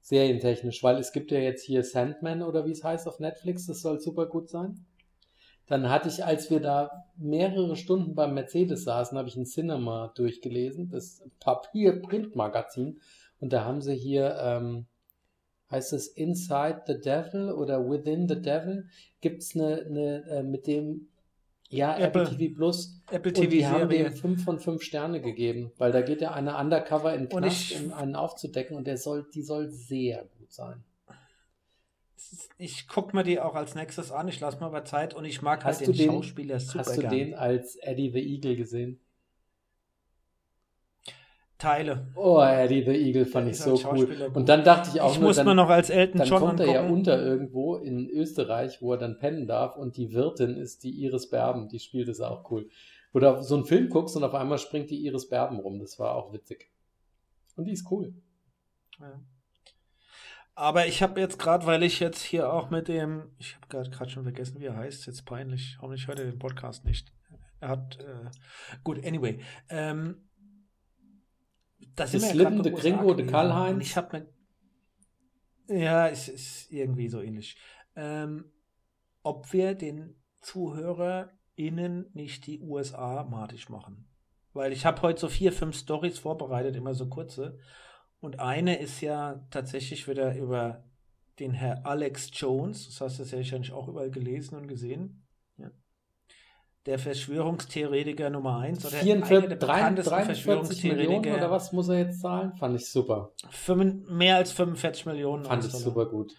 serientechnisch, 0.00 0.82
weil 0.84 0.96
es 0.98 1.12
gibt 1.12 1.32
ja 1.32 1.40
jetzt 1.40 1.64
hier 1.64 1.82
Sandman 1.82 2.42
oder 2.42 2.64
wie 2.66 2.70
es 2.70 2.84
heißt 2.84 3.08
auf 3.08 3.18
Netflix, 3.18 3.66
das 3.66 3.82
soll 3.82 3.98
super 3.98 4.26
gut 4.26 4.48
sein. 4.48 4.86
Dann 5.66 5.90
hatte 5.90 6.08
ich, 6.08 6.24
als 6.24 6.50
wir 6.50 6.60
da 6.60 7.04
mehrere 7.16 7.76
Stunden 7.76 8.14
beim 8.14 8.32
Mercedes 8.32 8.84
saßen, 8.84 9.18
habe 9.18 9.28
ich 9.28 9.36
ein 9.36 9.44
Cinema 9.44 10.12
durchgelesen, 10.14 10.88
das 10.88 11.22
Papier-Print-Magazin. 11.40 13.00
Und 13.40 13.52
da 13.52 13.64
haben 13.64 13.82
sie 13.82 13.94
hier 13.94 14.38
ähm, 14.40 14.86
heißt 15.70 15.92
es 15.92 16.08
Inside 16.08 16.82
the 16.86 17.00
Devil 17.00 17.52
oder 17.52 17.88
Within 17.88 18.28
the 18.28 18.40
Devil, 18.40 18.86
gibt 19.20 19.42
es 19.42 19.54
eine, 19.54 19.84
eine 19.86 20.24
äh, 20.28 20.42
mit 20.42 20.66
dem 20.66 21.08
Ja, 21.68 21.96
Apple, 21.98 22.22
Apple 22.22 22.36
TV 22.36 22.54
Plus. 22.54 23.00
Apple 23.10 23.32
TV 23.32 23.44
und 23.44 23.52
die 23.52 23.66
haben 23.66 23.88
dem 23.90 24.12
5 24.12 24.44
von 24.44 24.58
5 24.58 24.82
Sterne 24.82 25.20
gegeben, 25.20 25.72
weil 25.78 25.92
da 25.92 26.00
geht 26.00 26.20
ja 26.20 26.32
eine 26.32 26.56
Undercover 26.56 27.14
in 27.14 27.28
den 27.28 27.28
Knast, 27.28 27.74
um 27.80 27.92
einen 27.92 28.16
aufzudecken 28.16 28.76
und 28.76 28.86
der 28.86 28.96
soll, 28.96 29.26
die 29.34 29.42
soll 29.42 29.68
sehr 29.70 30.24
gut 30.38 30.52
sein. 30.52 30.84
Ich 32.58 32.88
gucke 32.88 33.14
mir 33.14 33.22
die 33.22 33.38
auch 33.40 33.54
als 33.54 33.74
nächstes 33.74 34.10
an, 34.10 34.28
ich 34.28 34.40
lasse 34.40 34.58
mir 34.58 34.66
aber 34.66 34.84
Zeit 34.84 35.14
und 35.14 35.24
ich 35.24 35.40
mag 35.40 35.64
hast 35.64 35.78
halt 35.80 35.88
den, 35.88 35.96
den 35.96 36.10
Schauspieler 36.10 36.58
super 36.60 36.80
Hast 36.80 36.96
du 36.96 37.00
gern. 37.02 37.12
den 37.12 37.34
als 37.34 37.76
Eddie 37.76 38.10
the 38.10 38.18
Eagle 38.18 38.56
gesehen? 38.56 39.00
Teile. 41.58 42.06
Oh, 42.14 42.40
Eddie 42.40 42.84
the 42.84 42.92
Eagle 42.92 43.26
fand 43.26 43.48
ich 43.48 43.58
so 43.58 43.74
cool. 43.90 44.30
Und 44.32 44.48
dann 44.48 44.62
dachte 44.62 44.90
ich 44.94 45.00
auch 45.00 45.12
ich 45.12 45.18
nur, 45.18 45.30
muss 45.30 45.36
dann, 45.36 45.56
noch 45.56 45.68
als 45.68 45.90
Elton 45.90 46.18
dann 46.18 46.28
John 46.28 46.40
kommt 46.40 46.60
er 46.60 46.66
ja 46.66 46.86
unter 46.86 47.20
irgendwo 47.20 47.76
in 47.76 48.08
Österreich, 48.08 48.80
wo 48.80 48.92
er 48.92 48.98
dann 48.98 49.18
pennen 49.18 49.48
darf 49.48 49.76
und 49.76 49.96
die 49.96 50.12
Wirtin 50.12 50.56
ist 50.56 50.84
die 50.84 50.90
Iris 50.90 51.28
Berben, 51.30 51.68
die 51.68 51.80
spielt 51.80 52.08
es 52.08 52.20
auch 52.20 52.48
cool. 52.50 52.68
Wo 53.12 53.18
du 53.18 53.42
so 53.42 53.56
einen 53.56 53.64
Film 53.64 53.88
guckst 53.88 54.16
und 54.16 54.22
auf 54.22 54.34
einmal 54.34 54.58
springt 54.58 54.90
die 54.90 55.04
Iris 55.04 55.28
Berben 55.28 55.58
rum, 55.58 55.80
das 55.80 55.98
war 55.98 56.14
auch 56.14 56.32
witzig. 56.32 56.70
Und 57.56 57.64
die 57.64 57.72
ist 57.72 57.90
cool. 57.90 58.14
Ja. 59.00 59.20
Aber 60.54 60.86
ich 60.86 61.02
habe 61.02 61.20
jetzt 61.20 61.38
gerade, 61.38 61.66
weil 61.66 61.82
ich 61.82 61.98
jetzt 62.00 62.22
hier 62.22 62.52
auch 62.52 62.70
mit 62.70 62.88
dem, 62.88 63.30
ich 63.38 63.56
habe 63.56 63.88
gerade 63.90 64.10
schon 64.10 64.24
vergessen, 64.24 64.60
wie 64.60 64.66
er 64.66 64.76
heißt, 64.76 65.06
jetzt 65.06 65.24
peinlich, 65.24 65.78
hoffentlich 65.80 66.06
hört 66.06 66.20
er 66.20 66.26
den 66.26 66.38
Podcast 66.38 66.84
nicht. 66.84 67.12
Er 67.60 67.68
hat, 67.70 67.98
äh, 68.00 68.30
gut, 68.84 69.04
anyway, 69.04 69.40
ähm, 69.68 70.27
das 71.98 72.14
ist 72.14 72.30
Slim, 72.30 72.62
der 72.62 72.72
Gringo, 72.72 73.14
der 73.14 73.26
Karl-Heinz. 73.26 73.82
Ich 73.82 73.96
habe 73.96 74.26
mir. 75.68 75.78
Ja, 75.80 76.08
es 76.08 76.28
ist 76.28 76.72
irgendwie 76.72 77.08
so 77.08 77.20
ähnlich. 77.20 77.56
Ähm, 77.96 78.50
ob 79.22 79.52
wir 79.52 79.74
den 79.74 80.16
ZuhörerInnen 80.40 82.10
nicht 82.14 82.46
die 82.46 82.60
USA 82.60 83.24
matig 83.24 83.68
machen. 83.68 84.08
Weil 84.54 84.72
ich 84.72 84.86
habe 84.86 85.02
heute 85.02 85.20
so 85.20 85.28
vier, 85.28 85.52
fünf 85.52 85.76
Stories 85.76 86.18
vorbereitet, 86.18 86.74
immer 86.76 86.94
so 86.94 87.08
kurze. 87.08 87.58
Und 88.20 88.40
eine 88.40 88.78
ist 88.78 89.00
ja 89.00 89.46
tatsächlich 89.50 90.08
wieder 90.08 90.34
über 90.36 90.84
den 91.38 91.52
Herr 91.52 91.86
Alex 91.86 92.30
Jones. 92.32 92.86
Das 92.86 93.00
hast 93.00 93.18
du 93.18 93.24
ja 93.24 93.38
wahrscheinlich 93.38 93.72
auch 93.72 93.88
überall 93.88 94.10
gelesen 94.10 94.56
und 94.56 94.68
gesehen 94.68 95.27
der 96.88 96.98
Verschwörungstheoretiker 96.98 98.30
Nummer 98.30 98.60
1 98.60 98.86
oder 98.86 98.96
44, 98.96 99.48
der 99.50 99.56
bekanntesten 99.56 100.10
43 100.10 100.24
Verschwörungstheoretiker. 100.24 101.10
Millionen 101.12 101.38
oder 101.38 101.50
was 101.50 101.70
muss 101.72 101.88
er 101.90 101.98
jetzt 101.98 102.22
zahlen? 102.22 102.54
Fand 102.54 102.80
ich 102.80 102.90
super. 102.90 103.32
Fünf, 103.50 104.08
mehr 104.08 104.36
als 104.36 104.52
45 104.52 105.04
Millionen. 105.04 105.44
Fand 105.44 105.66
ich 105.66 105.70
super 105.70 106.06
gut. 106.06 106.34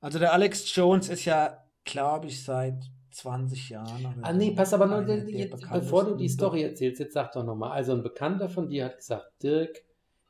Also 0.00 0.18
der 0.18 0.32
Alex 0.32 0.74
Jones 0.74 1.08
ist 1.08 1.24
ja, 1.24 1.64
glaube 1.84 2.26
ich, 2.26 2.42
seit 2.42 2.82
20 3.12 3.68
Jahren. 3.70 4.18
Ah 4.22 4.32
nee, 4.32 4.50
pass 4.50 4.74
aber 4.74 4.86
nur, 4.86 5.08
jetzt, 5.08 5.70
bevor 5.70 6.04
du 6.04 6.16
die 6.16 6.28
Story 6.28 6.64
erzählst, 6.64 6.98
jetzt 6.98 7.14
sag 7.14 7.30
doch 7.30 7.44
nochmal. 7.44 7.70
Also 7.70 7.92
ein 7.92 8.02
Bekannter 8.02 8.48
von 8.48 8.68
dir 8.68 8.86
hat 8.86 8.96
gesagt, 8.96 9.40
Dirk, 9.44 9.84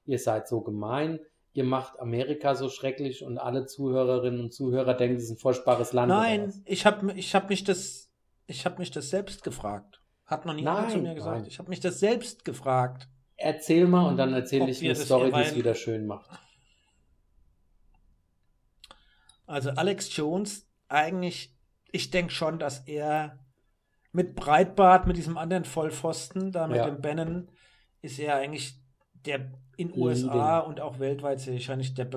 ihr 0.05 0.19
seid 0.19 0.49
so 0.49 0.61
gemein, 0.61 1.19
ihr 1.55 1.65
macht 1.65 1.99
Amerika 1.99 2.55
so 2.55 2.69
schrecklich 2.69 3.25
und 3.25 3.39
alle 3.39 3.65
Zuhörerinnen 3.65 4.39
und 4.39 4.53
Zuhörer 4.53 4.93
denken, 4.93 5.17
es 5.17 5.25
ist 5.25 5.31
ein 5.31 5.39
furchtbares 5.39 5.95
Land. 5.95 6.11
Nein, 6.11 6.53
ich 6.67 6.85
habe 6.85 7.15
ich 7.15 7.35
hab 7.35 7.49
mich 7.49 7.65
das 7.65 8.06
ich 8.47 8.65
habe 8.65 8.79
mich 8.79 8.91
das 8.91 9.11
selbst 9.11 9.43
gefragt. 9.43 10.01
Hat 10.25 10.45
noch 10.45 10.55
niemand 10.55 10.91
zu 10.91 10.99
mir 10.99 11.15
gesagt. 11.15 11.41
Nein. 11.41 11.47
Ich 11.47 11.59
habe 11.59 11.69
mich 11.69 11.81
das 11.81 12.01
selbst 12.01 12.45
gefragt. 12.45 13.09
Erzähl 13.37 13.87
mal 13.87 14.09
und 14.09 14.17
dann 14.17 14.33
erzähle 14.33 14.71
ich 14.71 14.83
eine 14.83 14.95
Story, 14.95 15.31
die 15.31 15.41
es 15.41 15.55
wieder 15.55 15.75
schön 15.75 16.07
macht. 16.07 16.31
Also 19.47 19.71
Alex 19.71 20.15
Jones, 20.17 20.69
eigentlich, 20.89 21.55
ich 21.93 22.11
denke 22.11 22.33
schon, 22.33 22.59
dass 22.59 22.81
er 22.81 23.39
mit 24.11 24.35
Breitbart, 24.35 25.07
mit 25.07 25.17
diesem 25.17 25.37
anderen 25.37 25.65
Vollpfosten, 25.65 26.51
da 26.51 26.67
mit 26.67 26.79
ja. 26.79 26.87
dem 26.87 27.01
Bannon, 27.01 27.49
ist 28.01 28.19
er 28.19 28.37
eigentlich 28.37 28.81
der 29.13 29.53
in 29.77 29.93
USA 29.97 30.61
und 30.61 30.81
auch 30.81 30.99
weltweit 30.99 31.47
wahrscheinlich 31.47 31.95
der, 31.95 32.09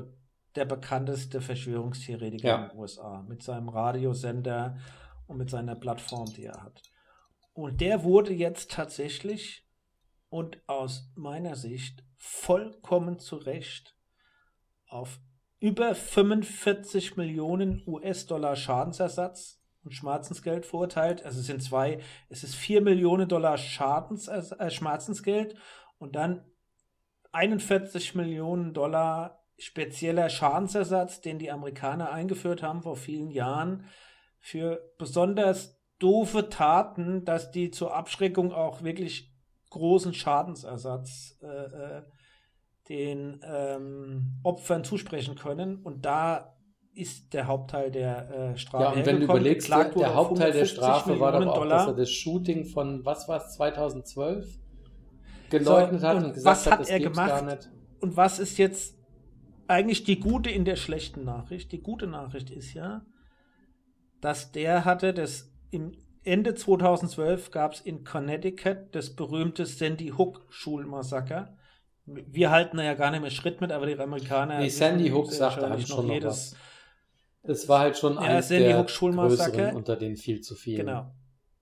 der 0.55 0.65
bekannteste 0.65 1.41
Verschwörungstheoretiker 1.41 2.47
ja. 2.47 2.63
in 2.63 2.69
den 2.69 2.79
USA. 2.79 3.25
Mit 3.27 3.43
seinem 3.43 3.69
Radiosender 3.69 4.77
und 5.29 5.37
mit 5.37 5.49
seiner 5.49 5.75
Plattform, 5.75 6.25
die 6.33 6.45
er 6.45 6.61
hat. 6.61 6.81
Und 7.53 7.81
der 7.81 8.03
wurde 8.03 8.33
jetzt 8.33 8.71
tatsächlich 8.71 9.65
und 10.29 10.57
aus 10.67 11.11
meiner 11.15 11.55
Sicht 11.55 12.03
vollkommen 12.17 13.19
zu 13.19 13.37
Recht 13.37 13.95
auf 14.87 15.19
über 15.59 15.93
45 15.93 17.15
Millionen 17.15 17.83
US-Dollar 17.85 18.55
Schadensersatz 18.55 19.61
und 19.83 19.91
Schmerzensgeld 19.91 20.65
verurteilt. 20.65 21.23
Also 21.23 21.41
es 21.41 21.45
sind 21.45 21.61
zwei, 21.61 21.99
es 22.29 22.43
ist 22.43 22.55
4 22.55 22.81
Millionen 22.81 23.29
Dollar 23.29 23.57
Schadens, 23.57 24.27
äh, 24.27 24.71
Schmerzensgeld 24.71 25.55
und 25.99 26.15
dann 26.15 26.43
41 27.33 28.15
Millionen 28.15 28.73
Dollar 28.73 29.43
spezieller 29.59 30.29
Schadensersatz, 30.29 31.21
den 31.21 31.37
die 31.37 31.51
Amerikaner 31.51 32.11
eingeführt 32.11 32.63
haben 32.63 32.81
vor 32.81 32.95
vielen 32.95 33.29
Jahren, 33.29 33.85
für 34.39 34.81
besonders 34.97 35.79
doofe 35.99 36.49
Taten, 36.49 37.25
dass 37.25 37.51
die 37.51 37.71
zur 37.71 37.95
Abschreckung 37.95 38.53
auch 38.53 38.83
wirklich 38.83 39.31
großen 39.69 40.13
Schadensersatz 40.13 41.37
äh, 41.41 41.47
äh, 41.47 42.01
den 42.87 43.41
ähm, 43.43 44.39
Opfern 44.43 44.83
zusprechen 44.83 45.35
können. 45.35 45.77
Und 45.77 46.05
da 46.05 46.55
ist 46.95 47.33
der 47.33 47.47
Hauptteil 47.47 47.91
der 47.91 48.29
äh, 48.29 48.57
Strafe. 48.57 48.83
Ja, 48.83 48.91
und 48.91 49.05
wenn 49.05 49.17
du 49.17 49.25
überlegst, 49.25 49.69
der, 49.69 49.85
der 49.85 50.15
Hauptteil 50.15 50.51
der 50.51 50.65
Strafe 50.65 51.11
Millionen 51.11 51.33
war 51.33 51.39
doch 51.39 51.47
auch, 51.47 51.57
Dollar. 51.59 51.77
dass 51.77 51.87
er 51.87 51.93
das 51.93 52.09
Shooting 52.09 52.65
von, 52.65 53.05
was 53.05 53.27
war 53.27 53.37
es, 53.37 53.53
2012 53.53 54.59
geleugnet 55.49 56.01
so, 56.01 56.07
hat 56.07 56.17
und 56.17 56.33
gesagt 56.33 56.45
was 56.45 56.71
hat, 56.71 56.79
hat 56.79 56.89
er 56.89 56.99
gemacht? 56.99 57.69
Und 58.01 58.17
was 58.17 58.39
ist 58.39 58.57
jetzt 58.57 58.97
eigentlich 59.67 60.03
die 60.03 60.19
gute 60.19 60.49
in 60.49 60.65
der 60.65 60.75
schlechten 60.75 61.23
Nachricht? 61.23 61.71
Die 61.71 61.81
gute 61.81 62.07
Nachricht 62.07 62.49
ist 62.49 62.73
ja, 62.73 63.05
dass 64.21 64.51
der 64.51 64.85
hatte, 64.85 65.13
das 65.13 65.51
im 65.71 65.93
Ende 66.23 66.53
2012 66.53 67.51
gab 67.51 67.73
es 67.73 67.81
in 67.81 68.03
Connecticut 68.03 68.87
das 68.91 69.15
berühmte 69.15 69.65
Sandy 69.65 70.09
Hook 70.17 70.45
Schulmassaker. 70.49 71.55
Wir 72.05 72.51
halten 72.51 72.79
ja 72.79 72.93
gar 72.95 73.11
nicht 73.11 73.21
mehr 73.21 73.31
Schritt 73.31 73.61
mit, 73.61 73.71
aber 73.71 73.85
die 73.85 73.97
Amerikaner. 73.97 74.59
Nee, 74.59 74.69
Sandy 74.69 75.09
Hook 75.09 75.31
sagt 75.31 75.61
da 75.61 75.79
schon 75.79 76.07
noch 76.07 76.13
jedes, 76.13 76.25
was. 76.25 76.55
Das 77.43 77.69
war 77.69 77.79
halt 77.79 77.97
schon 77.97 78.15
ja, 78.15 78.21
eines 78.21 78.47
Sandy 78.47 78.65
der 78.65 78.79
Hook 78.79 78.89
Schulmassaker 78.89 79.75
unter 79.75 79.95
den 79.95 80.17
viel 80.17 80.41
zu 80.41 80.55
vielen. 80.55 80.85
Genau. 80.85 81.11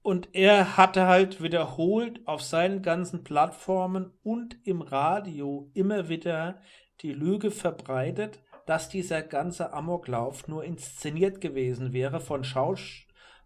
Und 0.02 0.30
er 0.34 0.78
hatte 0.78 1.06
halt 1.06 1.43
wiederholt 1.43 2.26
auf 2.28 2.41
seinen 2.41 2.82
ganzen 2.82 3.26
Plattformen 3.26 4.13
und 4.24 4.58
im 4.63 4.82
Radio 4.82 5.70
immer 5.74 6.08
wieder 6.08 6.62
die 7.02 7.12
Lüge 7.12 7.52
verbreitet, 7.52 8.39
dass 8.67 8.89
dieser 8.89 9.23
ganze 9.23 9.73
Amoklauf 9.73 10.47
nur 10.47 10.63
inszeniert 10.63 11.41
gewesen 11.41 11.93
wäre 11.93 12.19
von, 12.19 12.43
Schaus 12.43 12.80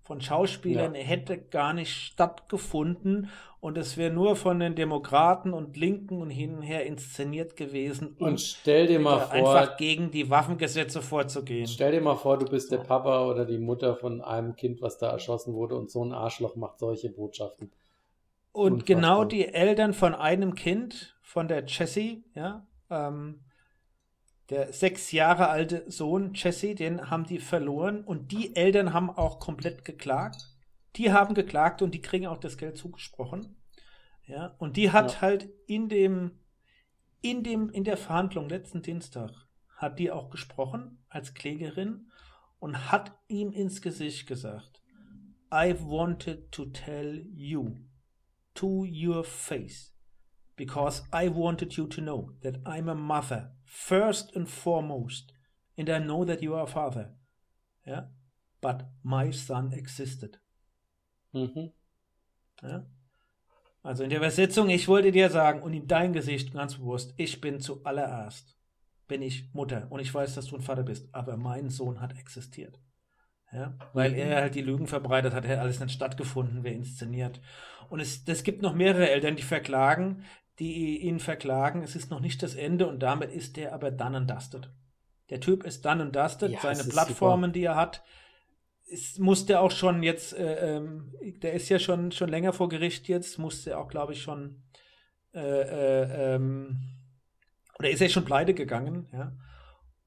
von 0.02 0.20
Schauspielern, 0.20 0.96
ja. 0.96 1.02
hätte 1.02 1.38
gar 1.38 1.74
nicht 1.74 1.94
stattgefunden 1.94 3.30
und 3.60 3.78
es 3.78 3.96
wäre 3.96 4.12
nur 4.12 4.36
von 4.36 4.60
den 4.60 4.74
Demokraten 4.74 5.54
und 5.54 5.78
Linken 5.78 6.20
und 6.20 6.32
hin 6.32 6.56
und 6.56 6.64
her 6.64 6.88
inszeniert 6.88 7.56
gewesen. 7.56 8.16
Und 8.18 8.32
um 8.32 8.38
stell 8.40 8.88
dir 8.88 9.00
mal 9.00 9.20
vor, 9.20 9.32
einfach 9.32 9.78
gegen 9.78 10.10
die 10.10 10.32
Waffengesetze 10.32 11.04
vorzugehen. 11.04 11.68
Stell 11.68 11.92
dir 11.92 12.02
mal 12.02 12.16
vor, 12.16 12.40
du 12.40 12.48
bist 12.48 12.72
der 12.72 12.80
Papa 12.80 13.28
oder 13.28 13.46
die 13.46 13.60
Mutter 13.60 13.96
von 13.96 14.22
einem 14.22 14.56
Kind, 14.56 14.82
was 14.82 14.98
da 14.98 15.12
erschossen 15.12 15.54
wurde 15.54 15.76
und 15.76 15.92
so 15.92 16.04
ein 16.04 16.12
Arschloch 16.12 16.56
macht 16.56 16.80
solche 16.80 17.10
Botschaften. 17.12 17.72
Und 18.52 18.74
Unfassbar. 18.74 18.96
genau 18.96 19.24
die 19.24 19.48
Eltern 19.48 19.94
von 19.94 20.16
einem 20.16 20.56
Kind, 20.56 21.16
von 21.22 21.48
der 21.48 21.64
Jessie, 21.66 22.24
ja, 22.34 22.66
ähm, 22.90 23.42
der 24.52 24.74
sechs 24.74 25.14
Jahre 25.14 25.48
alte 25.48 25.90
Sohn 25.90 26.34
Jesse, 26.34 26.76
den 26.76 27.10
haben 27.10 27.26
die 27.26 27.40
verloren 27.40 28.04
und 28.04 28.34
die 28.34 28.54
Eltern 28.56 28.94
haben 28.94 29.10
auch 29.10 29.40
komplett 29.40 29.86
geklagt. 29.86 30.50
Die 30.98 31.14
haben 31.14 31.34
geklagt 31.34 31.82
und 31.82 31.94
die 31.96 32.02
kriegen 32.02 32.28
auch 32.28 32.38
das 32.38 32.58
Geld 32.58 32.78
zugesprochen. 32.78 33.56
Ja, 34.28 34.54
und 34.60 34.76
die 34.76 34.92
hat 34.92 35.14
ja. 35.14 35.22
halt 35.22 35.50
in 35.68 35.88
dem, 35.88 36.40
in 37.22 37.44
dem, 37.44 37.70
in 37.70 37.86
der 37.86 37.96
Verhandlung 37.96 38.50
letzten 38.50 38.82
Dienstag 38.82 39.32
hat 39.78 40.00
die 40.00 40.12
auch 40.12 40.30
gesprochen 40.30 41.04
als 41.08 41.34
Klägerin 41.34 42.12
und 42.60 42.92
hat 42.92 43.18
ihm 43.30 43.54
ins 43.54 43.82
Gesicht 43.82 44.28
gesagt, 44.28 44.82
I 45.54 45.74
wanted 45.80 46.52
to 46.52 46.66
tell 46.66 47.26
you 47.34 47.78
to 48.54 48.86
your 48.86 49.24
face 49.24 49.96
because 50.58 51.04
I 51.14 51.34
wanted 51.34 51.74
you 51.74 51.88
to 51.88 52.02
know 52.02 52.34
that 52.42 52.58
I'm 52.66 52.90
a 52.90 52.96
mother 52.96 53.56
first 53.72 54.36
and 54.36 54.50
foremost, 54.50 55.34
and 55.78 55.90
I 55.90 56.00
know 56.00 56.26
that 56.26 56.42
you 56.42 56.54
are 56.54 56.64
a 56.64 56.68
father. 56.68 57.16
Ja? 57.86 58.10
But 58.60 58.86
my 59.02 59.32
son 59.32 59.72
existed. 59.72 60.42
Mhm. 61.32 61.72
Ja? 62.62 62.86
Also 63.82 64.04
in 64.04 64.10
der 64.10 64.20
Übersetzung, 64.20 64.70
ich 64.70 64.88
wollte 64.88 65.12
dir 65.12 65.30
sagen, 65.30 65.62
und 65.64 65.74
in 65.74 65.88
dein 65.88 66.12
Gesicht 66.12 66.54
ganz 66.54 66.76
bewusst, 66.76 67.14
ich 67.18 67.40
bin 67.40 67.62
zuallererst, 67.62 68.58
bin 69.08 69.22
ich 69.22 69.52
Mutter 69.54 69.88
und 69.90 70.02
ich 70.02 70.14
weiß, 70.14 70.36
dass 70.36 70.48
du 70.48 70.58
ein 70.58 70.62
Vater 70.62 70.84
bist, 70.84 71.08
aber 71.14 71.38
mein 71.38 71.70
Sohn 71.70 72.02
hat 72.02 72.20
existiert. 72.20 72.80
Ja, 73.54 73.78
weil 73.94 74.14
er 74.14 74.42
halt 74.42 74.56
die 74.56 74.62
Lügen 74.62 74.88
verbreitet 74.88 75.34
hat, 75.34 75.46
hätte 75.46 75.60
alles 75.60 75.80
nicht 75.80 75.92
stattgefunden, 75.92 76.64
wer 76.64 76.72
inszeniert. 76.74 77.42
Und 77.90 78.00
es, 78.00 78.24
es 78.26 78.44
gibt 78.44 78.62
noch 78.62 78.74
mehrere 78.74 79.10
Eltern, 79.10 79.36
die 79.36 79.44
verklagen, 79.44 80.24
die 80.62 81.00
ihn 81.02 81.20
verklagen. 81.20 81.82
Es 81.84 81.96
ist 81.96 82.12
noch 82.12 82.20
nicht 82.20 82.42
das 82.44 82.56
Ende 82.56 82.88
und 82.88 83.00
damit 83.00 83.32
ist 83.32 83.58
der 83.58 83.74
aber 83.74 83.92
done 83.92 84.18
and 84.18 84.30
dusted. 84.30 84.70
Der 85.30 85.40
Typ 85.40 85.64
ist 85.64 85.84
done 85.86 86.04
and 86.04 86.16
dusted. 86.16 86.52
Ja, 86.52 86.60
Seine 86.62 86.84
Plattformen, 86.84 87.46
super. 87.50 87.54
die 87.54 87.64
er 87.64 87.76
hat, 87.76 88.04
ist, 88.86 89.20
musste 89.20 89.60
auch 89.60 89.72
schon 89.72 90.04
jetzt, 90.04 90.34
äh, 90.34 90.76
ähm, 90.78 91.14
der 91.42 91.54
ist 91.54 91.70
ja 91.70 91.80
schon, 91.80 92.12
schon 92.12 92.30
länger 92.30 92.54
vor 92.54 92.70
Gericht 92.70 93.08
jetzt, 93.08 93.40
musste 93.40 93.78
auch, 93.78 93.88
glaube 93.88 94.14
ich, 94.14 94.22
schon, 94.22 94.62
äh, 95.34 95.40
äh, 95.40 96.36
ähm, 96.36 96.82
oder 97.80 97.90
ist 97.90 98.02
er 98.02 98.10
schon 98.10 98.26
pleite 98.26 98.54
gegangen, 98.54 99.08
ja. 99.14 99.32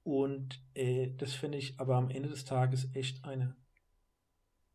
Und 0.03 0.61
äh, 0.75 1.13
das 1.17 1.33
finde 1.33 1.57
ich 1.57 1.81
aber 1.81 1.97
am 1.97 2.11
Ende 2.11 2.29
des 2.29 2.45
Tages 2.45 2.91
echt 2.95 3.25
eine, 3.25 3.57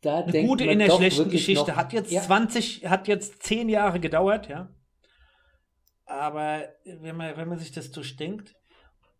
Da 0.01 0.23
eine 0.23 0.43
gute 0.43 0.65
in 0.65 0.79
der 0.79 0.89
schlechten 0.89 1.29
Geschichte. 1.29 1.69
noch- 1.69 1.77
Hat 1.77 1.93
jetzt 1.93 2.11
Ja. 2.11 2.21
20, 2.21 2.87
hat 2.89 3.07
jetzt 3.07 3.43
10 3.43 3.69
Jahre 3.69 3.99
gedauert, 3.99 4.47
ja. 4.49 4.73
Aber 6.19 6.63
wenn 6.85 7.15
man, 7.15 7.37
wenn 7.37 7.47
man 7.47 7.57
sich 7.57 7.71
das 7.71 7.91
durchdenkt, 7.91 8.55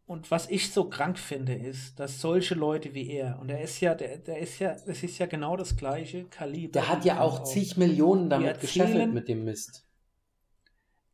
und 0.06 0.32
was 0.32 0.50
ich 0.50 0.72
so 0.74 0.90
krank 0.90 1.20
finde, 1.20 1.54
ist, 1.54 2.00
dass 2.00 2.20
solche 2.20 2.56
Leute 2.56 2.96
wie 2.96 3.12
er, 3.12 3.38
und 3.40 3.50
er 3.52 3.62
ist 3.62 3.80
ja, 3.80 3.94
der, 3.94 4.18
der 4.18 4.40
ist 4.40 4.58
ja, 4.58 4.76
das 4.88 5.04
ist 5.04 5.20
ja 5.20 5.28
genau 5.28 5.56
das 5.56 5.78
gleiche 5.78 6.26
Kaliber. 6.26 6.72
Der 6.72 6.90
hat 6.90 7.06
ja 7.06 7.20
auch 7.20 7.44
zig 7.44 7.78
Millionen 7.78 8.28
damit 8.28 8.60
gescheffelt 8.60 8.96
erzählen- 8.96 9.14
mit 9.14 9.28
dem 9.28 9.44
Mist. 9.44 9.86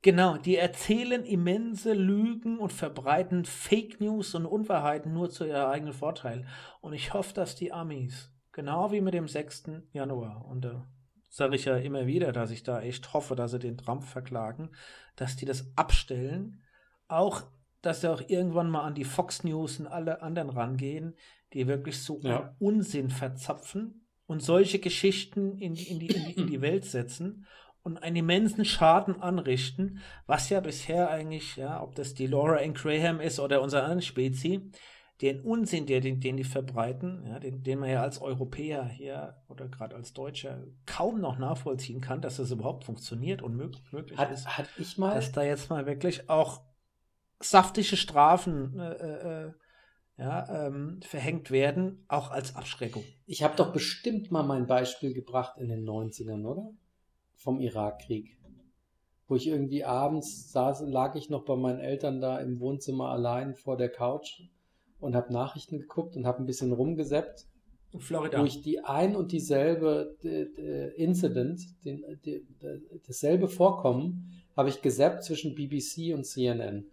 Genau, 0.02 0.38
die 0.38 0.56
erzählen 0.56 1.26
immense 1.26 1.92
Lügen 1.92 2.58
und 2.58 2.72
verbreiten 2.72 3.44
Fake 3.44 4.00
News 4.00 4.34
und 4.34 4.46
Unwahrheiten 4.46 5.12
nur 5.12 5.30
zu 5.30 5.46
ihrem 5.46 5.70
eigenen 5.70 5.94
Vorteil. 5.94 6.46
Und 6.80 6.94
ich 6.94 7.14
hoffe, 7.14 7.34
dass 7.34 7.56
die 7.56 7.74
Amis, 7.74 8.32
genau 8.54 8.94
wie 8.94 9.02
mit 9.02 9.14
dem 9.14 9.28
6. 9.28 9.64
Januar, 9.92 10.46
und 10.46 10.64
da 10.64 10.88
sage 11.36 11.56
ich 11.58 11.66
ja 11.66 11.76
immer 11.76 12.08
wieder, 12.08 12.32
dass 12.32 12.50
ich 12.50 12.64
da 12.64 12.82
echt 12.82 13.14
hoffe, 13.14 13.36
dass 13.36 13.52
sie 13.52 13.60
den 13.60 13.78
Trump 13.78 14.04
verklagen, 14.06 14.70
dass 15.18 15.36
die 15.36 15.46
das 15.46 15.70
abstellen. 15.76 16.62
Auch, 17.10 17.44
dass 17.82 18.00
sie 18.02 18.10
auch 18.10 18.22
irgendwann 18.30 18.70
mal 18.70 18.84
an 18.84 18.96
die 18.96 19.04
Fox 19.04 19.44
News 19.44 19.80
und 19.80 19.88
alle 19.88 20.22
anderen 20.22 20.50
rangehen, 20.50 21.16
die 21.52 21.68
wirklich 21.68 22.02
so 22.02 22.20
Ja. 22.22 22.56
Unsinn 22.60 23.10
verzapfen 23.10 24.08
und 24.28 24.42
solche 24.42 24.80
Geschichten 24.80 25.58
in, 25.58 25.74
die- 25.74 25.90
in, 25.90 26.00
die, 26.00 26.08
in, 26.08 26.26
die, 26.26 26.32
in 26.42 26.48
die 26.48 26.62
Welt 26.62 26.86
setzen 26.86 27.46
und 27.84 27.98
einen 27.98 28.16
immensen 28.16 28.64
Schaden 28.64 29.22
anrichten, 29.22 30.00
was 30.26 30.50
ja 30.50 30.62
bisher 30.62 31.10
eigentlich, 31.10 31.58
ja, 31.58 31.84
ob 31.84 31.96
das 31.96 32.14
die 32.14 32.28
Laura 32.28 32.58
N. 32.60 32.74
Graham 32.74 33.20
ist 33.20 33.40
oder 33.42 33.62
unser 33.62 33.84
anderen 33.84 34.02
Spezi, 34.02 34.72
den 35.22 35.42
Unsinn, 35.42 35.86
der, 35.86 36.02
den, 36.02 36.20
den 36.20 36.36
die 36.36 36.44
verbreiten, 36.44 37.26
ja, 37.28 37.40
den, 37.40 37.64
den 37.64 37.80
man 37.80 37.90
ja 37.90 38.02
als 38.02 38.22
Europäer 38.22 38.86
hier 38.86 39.38
oder 39.48 39.68
gerade 39.70 39.96
als 39.96 40.14
Deutscher 40.14 40.66
kaum 40.86 41.22
noch 41.22 41.38
nachvollziehen 41.38 42.02
kann, 42.02 42.22
dass 42.22 42.38
das 42.38 42.52
überhaupt 42.52 42.84
funktioniert 42.84 43.42
und 43.42 43.56
möglich, 43.56 43.84
möglich 43.92 44.18
Hat, 44.18 44.32
ist, 44.32 44.58
hat 44.58 44.68
ich 44.78 44.98
mal. 44.98 45.16
dass 45.16 45.32
da 45.32 45.44
jetzt 45.44 45.70
mal 45.70 45.86
wirklich 45.86 46.30
auch 46.30 46.62
saftige 47.40 47.96
Strafen 47.96 48.78
äh, 48.80 49.46
äh, 49.46 49.54
ja, 50.18 50.68
ähm, 50.68 51.00
verhängt 51.02 51.52
werden, 51.52 52.06
auch 52.08 52.32
als 52.32 52.56
Abschreckung. 52.56 53.04
Ich 53.26 53.44
habe 53.44 53.56
doch 53.56 53.72
bestimmt 53.72 54.32
mal 54.32 54.44
mein 54.44 54.68
Beispiel 54.68 55.14
gebracht 55.14 55.58
in 55.58 55.70
den 55.70 55.86
90ern, 55.86 56.46
oder? 56.46 56.72
Vom 57.36 57.60
Irakkrieg. 57.60 58.38
Wo 59.28 59.36
ich 59.36 59.48
irgendwie 59.48 59.84
abends 59.84 60.52
saß, 60.52 60.82
lag 60.82 61.16
ich 61.16 61.30
noch 61.30 61.46
bei 61.46 61.56
meinen 61.56 61.80
Eltern 61.80 62.22
da 62.22 62.40
im 62.40 62.60
Wohnzimmer 62.60 63.10
allein 63.10 63.56
vor 63.56 63.76
der 63.76 63.90
Couch 63.90 64.42
und 65.00 65.16
habe 65.16 65.34
Nachrichten 65.34 65.80
geguckt 65.80 66.16
und 66.16 66.26
habe 66.26 66.40
ein 66.40 66.46
bisschen 66.46 66.72
rumgeseppt, 66.72 67.46
In 67.92 68.00
Florida. 68.00 68.44
ich 68.44 68.62
die 68.62 68.80
ein 68.84 69.16
und 69.16 69.32
dieselbe 69.32 70.16
d- 70.24 70.46
d- 70.54 70.88
Incident, 70.96 71.62
den, 71.84 72.02
d- 72.26 72.44
d- 72.62 72.82
dasselbe 73.06 73.48
Vorkommen, 73.48 74.32
habe 74.56 74.70
ich 74.70 74.82
gesappt 74.82 75.24
zwischen 75.24 75.56
BBC 75.56 76.14
und 76.14 76.26
CNN. 76.26 76.86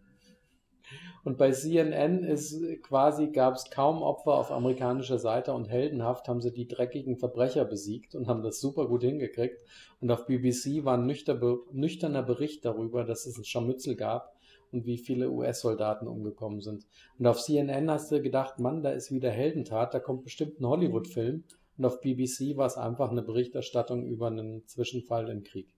Und 1.24 1.38
bei 1.38 1.52
CNN 1.52 2.24
ist 2.24 2.60
quasi, 2.82 3.28
gab 3.28 3.54
es 3.54 3.70
kaum 3.70 4.02
Opfer 4.02 4.32
auf 4.34 4.50
amerikanischer 4.50 5.20
Seite 5.20 5.52
und 5.54 5.70
heldenhaft 5.70 6.26
haben 6.26 6.40
sie 6.40 6.52
die 6.52 6.66
dreckigen 6.66 7.16
Verbrecher 7.16 7.64
besiegt 7.64 8.16
und 8.16 8.26
haben 8.26 8.42
das 8.42 8.60
super 8.60 8.88
gut 8.88 9.02
hingekriegt. 9.04 9.62
Und 10.00 10.10
auf 10.10 10.26
BBC 10.26 10.84
war 10.84 10.98
ein 10.98 11.06
nüchter, 11.06 11.40
nüchterner 11.70 12.24
Bericht 12.24 12.64
darüber, 12.64 13.04
dass 13.04 13.24
es 13.26 13.38
ein 13.38 13.44
Scharmützel 13.44 13.94
gab 13.94 14.31
und 14.72 14.86
wie 14.86 14.98
viele 14.98 15.30
US-Soldaten 15.30 16.08
umgekommen 16.08 16.60
sind. 16.60 16.86
Und 17.18 17.26
auf 17.26 17.40
CNN 17.40 17.90
hast 17.90 18.10
du 18.10 18.20
gedacht, 18.22 18.58
Mann, 18.58 18.82
da 18.82 18.90
ist 18.90 19.12
wieder 19.12 19.30
Heldentat, 19.30 19.94
da 19.94 20.00
kommt 20.00 20.24
bestimmt 20.24 20.60
ein 20.60 20.66
Hollywood-Film. 20.66 21.44
Und 21.78 21.84
auf 21.84 22.00
BBC 22.00 22.56
war 22.56 22.66
es 22.66 22.76
einfach 22.76 23.10
eine 23.10 23.22
Berichterstattung 23.22 24.04
über 24.06 24.28
einen 24.28 24.66
Zwischenfall 24.66 25.28
im 25.28 25.42
Krieg. 25.42 25.68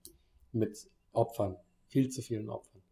Mit 0.53 0.89
Opfern. 1.13 1.57
Viel 1.87 2.09
zu 2.09 2.23
vielen 2.23 2.51
Opfern. 2.51 2.83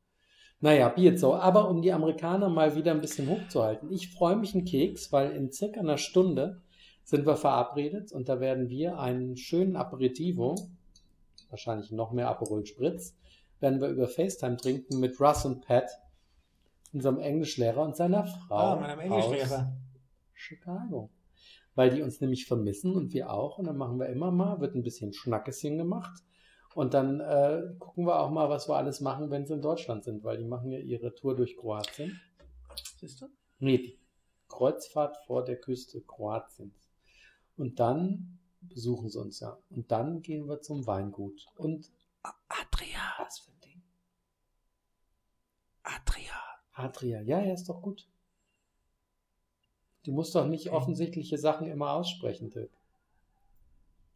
Naja, 0.60 0.88
Bierzo. 0.88 1.34
Aber 1.34 1.68
um 1.68 1.82
die 1.82 1.92
Amerikaner 1.92 2.48
mal 2.48 2.76
wieder 2.76 2.92
ein 2.92 3.00
bisschen 3.00 3.28
hochzuhalten. 3.28 3.90
Ich 3.90 4.12
freue 4.12 4.36
mich 4.36 4.54
einen 4.54 4.64
Keks, 4.64 5.10
weil 5.12 5.32
in 5.32 5.50
circa 5.50 5.80
einer 5.80 5.98
Stunde 5.98 6.62
sind 7.02 7.26
wir 7.26 7.36
verabredet 7.36 8.12
und 8.12 8.28
da 8.28 8.38
werden 8.38 8.68
wir 8.68 8.98
einen 8.98 9.36
schönen 9.36 9.74
Aperitivo, 9.74 10.54
wahrscheinlich 11.50 11.90
noch 11.90 12.12
mehr 12.12 12.28
Aperol 12.28 12.64
Spritz, 12.64 13.16
werden 13.62 13.80
wir 13.80 13.88
über 13.88 14.08
FaceTime 14.08 14.56
trinken 14.56 15.00
mit 15.00 15.20
Russ 15.20 15.44
und 15.44 15.64
Pat, 15.64 15.90
unserem 16.92 17.18
Englischlehrer 17.18 17.82
und 17.82 17.96
seiner 17.96 18.26
Frau 18.26 18.56
ah, 18.56 18.76
meinem 18.76 19.00
Englischlehrer. 19.00 19.58
aus 19.58 19.66
Chicago. 20.34 21.10
Weil 21.74 21.90
die 21.90 22.02
uns 22.02 22.20
nämlich 22.20 22.46
vermissen 22.46 22.94
und 22.94 23.14
wir 23.14 23.30
auch. 23.30 23.58
Und 23.58 23.66
dann 23.66 23.78
machen 23.78 23.98
wir 23.98 24.08
immer 24.08 24.30
mal, 24.30 24.60
wird 24.60 24.74
ein 24.74 24.82
bisschen 24.82 25.14
Schnackesschen 25.14 25.78
gemacht. 25.78 26.22
Und 26.74 26.92
dann 26.92 27.20
äh, 27.20 27.62
gucken 27.78 28.06
wir 28.06 28.18
auch 28.18 28.30
mal, 28.30 28.50
was 28.50 28.68
wir 28.68 28.76
alles 28.76 29.00
machen, 29.00 29.30
wenn 29.30 29.46
sie 29.46 29.54
in 29.54 29.62
Deutschland 29.62 30.04
sind, 30.04 30.24
weil 30.24 30.38
die 30.38 30.44
machen 30.44 30.70
ja 30.70 30.78
ihre 30.78 31.14
Tour 31.14 31.34
durch 31.36 31.56
Kroatien. 31.56 32.20
Siehst 32.98 33.22
du? 33.22 33.28
Nee, 33.58 33.78
die 33.78 33.98
Kreuzfahrt 34.48 35.16
vor 35.26 35.44
der 35.44 35.56
Küste 35.56 36.02
Kroatiens. 36.02 36.90
Und 37.56 37.78
dann 37.80 38.38
besuchen 38.60 39.08
sie 39.08 39.18
uns 39.18 39.40
ja. 39.40 39.58
Und 39.70 39.90
dann 39.90 40.22
gehen 40.22 40.48
wir 40.48 40.60
zum 40.60 40.86
Weingut. 40.86 41.46
Und 41.56 41.90
Adria. 42.48 43.00
was 43.18 43.40
für 43.40 43.50
ein 43.50 43.60
Ding? 43.60 43.82
Adria. 45.96 46.32
Adria. 46.74 47.20
Ja, 47.22 47.40
ja, 47.40 47.52
ist 47.54 47.68
doch 47.68 47.82
gut. 47.82 48.06
Du 50.04 50.12
musst 50.12 50.34
doch 50.34 50.46
nicht 50.46 50.70
offensichtliche 50.70 51.38
Sachen 51.38 51.66
immer 51.68 51.92
aussprechen, 51.92 52.50
Dirk. 52.50 52.70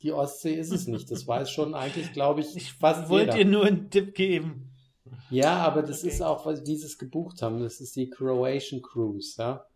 Die 0.02 0.12
Ostsee 0.12 0.54
ist 0.54 0.72
es 0.72 0.86
nicht. 0.88 1.10
Das 1.10 1.26
weiß 1.26 1.50
schon 1.50 1.74
eigentlich, 1.74 2.12
glaube 2.12 2.40
ich, 2.40 2.56
Ich 2.56 2.72
fast 2.72 3.08
wollte 3.08 3.32
jeder. 3.32 3.44
dir 3.44 3.44
nur 3.50 3.64
einen 3.66 3.90
Tipp 3.90 4.14
geben. 4.14 4.70
Ja, 5.30 5.58
aber 5.58 5.82
das 5.82 6.00
Okay. 6.00 6.08
ist 6.08 6.22
auch, 6.22 6.44
was- 6.44 6.66
wie 6.66 6.76
sie 6.76 6.86
es 6.86 6.98
gebucht 6.98 7.40
haben. 7.40 7.60
Das 7.60 7.80
ist 7.80 7.96
die 7.96 8.10
Croatian 8.10 8.82
Cruise, 8.82 9.40
ja. 9.40 9.66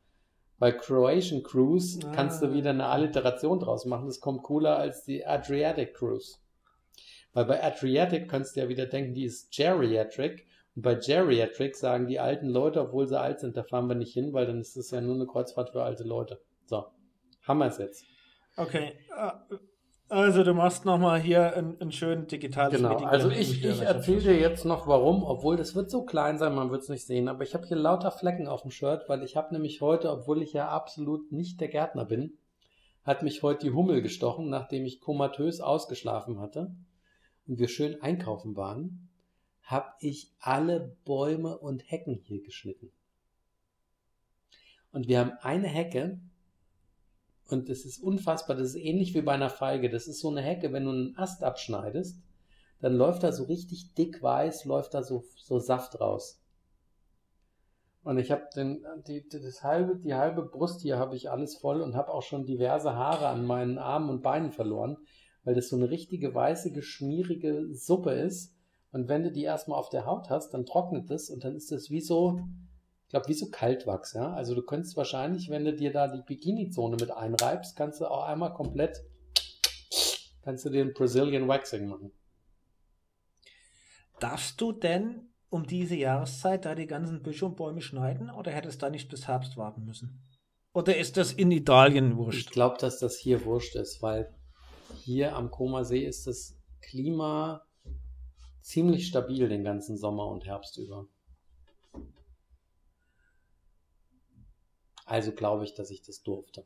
Bei 0.59 0.73
Croatian 0.73 1.43
Cruise 1.43 2.01
Ah. 2.05 2.13
kannst 2.13 2.43
du 2.43 2.53
wieder 2.53 2.71
eine 2.71 2.87
Alliteration 2.87 3.61
draus 3.61 3.87
machen. 3.87 4.07
Das 4.07 4.21
kommt 4.21 4.43
cooler 4.43 4.77
als 4.77 5.05
die 5.05 5.25
Adriatic 5.25 5.95
Cruise. 5.95 6.37
Weil 7.33 7.45
bei 7.47 7.63
Adriatic 7.63 8.29
kannst 8.29 8.57
du 8.57 8.61
ja 8.61 8.69
wieder 8.69 8.87
denken, 8.87 9.15
die 9.15 9.25
ist 9.25 9.51
Geriatric. 9.57 10.47
Und 10.77 10.83
bei 10.83 10.95
Geriatric 10.95 11.77
sagen 11.77 12.07
die 12.07 12.21
alten 12.21 12.49
Leute, 12.49 12.81
obwohl 12.81 13.09
sie 13.09 13.19
alt 13.19 13.41
sind, 13.41 13.57
da 13.57 13.65
fahren 13.65 13.89
wir 13.89 13.95
nicht 13.97 14.13
hin, 14.13 14.33
weil 14.33 14.47
dann 14.47 14.61
ist 14.61 14.77
das 14.77 14.91
ja 14.91 15.01
nur 15.01 15.15
eine 15.15 15.27
Kreuzfahrt 15.27 15.71
für 15.71 15.83
alte 15.83 16.05
Leute. 16.05 16.41
So, 16.67 16.85
haben 17.43 17.59
wir 17.59 17.67
es 17.67 17.79
jetzt. 17.79 18.05
Okay. 18.57 18.93
äh, 19.17 19.57
Also 20.09 20.43
du 20.43 20.55
machst 20.55 20.85
nochmal 20.85 21.21
hier 21.21 21.57
ein, 21.57 21.81
ein 21.81 21.93
schön 21.93 22.27
digitales 22.27 22.77
Genau, 22.77 22.97
also 22.97 23.31
ich, 23.31 23.65
ich 23.65 23.81
erzähle 23.81 24.21
dir 24.21 24.39
jetzt 24.39 24.65
noch 24.65 24.89
warum, 24.89 25.23
obwohl 25.23 25.57
das 25.57 25.77
wird 25.77 25.89
so 25.89 26.05
klein 26.05 26.37
sein, 26.37 26.55
man 26.55 26.73
wird 26.73 26.83
es 26.83 26.89
nicht 26.89 27.07
sehen, 27.07 27.29
aber 27.29 27.45
ich 27.45 27.55
habe 27.55 27.67
hier 27.67 27.77
lauter 27.77 28.11
Flecken 28.11 28.49
auf 28.49 28.63
dem 28.63 28.73
Shirt, 28.73 29.05
weil 29.09 29.23
ich 29.23 29.37
habe 29.37 29.55
nämlich 29.55 29.81
heute, 29.81 30.11
obwohl 30.11 30.43
ich 30.43 30.53
ja 30.53 30.69
absolut 30.69 31.31
nicht 31.31 31.61
der 31.61 31.69
Gärtner 31.69 32.05
bin, 32.05 32.39
hat 33.05 33.23
mich 33.23 33.43
heute 33.45 33.67
die 33.67 33.73
Hummel 33.73 34.03
gestochen, 34.03 34.51
nachdem 34.51 34.85
ich 34.85 35.01
komatös 35.01 35.61
ausgeschlafen 35.61 36.41
hatte 36.41 36.75
und 37.47 37.59
wir 37.61 37.69
schön 37.69 38.03
einkaufen 38.03 38.57
waren, 38.57 39.10
habe 39.71 39.93
ich 40.01 40.33
alle 40.41 40.97
Bäume 41.05 41.59
und 41.59 41.91
Hecken 41.91 42.21
hier 42.25 42.43
geschnitten. 42.43 42.91
Und 44.93 45.07
wir 45.09 45.21
haben 45.21 45.33
eine 45.43 45.69
Hecke, 45.69 46.21
und 47.47 47.69
das 47.69 47.85
ist 47.85 48.03
unfassbar, 48.03 48.57
das 48.57 48.71
ist 48.71 48.77
ähnlich 48.77 49.15
wie 49.15 49.23
bei 49.23 49.33
einer 49.33 49.51
Feige. 49.51 49.91
Das 49.91 50.07
ist 50.07 50.21
so 50.21 50.31
eine 50.31 50.43
Hecke, 50.43 50.73
wenn 50.73 50.85
du 50.85 50.91
einen 50.91 51.17
Ast 51.17 51.43
abschneidest, 51.43 52.23
dann 52.81 52.95
läuft 52.95 53.23
da 53.23 53.33
so 53.33 53.45
richtig 53.45 53.95
dick 53.95 54.23
weiß, 54.23 54.65
läuft 54.65 54.95
da 54.95 55.03
so, 55.03 55.25
so 55.37 55.59
Saft 55.59 56.01
raus. 56.01 56.41
Und 58.03 58.19
ich 58.19 58.31
habe 58.31 58.45
den, 58.57 58.85
die, 59.07 59.29
halbe, 59.63 59.97
die 59.97 60.15
halbe 60.15 60.43
Brust 60.43 60.81
hier 60.81 60.99
habe 60.99 61.17
ich 61.17 61.31
alles 61.31 61.57
voll 61.57 61.83
und 61.83 61.95
habe 61.95 62.13
auch 62.13 62.23
schon 62.23 62.47
diverse 62.47 62.95
Haare 62.95 63.29
an 63.29 63.45
meinen 63.45 63.79
Armen 63.79 64.09
und 64.09 64.23
Beinen 64.23 64.53
verloren, 64.53 64.97
weil 65.45 65.55
das 65.55 65.69
so 65.69 65.77
eine 65.77 65.91
richtige 65.91 66.35
weiße, 66.35 66.73
geschmierige 66.73 67.75
Suppe 67.75 68.13
ist. 68.13 68.57
Und 68.93 69.09
wenn 69.09 69.23
du 69.23 69.31
die 69.31 69.45
erstmal 69.45 69.79
auf 69.79 69.89
der 69.89 70.07
Haut 70.07 70.31
hast, 70.31 70.51
dann 70.51 70.67
trocknet 70.67 71.11
es 71.11 71.31
und 71.31 71.45
dann 71.45 71.55
ist 71.55 71.71
das 71.71 71.91
wie 71.91 72.01
so, 72.01 72.41
glaube, 73.11 73.29
wie 73.29 73.35
so 73.35 73.51
Kaltwachs, 73.51 74.15
ja. 74.15 74.33
Also 74.33 74.55
du 74.55 74.63
könntest 74.63 74.97
wahrscheinlich, 74.97 75.51
wenn 75.51 75.65
du 75.65 75.75
dir 75.75 75.93
da 75.93 76.09
die 76.09 76.23
Bikini-Zone 76.23 76.97
mit 76.99 77.11
einreibst, 77.11 77.77
kannst 77.77 78.01
du 78.01 78.07
auch 78.07 78.25
einmal 78.25 78.55
komplett, 78.55 79.05
kannst 80.43 80.65
du 80.65 80.71
den 80.71 80.95
Brazilian 80.95 81.49
Waxing 81.49 81.87
machen. 81.87 82.13
Darfst 84.21 84.61
du 84.61 84.73
denn 84.73 85.33
um 85.51 85.67
diese 85.67 85.97
Jahreszeit 85.97 86.65
da 86.65 86.75
die 86.75 86.87
ganzen 86.87 87.23
Büsche 87.23 87.47
und 87.47 87.57
Bäume 87.57 87.83
schneiden 87.83 88.31
oder 88.31 88.53
hättest 88.53 88.81
du 88.81 88.87
da 88.87 88.91
nicht 88.91 89.11
bis 89.11 89.27
Herbst 89.27 89.57
warten 89.57 89.85
müssen? 89.85 90.23
Oder 90.73 90.97
ist 90.97 91.17
das 91.17 91.33
in 91.33 91.51
Italien 91.51 92.17
wurscht? 92.17 92.47
Ich 92.47 92.51
glaube, 92.51 92.77
dass 92.79 93.01
das 93.01 93.19
hier 93.19 93.45
wurscht 93.45 93.75
ist, 93.75 94.03
weil 94.03 94.33
hier 95.03 95.35
am 95.35 95.51
Koma 95.51 95.83
See 95.83 96.05
ist 96.05 96.29
das 96.29 96.57
Klima 96.81 97.67
ziemlich 98.61 99.07
stabil 99.07 99.49
den 99.49 99.65
ganzen 99.65 99.97
Sommer 99.97 100.27
und 100.27 100.47
Herbst 100.47 100.79
über. 100.79 101.07
Also 105.07 105.33
glaube 105.33 105.65
ich, 105.65 105.75
dass 105.75 105.91
ich 105.91 106.03
das 106.03 106.23
durfte. 106.23 106.65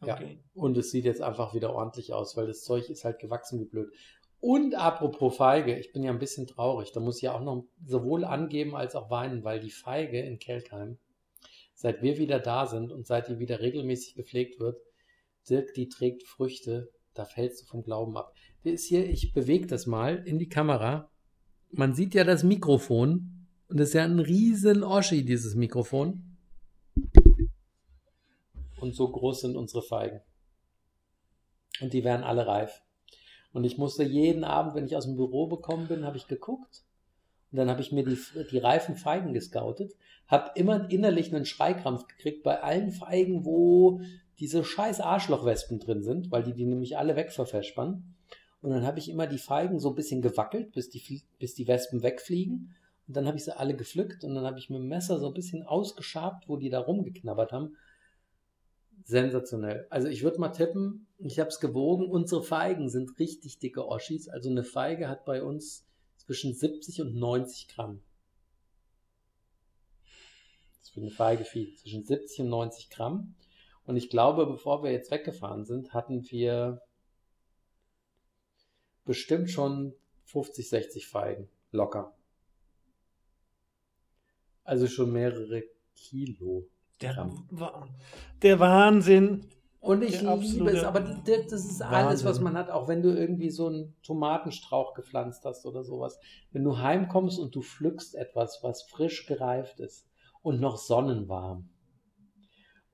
Okay. 0.00 0.34
Ja, 0.34 0.60
und 0.60 0.76
es 0.76 0.90
sieht 0.90 1.04
jetzt 1.04 1.22
einfach 1.22 1.54
wieder 1.54 1.74
ordentlich 1.74 2.12
aus, 2.12 2.36
weil 2.36 2.46
das 2.46 2.62
Zeug 2.62 2.90
ist 2.90 3.04
halt 3.04 3.18
gewachsen 3.18 3.60
wie 3.60 3.64
blöd. 3.64 3.92
Und 4.40 4.74
apropos 4.74 5.36
Feige, 5.36 5.78
ich 5.78 5.92
bin 5.92 6.02
ja 6.02 6.10
ein 6.10 6.18
bisschen 6.18 6.46
traurig. 6.46 6.92
Da 6.92 7.00
muss 7.00 7.16
ich 7.16 7.22
ja 7.22 7.34
auch 7.34 7.42
noch 7.42 7.66
sowohl 7.86 8.24
angeben 8.24 8.76
als 8.76 8.94
auch 8.94 9.10
weinen, 9.10 9.44
weil 9.44 9.60
die 9.60 9.70
Feige 9.70 10.20
in 10.20 10.38
Kelkheim, 10.38 10.98
seit 11.74 12.02
wir 12.02 12.18
wieder 12.18 12.38
da 12.38 12.66
sind 12.66 12.92
und 12.92 13.06
seit 13.06 13.28
die 13.28 13.38
wieder 13.38 13.60
regelmäßig 13.60 14.14
gepflegt 14.14 14.60
wird, 14.60 14.78
Dirk, 15.48 15.72
die 15.74 15.88
trägt 15.88 16.24
Früchte, 16.24 16.92
da 17.18 17.24
fällst 17.24 17.62
du 17.62 17.66
vom 17.66 17.82
Glauben 17.82 18.16
ab. 18.16 18.34
Ist 18.62 18.86
hier, 18.86 19.08
ich 19.08 19.32
bewege 19.32 19.66
das 19.66 19.86
mal 19.86 20.16
in 20.26 20.38
die 20.38 20.48
Kamera. 20.48 21.10
Man 21.70 21.94
sieht 21.94 22.14
ja 22.14 22.24
das 22.24 22.42
Mikrofon 22.42 23.46
und 23.68 23.80
das 23.80 23.88
ist 23.88 23.94
ja 23.94 24.04
ein 24.04 24.20
riesen 24.20 24.82
Oschi, 24.82 25.24
dieses 25.24 25.54
Mikrofon. 25.54 26.36
Und 28.80 28.94
so 28.94 29.08
groß 29.10 29.40
sind 29.42 29.56
unsere 29.56 29.82
Feigen. 29.82 30.20
Und 31.80 31.92
die 31.92 32.04
werden 32.04 32.24
alle 32.24 32.46
reif. 32.46 32.82
Und 33.52 33.64
ich 33.64 33.78
musste 33.78 34.04
jeden 34.04 34.44
Abend, 34.44 34.74
wenn 34.74 34.86
ich 34.86 34.96
aus 34.96 35.06
dem 35.06 35.16
Büro 35.16 35.48
gekommen 35.48 35.88
bin, 35.88 36.04
habe 36.04 36.16
ich 36.16 36.28
geguckt. 36.28 36.84
Und 37.50 37.58
dann 37.58 37.70
habe 37.70 37.80
ich 37.80 37.92
mir 37.92 38.04
die, 38.04 38.18
die 38.50 38.58
reifen 38.58 38.96
Feigen 38.96 39.32
gescoutet, 39.32 39.94
habe 40.26 40.50
immer 40.56 40.90
innerlich 40.90 41.34
einen 41.34 41.46
Schreikrampf 41.46 42.06
gekriegt 42.06 42.42
bei 42.42 42.62
allen 42.62 42.90
Feigen, 42.90 43.44
wo 43.44 44.00
diese 44.38 44.64
scheiß 44.64 45.00
Arschlochwespen 45.00 45.78
drin 45.78 46.02
sind, 46.02 46.30
weil 46.30 46.42
die 46.42 46.52
die 46.52 46.66
nämlich 46.66 46.98
alle 46.98 47.16
wegverfespern. 47.16 48.14
Und 48.62 48.70
dann 48.70 48.84
habe 48.84 48.98
ich 48.98 49.08
immer 49.08 49.26
die 49.26 49.38
Feigen 49.38 49.78
so 49.78 49.90
ein 49.90 49.94
bisschen 49.94 50.22
gewackelt, 50.22 50.72
bis 50.72 50.90
die, 50.90 51.22
bis 51.38 51.54
die 51.54 51.68
Wespen 51.68 52.02
wegfliegen. 52.02 52.74
Und 53.06 53.16
dann 53.16 53.26
habe 53.26 53.36
ich 53.36 53.44
sie 53.44 53.56
alle 53.56 53.76
gepflückt 53.76 54.24
und 54.24 54.34
dann 54.34 54.44
habe 54.44 54.58
ich 54.58 54.68
mit 54.68 54.80
dem 54.80 54.88
Messer 54.88 55.18
so 55.18 55.28
ein 55.28 55.34
bisschen 55.34 55.62
ausgeschabt, 55.62 56.48
wo 56.48 56.56
die 56.56 56.70
da 56.70 56.80
rumgeknabbert 56.80 57.52
haben. 57.52 57.76
Sensationell. 59.04 59.86
Also 59.88 60.08
ich 60.08 60.24
würde 60.24 60.40
mal 60.40 60.48
tippen, 60.48 61.06
ich 61.18 61.38
habe 61.38 61.48
es 61.48 61.60
gewogen, 61.60 62.10
unsere 62.10 62.42
Feigen 62.42 62.88
sind 62.88 63.18
richtig 63.20 63.60
dicke 63.60 63.86
Oschis. 63.86 64.28
Also 64.28 64.50
eine 64.50 64.64
Feige 64.64 65.08
hat 65.08 65.24
bei 65.24 65.42
uns 65.42 65.86
zwischen 66.16 66.52
70 66.52 67.02
und 67.02 67.14
90 67.14 67.68
Gramm. 67.68 68.02
Das 70.78 70.88
ist 70.88 70.94
für 70.94 71.00
eine 71.00 71.10
Feige 71.10 71.44
viel. 71.44 71.76
Zwischen 71.76 72.04
70 72.04 72.40
und 72.40 72.48
90 72.48 72.90
Gramm. 72.90 73.36
Und 73.86 73.96
ich 73.96 74.10
glaube, 74.10 74.46
bevor 74.46 74.82
wir 74.82 74.90
jetzt 74.90 75.10
weggefahren 75.10 75.64
sind, 75.64 75.94
hatten 75.94 76.28
wir 76.30 76.82
bestimmt 79.04 79.48
schon 79.50 79.94
50, 80.24 80.68
60 80.68 81.06
Feigen. 81.06 81.48
Locker. 81.70 82.14
Also 84.64 84.88
schon 84.88 85.12
mehrere 85.12 85.62
Kilo. 85.94 86.68
Der, 87.00 87.30
der 88.42 88.58
Wahnsinn. 88.58 89.46
Und 89.78 90.02
ich 90.02 90.20
liebe 90.20 90.70
es, 90.70 90.82
aber 90.82 91.00
das 91.00 91.52
ist 91.52 91.80
alles, 91.80 92.24
was 92.24 92.40
man 92.40 92.56
hat, 92.56 92.70
auch 92.70 92.88
wenn 92.88 93.02
du 93.02 93.10
irgendwie 93.10 93.50
so 93.50 93.68
einen 93.68 93.94
Tomatenstrauch 94.02 94.94
gepflanzt 94.94 95.44
hast 95.44 95.64
oder 95.64 95.84
sowas. 95.84 96.18
Wenn 96.50 96.64
du 96.64 96.78
heimkommst 96.78 97.38
und 97.38 97.54
du 97.54 97.62
pflückst 97.62 98.16
etwas, 98.16 98.64
was 98.64 98.82
frisch 98.82 99.26
gereift 99.26 99.78
ist 99.78 100.08
und 100.42 100.60
noch 100.60 100.76
sonnenwarm 100.76 101.68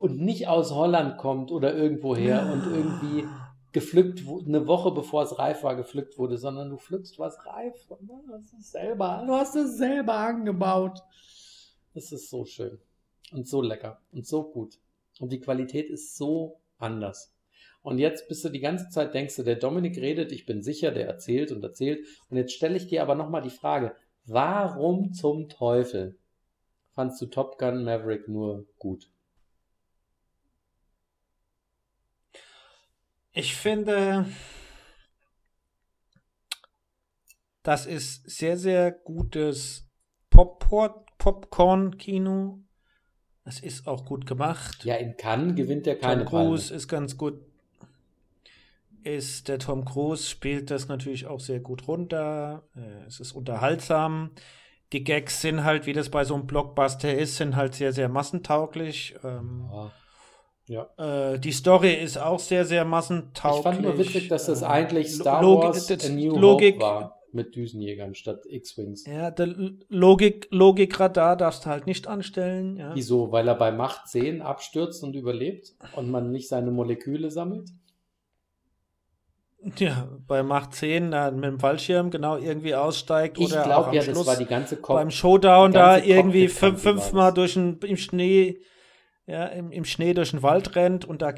und 0.02 0.20
nicht 0.20 0.48
aus 0.48 0.72
Holland 0.72 1.16
kommt 1.16 1.52
oder 1.52 1.74
irgendwoher 1.76 2.52
und 2.52 2.66
irgendwie 2.66 3.24
gepflückt, 3.70 4.24
eine 4.46 4.66
Woche 4.66 4.90
bevor 4.90 5.22
es 5.22 5.38
reif 5.38 5.62
war, 5.62 5.76
gepflückt 5.76 6.18
wurde, 6.18 6.36
sondern 6.38 6.70
du 6.70 6.76
pflückst 6.76 7.20
was 7.20 7.46
reif 7.46 7.88
und 7.88 8.08
du 8.08 8.32
hast 8.32 8.52
es 8.52 8.72
selber, 8.72 9.22
du 9.24 9.32
hast 9.32 9.54
es 9.54 9.78
selber 9.78 10.14
angebaut. 10.14 10.98
Das 11.94 12.10
ist 12.10 12.30
so 12.30 12.44
schön 12.44 12.80
und 13.32 13.46
so 13.46 13.62
lecker 13.62 14.00
und 14.10 14.26
so 14.26 14.42
gut. 14.42 14.80
Und 15.20 15.30
die 15.30 15.40
Qualität 15.40 15.88
ist 15.88 16.16
so 16.16 16.60
anders. 16.78 17.32
Und 17.82 17.98
jetzt 17.98 18.26
bist 18.26 18.44
du 18.44 18.48
die 18.48 18.60
ganze 18.60 18.88
Zeit, 18.88 19.14
denkst 19.14 19.36
du, 19.36 19.44
der 19.44 19.56
Dominik 19.56 19.96
redet, 19.98 20.32
ich 20.32 20.46
bin 20.46 20.62
sicher, 20.62 20.90
der 20.90 21.06
erzählt 21.06 21.52
und 21.52 21.62
erzählt. 21.62 22.04
Und 22.28 22.36
jetzt 22.36 22.52
stelle 22.52 22.76
ich 22.76 22.88
dir 22.88 23.02
aber 23.02 23.14
nochmal 23.14 23.42
die 23.42 23.50
Frage, 23.50 23.94
warum 24.26 25.12
zum 25.12 25.48
Teufel 25.48 26.18
fandst 26.90 27.22
du 27.22 27.26
Top 27.26 27.58
Gun 27.58 27.84
Maverick 27.84 28.26
nur 28.28 28.66
gut? 28.78 29.12
Ich 33.34 33.56
finde, 33.56 34.26
das 37.62 37.86
ist 37.86 38.28
sehr, 38.28 38.58
sehr 38.58 38.92
gutes 38.92 39.88
Popcorn-Kino. 40.28 42.58
Es 43.44 43.60
ist 43.60 43.86
auch 43.86 44.04
gut 44.04 44.26
gemacht. 44.26 44.84
Ja, 44.84 44.96
in 44.96 45.16
Cannes 45.16 45.56
gewinnt 45.56 45.86
er 45.86 45.96
keine 45.96 46.24
Tom 46.24 46.30
Cruise 46.30 46.66
Palme. 46.68 46.76
ist 46.76 46.88
ganz 46.88 47.16
gut. 47.16 47.40
Ist 49.02 49.48
der 49.48 49.58
Tom 49.58 49.86
Cruise 49.86 50.28
spielt 50.28 50.70
das 50.70 50.88
natürlich 50.88 51.24
auch 51.26 51.40
sehr 51.40 51.60
gut 51.60 51.88
runter. 51.88 52.68
Äh, 52.76 53.06
es 53.06 53.18
ist 53.18 53.32
unterhaltsam. 53.32 54.32
Die 54.92 55.04
Gags 55.04 55.40
sind 55.40 55.64
halt, 55.64 55.86
wie 55.86 55.94
das 55.94 56.10
bei 56.10 56.24
so 56.24 56.34
einem 56.34 56.46
Blockbuster 56.46 57.16
ist, 57.16 57.36
sind 57.36 57.56
halt 57.56 57.74
sehr, 57.74 57.94
sehr 57.94 58.10
massentauglich. 58.10 59.14
Ähm, 59.24 59.70
ja. 59.72 59.90
Ja. 60.66 60.88
Äh, 60.96 61.38
die 61.38 61.52
Story 61.52 61.94
ist 61.94 62.18
auch 62.18 62.38
sehr, 62.38 62.64
sehr 62.64 62.84
massentauglich. 62.84 63.58
Ich 63.58 63.62
fand 63.62 63.82
nur 63.82 63.98
witzig, 63.98 64.28
dass 64.28 64.46
das 64.46 64.62
ähm, 64.62 64.68
eigentlich 64.68 65.14
Star 65.14 65.42
Logik, 65.42 65.64
Wars 65.64 65.90
A 65.90 66.08
New 66.08 66.36
Logik, 66.36 66.74
Hope 66.76 66.84
war 66.84 67.22
mit 67.32 67.56
Düsenjägern 67.56 68.14
statt 68.14 68.44
X-Wings. 68.46 69.06
Ja, 69.06 69.30
der 69.30 69.54
Logik, 69.88 70.48
Logikradar 70.50 71.36
darfst 71.36 71.64
du 71.64 71.70
halt 71.70 71.86
nicht 71.86 72.06
anstellen. 72.06 72.76
Ja. 72.76 72.94
Wieso? 72.94 73.32
Weil 73.32 73.48
er 73.48 73.54
bei 73.54 73.72
Macht 73.72 74.08
10 74.08 74.42
abstürzt 74.42 75.02
und 75.02 75.14
überlebt 75.14 75.72
und 75.96 76.10
man 76.10 76.30
nicht 76.30 76.48
seine 76.48 76.70
Moleküle 76.70 77.30
sammelt? 77.30 77.70
Ja, 79.76 80.08
bei 80.26 80.42
Macht 80.42 80.74
10 80.74 81.12
dann 81.12 81.36
mit 81.36 81.44
dem 81.44 81.60
Fallschirm 81.60 82.10
genau 82.10 82.36
irgendwie 82.36 82.74
aussteigt 82.74 83.38
ich 83.38 83.46
oder 83.46 83.62
glaub, 83.62 83.78
auch 83.78 83.88
am 83.88 83.94
ja, 83.94 84.02
Schluss 84.02 84.18
das 84.18 84.26
war 84.26 84.36
die 84.36 84.46
ganze 84.46 84.76
Ko 84.76 84.94
beim 84.94 85.10
Showdown 85.10 85.72
da 85.72 85.98
irgendwie 85.98 86.48
fünf, 86.48 86.82
fünfmal 86.82 87.32
durch 87.32 87.54
den, 87.54 87.78
im 87.78 87.96
Schnee 87.96 88.58
ja, 89.32 89.46
im, 89.46 89.72
im 89.72 89.86
Schnee 89.86 90.12
durch 90.12 90.32
den 90.32 90.42
Wald 90.42 90.76
rennt 90.76 91.06
und 91.06 91.22
da 91.22 91.32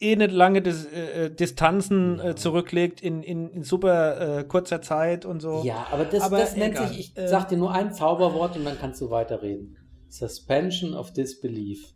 eh 0.00 0.16
nicht 0.16 0.32
lange 0.32 0.60
Dis 0.60 0.84
äh, 0.84 1.24
äh, 1.24 1.30
Distanzen 1.34 2.20
äh, 2.20 2.34
zurücklegt 2.34 3.00
in, 3.00 3.22
in, 3.22 3.48
in 3.48 3.62
super 3.62 4.40
äh, 4.40 4.44
kurzer 4.44 4.82
Zeit 4.82 5.24
und 5.24 5.40
so. 5.40 5.62
Ja, 5.64 5.86
aber 5.90 6.04
das, 6.04 6.22
aber 6.22 6.36
das 6.36 6.56
nennt 6.56 6.76
sich, 6.76 7.00
ich 7.00 7.16
äh, 7.16 7.26
sag 7.26 7.48
dir 7.48 7.56
nur 7.56 7.72
ein 7.72 7.94
Zauberwort 7.94 8.54
und 8.54 8.66
dann 8.66 8.78
kannst 8.78 9.00
du 9.00 9.08
weiterreden. 9.08 9.78
Suspension 10.08 10.92
of 10.92 11.10
Disbelief. 11.14 11.94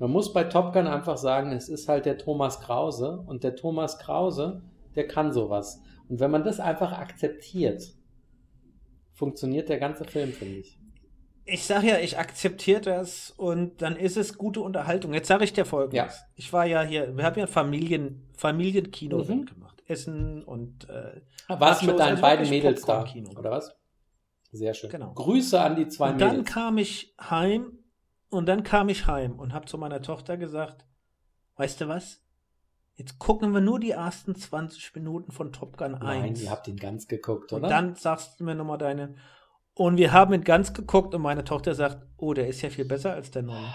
Man 0.00 0.10
muss 0.10 0.32
bei 0.32 0.42
Top 0.42 0.72
Gun 0.72 0.88
einfach 0.88 1.16
sagen, 1.16 1.52
es 1.52 1.68
ist 1.68 1.88
halt 1.88 2.04
der 2.04 2.18
Thomas 2.18 2.60
Krause 2.60 3.22
und 3.26 3.44
der 3.44 3.54
Thomas 3.54 4.00
Krause, 4.00 4.62
der 4.96 5.06
kann 5.06 5.32
sowas. 5.32 5.80
Und 6.08 6.18
wenn 6.18 6.32
man 6.32 6.42
das 6.42 6.58
einfach 6.58 6.90
akzeptiert, 6.90 7.94
funktioniert 9.12 9.68
der 9.68 9.78
ganze 9.78 10.04
Film, 10.04 10.32
finde 10.32 10.56
ich 10.56 10.77
ich 11.48 11.64
sage 11.64 11.88
ja, 11.88 11.98
ich 11.98 12.18
akzeptiere 12.18 12.80
das 12.80 13.30
und 13.30 13.80
dann 13.80 13.96
ist 13.96 14.16
es 14.16 14.36
gute 14.36 14.60
Unterhaltung. 14.60 15.14
Jetzt 15.14 15.28
sage 15.28 15.44
ich 15.44 15.52
dir 15.52 15.64
folgendes. 15.64 16.16
Ja. 16.16 16.26
Ich 16.34 16.52
war 16.52 16.66
ja 16.66 16.82
hier, 16.82 17.16
wir 17.16 17.24
haben 17.24 17.38
ja 17.38 17.46
Familien, 17.46 18.28
Familienkino 18.36 19.24
mhm. 19.24 19.46
gemacht. 19.46 19.82
Essen 19.86 20.44
und 20.44 20.88
äh, 20.90 21.22
Warst 21.48 21.82
mit 21.82 21.98
deinen 21.98 22.10
also 22.10 22.22
beiden 22.22 22.48
Mädels 22.50 22.84
da, 22.84 23.06
oder 23.38 23.50
was? 23.50 23.74
Sehr 24.52 24.74
schön. 24.74 24.90
Genau. 24.90 25.14
Grüße 25.14 25.58
an 25.58 25.76
die 25.76 25.88
zwei 25.88 26.10
und 26.10 26.16
Mädels. 26.16 26.34
Dann 26.34 26.44
kam 26.44 26.76
ich 26.76 27.14
heim 27.18 27.78
und 28.28 28.46
dann 28.46 28.62
kam 28.62 28.90
ich 28.90 29.06
heim 29.06 29.38
und 29.38 29.54
habe 29.54 29.64
zu 29.64 29.78
meiner 29.78 30.02
Tochter 30.02 30.36
gesagt, 30.36 30.84
weißt 31.56 31.80
du 31.80 31.88
was? 31.88 32.20
Jetzt 32.96 33.18
gucken 33.18 33.54
wir 33.54 33.62
nur 33.62 33.80
die 33.80 33.92
ersten 33.92 34.34
20 34.34 34.94
Minuten 34.96 35.32
von 35.32 35.52
Top 35.52 35.78
Gun 35.78 35.94
1. 35.94 36.02
Nein, 36.02 36.36
ihr 36.36 36.50
habt 36.50 36.68
ihn 36.68 36.76
ganz 36.76 37.08
geguckt, 37.08 37.52
oder? 37.52 37.62
Und 37.62 37.70
dann 37.70 37.94
sagst 37.94 38.40
du 38.40 38.44
mir 38.44 38.54
nochmal 38.54 38.78
deine 38.78 39.14
und 39.78 39.96
wir 39.96 40.12
haben 40.12 40.34
ihn 40.34 40.42
ganz 40.42 40.74
geguckt 40.74 41.14
und 41.14 41.22
meine 41.22 41.44
Tochter 41.44 41.74
sagt, 41.74 42.04
oh, 42.16 42.34
der 42.34 42.48
ist 42.48 42.62
ja 42.62 42.68
viel 42.70 42.84
besser 42.84 43.12
als 43.14 43.30
der 43.30 43.42
neue. 43.42 43.72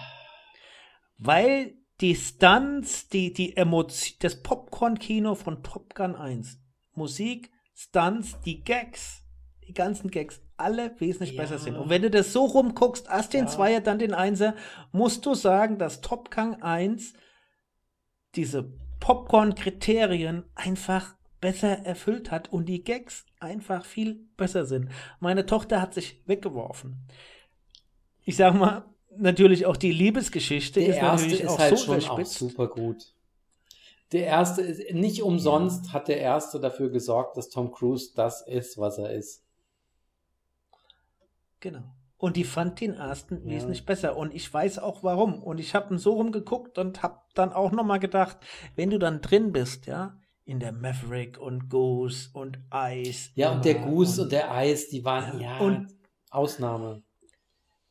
Weil 1.18 1.76
die 2.02 2.16
Stunts, 2.16 3.08
die, 3.08 3.32
die 3.32 3.56
Emotion, 3.56 4.18
das 4.20 4.44
Popcorn-Kino 4.44 5.36
von 5.36 5.64
Top 5.64 5.96
Gun 5.96 6.16
1, 6.16 6.60
Musik, 6.94 7.52
Stunts, 7.74 8.38
die 8.42 8.64
Gags, 8.64 9.24
die 9.66 9.74
ganzen 9.74 10.12
Gags, 10.12 10.42
alle 10.58 10.94
wesentlich 11.00 11.34
Ja. 11.36 11.42
besser 11.42 11.58
sind. 11.58 11.78
Und 11.78 11.90
wenn 11.90 12.02
du 12.02 12.10
das 12.12 12.34
so 12.34 12.46
rumguckst, 12.46 13.08
erst 13.08 13.34
den 13.34 13.46
Ja. 13.46 13.52
Zweier, 13.52 13.80
dann 13.80 13.98
den 14.00 14.14
Einser, 14.14 14.56
musst 14.92 15.26
du 15.26 15.36
sagen, 15.36 15.78
dass 15.78 16.02
Top 16.02 16.30
Gun 16.32 16.62
1 16.62 17.14
diese 18.36 18.74
Popcorn-Kriterien 19.00 20.44
einfach 20.56 21.16
besser 21.40 21.86
erfüllt 21.86 22.30
hat 22.32 22.52
und 22.52 22.66
die 22.66 22.84
Gags 22.84 23.26
einfach 23.44 23.86
viel 23.86 24.16
besser 24.38 24.66
sind. 24.66 24.90
Meine 25.20 25.46
Tochter 25.46 25.82
hat 25.82 25.94
sich 25.94 26.22
weggeworfen. 26.26 26.98
Ich 28.26 28.38
sag 28.38 28.56
mal, 28.56 28.86
natürlich 29.18 29.66
auch 29.66 29.78
die 29.78 29.92
Liebesgeschichte 29.92 30.80
Der 30.80 30.90
ist 30.90 30.96
erste 30.96 31.28
natürlich 31.28 31.42
ist 31.42 31.50
auch 31.50 31.60
halt 31.60 31.78
so 31.78 31.86
schon 31.86 32.10
auch 32.10 32.26
super 32.26 32.68
gut. 32.68 33.14
Der 34.12 34.26
erste 34.26 34.62
ist, 34.62 34.94
nicht 34.94 35.24
umsonst 35.24 35.92
hat 35.92 36.08
der 36.08 36.20
erste 36.20 36.60
dafür 36.60 36.90
gesorgt, 36.90 37.36
dass 37.36 37.50
Tom 37.50 37.72
Cruise 37.72 38.12
das 38.16 38.42
ist, 38.42 38.78
was 38.78 38.98
er 38.98 39.12
ist. 39.12 39.44
Genau. 41.60 41.84
Und 42.18 42.38
die 42.38 42.44
fand 42.44 42.80
den 42.80 42.94
ersten 42.94 43.48
Ja. 43.48 43.56
wesentlich 43.56 43.86
besser. 43.86 44.16
Und 44.16 44.34
ich 44.34 44.54
weiß 44.54 44.80
auch 44.80 45.04
warum. 45.04 45.42
Und 45.44 45.60
ich 45.60 45.76
habe 45.76 45.94
ihn 45.94 45.98
so 45.98 46.14
rumgeguckt 46.14 46.78
und 46.78 47.04
habe 47.04 47.20
dann 47.34 47.52
auch 47.52 47.72
nochmal 47.72 48.00
gedacht, 48.00 48.38
wenn 48.76 48.92
du 48.92 49.00
dann 49.00 49.20
drin 49.22 49.52
bist, 49.52 49.88
ja, 49.88 50.18
in 50.46 50.60
der 50.60 50.72
Maverick 50.74 51.38
und 51.40 51.70
Goose 51.70 52.30
und 52.34 52.60
Ice. 52.74 53.30
Ja, 53.36 53.52
und 53.52 53.64
der 53.66 53.76
Goose 53.76 54.24
und 54.24 54.32
der 54.32 54.52
Eis, 54.52 54.90
die 54.90 55.04
waren, 55.06 55.40
ja, 55.40 55.60
Und- 55.60 55.88
Ausnahme. 56.32 57.04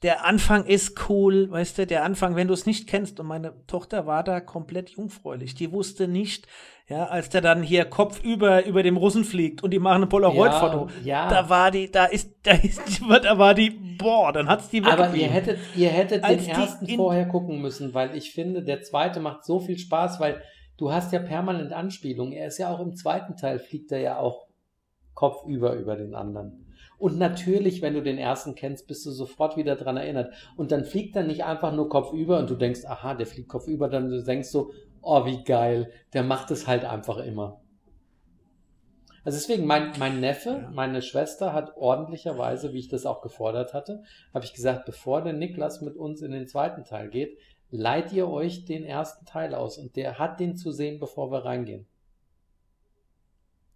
der 0.02 0.24
Anfang 0.24 0.64
ist 0.66 1.08
cool, 1.08 1.48
weißt 1.48 1.78
du, 1.78 1.86
der 1.86 2.02
Anfang, 2.02 2.34
wenn 2.34 2.48
du 2.48 2.54
es 2.54 2.66
nicht 2.66 2.88
kennst, 2.88 3.20
und 3.20 3.26
meine 3.26 3.54
Tochter 3.68 4.04
war 4.04 4.24
da 4.24 4.40
komplett 4.40 4.90
jungfräulich, 4.90 5.54
die 5.54 5.70
wusste 5.70 6.08
nicht, 6.08 6.48
ja, 6.88 7.06
als 7.06 7.28
der 7.30 7.40
dann 7.40 7.62
hier 7.62 7.84
kopfüber 7.84 8.66
über 8.66 8.82
dem 8.82 8.96
Russen 8.96 9.22
fliegt 9.24 9.62
und 9.62 9.70
die 9.70 9.78
machen 9.78 10.02
ein 10.02 10.08
Polaroid-Foto, 10.08 10.88
Ja, 11.04 11.28
da 11.28 11.48
war 11.48 11.70
die, 11.70 11.88
da 11.88 12.06
ist, 12.06 12.34
da 12.42 12.50
ist, 12.50 12.80
da 13.22 13.38
war 13.38 13.54
die, 13.54 13.70
boah, 13.70 14.32
dann 14.32 14.48
hat's 14.48 14.68
die 14.70 14.82
aber 14.82 15.14
ihr 15.14 15.28
hättet, 15.28 15.58
ihr 15.76 15.90
hättet 15.90 16.24
Als 16.24 16.46
den 16.46 16.50
ersten 16.56 16.88
vorher 16.96 17.26
gucken 17.28 17.62
müssen, 17.62 17.94
weil 17.94 18.16
ich 18.16 18.32
finde, 18.32 18.64
der 18.64 18.82
zweite 18.82 19.20
macht 19.20 19.44
so 19.44 19.60
viel 19.60 19.78
Spaß, 19.78 20.18
weil 20.18 20.42
du 20.76 20.92
hast 20.92 21.12
ja 21.12 21.18
permanent 21.18 21.72
Anspielungen. 21.72 22.32
Er 22.32 22.46
ist 22.46 22.58
ja 22.58 22.72
auch 22.72 22.80
im 22.80 22.94
zweiten 22.94 23.36
Teil, 23.36 23.58
fliegt 23.58 23.92
er 23.92 24.00
ja 24.00 24.18
auch 24.18 24.46
kopfüber 25.14 25.74
über 25.74 25.96
den 25.96 26.14
anderen. 26.14 26.66
Und 26.98 27.18
natürlich, 27.18 27.82
wenn 27.82 27.94
du 27.94 28.02
den 28.02 28.18
ersten 28.18 28.54
kennst, 28.54 28.86
bist 28.86 29.04
du 29.04 29.10
sofort 29.10 29.56
wieder 29.56 29.76
dran 29.76 29.96
erinnert. 29.96 30.32
Und 30.56 30.70
dann 30.70 30.84
fliegt 30.84 31.16
er 31.16 31.24
nicht 31.24 31.44
einfach 31.44 31.72
nur 31.72 31.88
kopfüber 31.88 32.38
und 32.38 32.48
du 32.48 32.54
denkst, 32.54 32.84
aha, 32.86 33.14
der 33.14 33.26
fliegt 33.26 33.48
kopfüber, 33.48 33.88
dann 33.88 34.08
du 34.08 34.22
denkst 34.22 34.48
so, 34.48 34.70
oh, 35.00 35.26
wie 35.26 35.42
geil, 35.42 35.90
der 36.12 36.22
macht 36.22 36.50
es 36.50 36.66
halt 36.66 36.84
einfach 36.84 37.18
immer. 37.18 37.60
Also 39.24 39.38
deswegen, 39.38 39.66
mein, 39.66 39.92
mein 39.98 40.20
Neffe, 40.20 40.68
meine 40.72 41.00
Schwester 41.00 41.52
hat 41.52 41.76
ordentlicherweise, 41.76 42.72
wie 42.72 42.80
ich 42.80 42.88
das 42.88 43.06
auch 43.06 43.20
gefordert 43.20 43.72
hatte, 43.72 44.02
habe 44.34 44.44
ich 44.44 44.52
gesagt, 44.52 44.84
bevor 44.84 45.22
der 45.22 45.32
Niklas 45.32 45.80
mit 45.80 45.96
uns 45.96 46.22
in 46.22 46.32
den 46.32 46.46
zweiten 46.46 46.84
Teil 46.84 47.08
geht, 47.08 47.38
leiht 47.72 48.12
ihr 48.12 48.28
euch 48.28 48.64
den 48.64 48.84
ersten 48.84 49.24
Teil 49.24 49.54
aus. 49.54 49.78
Und 49.78 49.96
der 49.96 50.18
hat 50.18 50.38
den 50.38 50.56
zu 50.56 50.70
sehen, 50.70 51.00
bevor 51.00 51.32
wir 51.32 51.44
reingehen. 51.44 51.86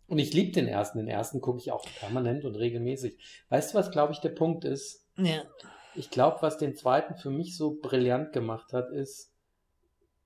Und 0.07 0.19
ich 0.19 0.33
liebe 0.33 0.53
den 0.53 0.69
ersten. 0.69 0.99
Den 0.99 1.09
ersten 1.09 1.41
gucke 1.41 1.59
ich 1.59 1.73
auch 1.73 1.85
permanent 1.99 2.45
und 2.45 2.55
regelmäßig. 2.55 3.19
Weißt 3.49 3.73
du, 3.75 3.79
was, 3.79 3.91
glaube 3.91 4.13
ich, 4.13 4.21
der 4.21 4.31
Punkt 4.31 4.65
ist? 4.65 5.09
ja. 5.17 5.43
Ich 5.99 6.11
glaube, 6.11 6.43
was 6.43 6.59
den 6.59 6.77
zweiten 6.77 7.17
für 7.17 7.31
mich 7.31 7.57
so 7.57 7.79
brillant 7.81 8.35
gemacht 8.35 8.75
hat, 8.75 8.91
ist, 8.91 9.33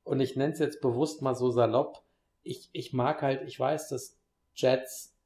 und 0.03 0.19
ich 0.19 0.35
nenne 0.35 0.53
es 0.53 0.59
jetzt 0.59 0.81
bewusst 0.81 1.23
mal 1.23 1.37
so 1.37 1.53
salopp, 1.53 2.03
ich, 2.43 2.69
ich 2.73 2.93
mag 2.93 3.23
halt, 3.23 3.47
ich 3.47 3.61
weiß, 3.61 3.89
dass 3.89 4.19
Jets 4.57 5.17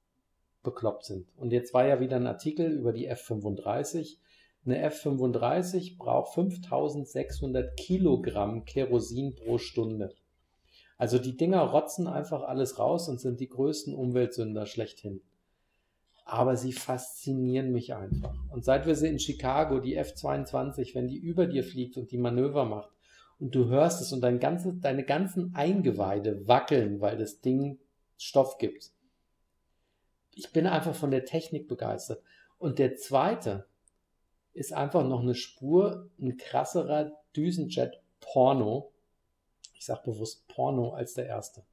bekloppt 0.63 1.07
sind. 1.07 1.27
Und 1.39 1.51
jetzt 1.51 1.73
war 1.73 1.87
ja 1.87 1.99
wieder 1.99 2.17
ein 2.17 2.27
Artikel 2.27 2.71
über 2.71 2.93
die 2.93 3.07
F-35. 3.07 4.19
Eine 4.67 4.81
F-35 4.81 5.99
braucht 5.99 6.35
5600 6.35 7.77
Kilogramm 7.77 8.65
Kerosin 8.65 9.35
pro 9.35 9.59
Stunde. 9.59 10.15
Also 10.97 11.19
die 11.19 11.37
Dinger 11.37 11.63
rotzen 11.63 12.07
einfach 12.07 12.43
alles 12.43 12.79
raus 12.79 13.09
und 13.09 13.21
sind 13.21 13.41
die 13.41 13.49
größten 13.49 13.95
Umweltsünder 13.95 14.65
schlechthin. 14.65 15.21
Aber 16.25 16.57
sie 16.57 16.73
faszinieren 16.73 17.73
mich 17.73 17.95
einfach. 17.95 18.35
Und 18.51 18.65
seit 18.65 18.87
wir 18.87 18.95
sie 18.95 19.09
in 19.09 19.19
Chicago, 19.19 19.81
die 19.81 19.97
F-22, 19.97 20.95
wenn 20.95 21.09
die 21.09 21.19
über 21.19 21.47
dir 21.47 21.65
fliegt 21.65 21.99
und 21.99 22.11
die 22.11 22.19
Manöver 22.19 22.65
macht 22.65 22.91
und 23.39 23.55
du 23.55 23.67
hörst 23.69 24.01
es 24.01 24.13
und 24.13 24.23
dein 24.23 24.41
ganze, 24.41 24.73
deine 24.73 25.05
ganzen 25.05 25.55
Eingeweide 25.55 26.49
wackeln, 26.49 27.03
weil 27.03 27.19
das 27.19 27.41
Ding 27.43 27.79
Stoff 28.17 28.57
gibt. 28.57 28.93
Ich 30.35 30.53
bin 30.53 30.67
einfach 30.67 30.95
von 30.95 31.11
der 31.11 31.27
Technik 31.27 31.69
begeistert. 31.69 32.23
Und 32.59 32.79
der 32.79 32.97
zweite 32.97 33.67
ist 34.55 34.73
einfach 34.73 35.05
noch 35.07 35.21
eine 35.21 35.35
Spur, 35.35 36.09
ein 36.21 36.37
krasserer 36.37 37.13
Düsenjet-Porno. 37.37 38.93
Ich 39.75 39.85
sag 39.85 40.05
bewusst 40.05 40.47
Porno 40.49 40.95
als 40.95 41.15
der 41.15 41.27
erste. 41.27 41.65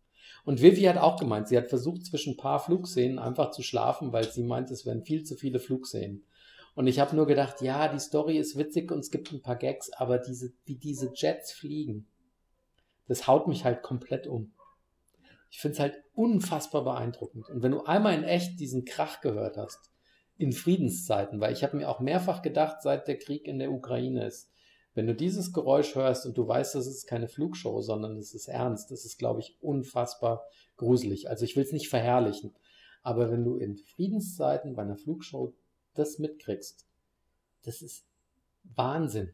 Und 0.44 0.62
Vivi 0.62 0.82
hat 0.84 0.98
auch 0.98 1.20
gemeint, 1.20 1.48
sie 1.48 1.58
hat 1.58 1.68
versucht, 1.68 2.06
zwischen 2.06 2.34
ein 2.34 2.38
paar 2.38 2.60
Flugszenen 2.60 3.20
einfach 3.20 3.52
zu 3.52 3.62
schlafen, 3.62 4.12
weil 4.12 4.30
sie 4.30 4.44
meint, 4.44 4.72
es 4.72 4.86
wären 4.86 5.04
viel 5.04 5.24
zu 5.24 5.36
viele 5.36 5.60
Flugszenen. 5.60 6.26
Und 6.74 6.88
ich 6.88 7.00
habe 7.00 7.16
nur 7.16 7.28
gedacht, 7.28 7.62
ja, 7.62 7.88
die 7.88 8.00
Story 8.00 8.38
ist 8.38 8.58
witzig 8.58 8.92
und 8.92 9.00
es 9.00 9.12
gibt 9.12 9.32
ein 9.32 9.42
paar 9.42 9.58
Gags, 9.58 9.92
aber 9.94 10.18
diese, 10.18 10.54
wie 10.66 10.76
diese 10.76 11.12
Jets 11.14 11.52
fliegen, 11.52 12.08
das 13.08 13.28
haut 13.28 13.48
mich 13.48 13.66
halt 13.66 13.84
komplett 13.84 14.26
um. 14.26 14.54
Ich 15.50 15.60
finde 15.60 15.74
es 15.74 15.80
halt 15.82 16.04
unfassbar 16.14 16.84
beeindruckend. 16.84 17.50
Und 17.50 17.62
wenn 17.62 17.74
du 17.74 17.84
einmal 17.84 18.16
in 18.16 18.24
echt 18.24 18.60
diesen 18.60 18.86
Krach 18.86 19.20
gehört 19.20 19.58
hast, 19.58 19.91
in 20.42 20.54
Friedenszeiten, 20.54 21.40
weil 21.40 21.54
ich 21.54 21.64
habe 21.64 21.78
mir 21.78 21.88
auch 21.88 22.00
mehrfach 22.00 22.42
gedacht, 22.42 22.82
seit 22.82 23.08
der 23.08 23.18
Krieg 23.18 23.48
in 23.48 23.60
der 23.60 23.72
Ukraine 23.72 24.26
ist, 24.26 24.52
wenn 24.94 25.08
du 25.08 25.16
dieses 25.16 25.54
Geräusch 25.54 25.96
hörst 25.96 26.26
und 26.26 26.38
du 26.38 26.48
weißt, 26.48 26.76
das 26.76 26.88
ist 26.88 27.06
keine 27.08 27.28
Flugshow, 27.28 27.82
sondern 27.82 28.18
das 28.18 28.34
ist 28.34 28.48
ernst, 28.48 28.92
das 28.92 29.06
ist, 29.06 29.18
glaube 29.18 29.40
ich, 29.40 29.56
unfassbar 29.62 30.44
gruselig. 30.78 31.30
Also 31.30 31.46
ich 31.46 31.56
will 31.56 31.64
es 31.64 31.72
nicht 31.72 31.90
verherrlichen, 31.90 32.56
aber 33.04 33.32
wenn 33.32 33.44
du 33.44 33.56
in 33.56 33.78
Friedenszeiten 33.78 34.76
bei 34.76 34.82
einer 34.82 34.98
Flugshow 34.98 35.54
das 35.94 36.18
mitkriegst, 36.18 36.88
das 37.62 37.82
ist 37.82 38.06
Wahnsinn. 38.64 39.32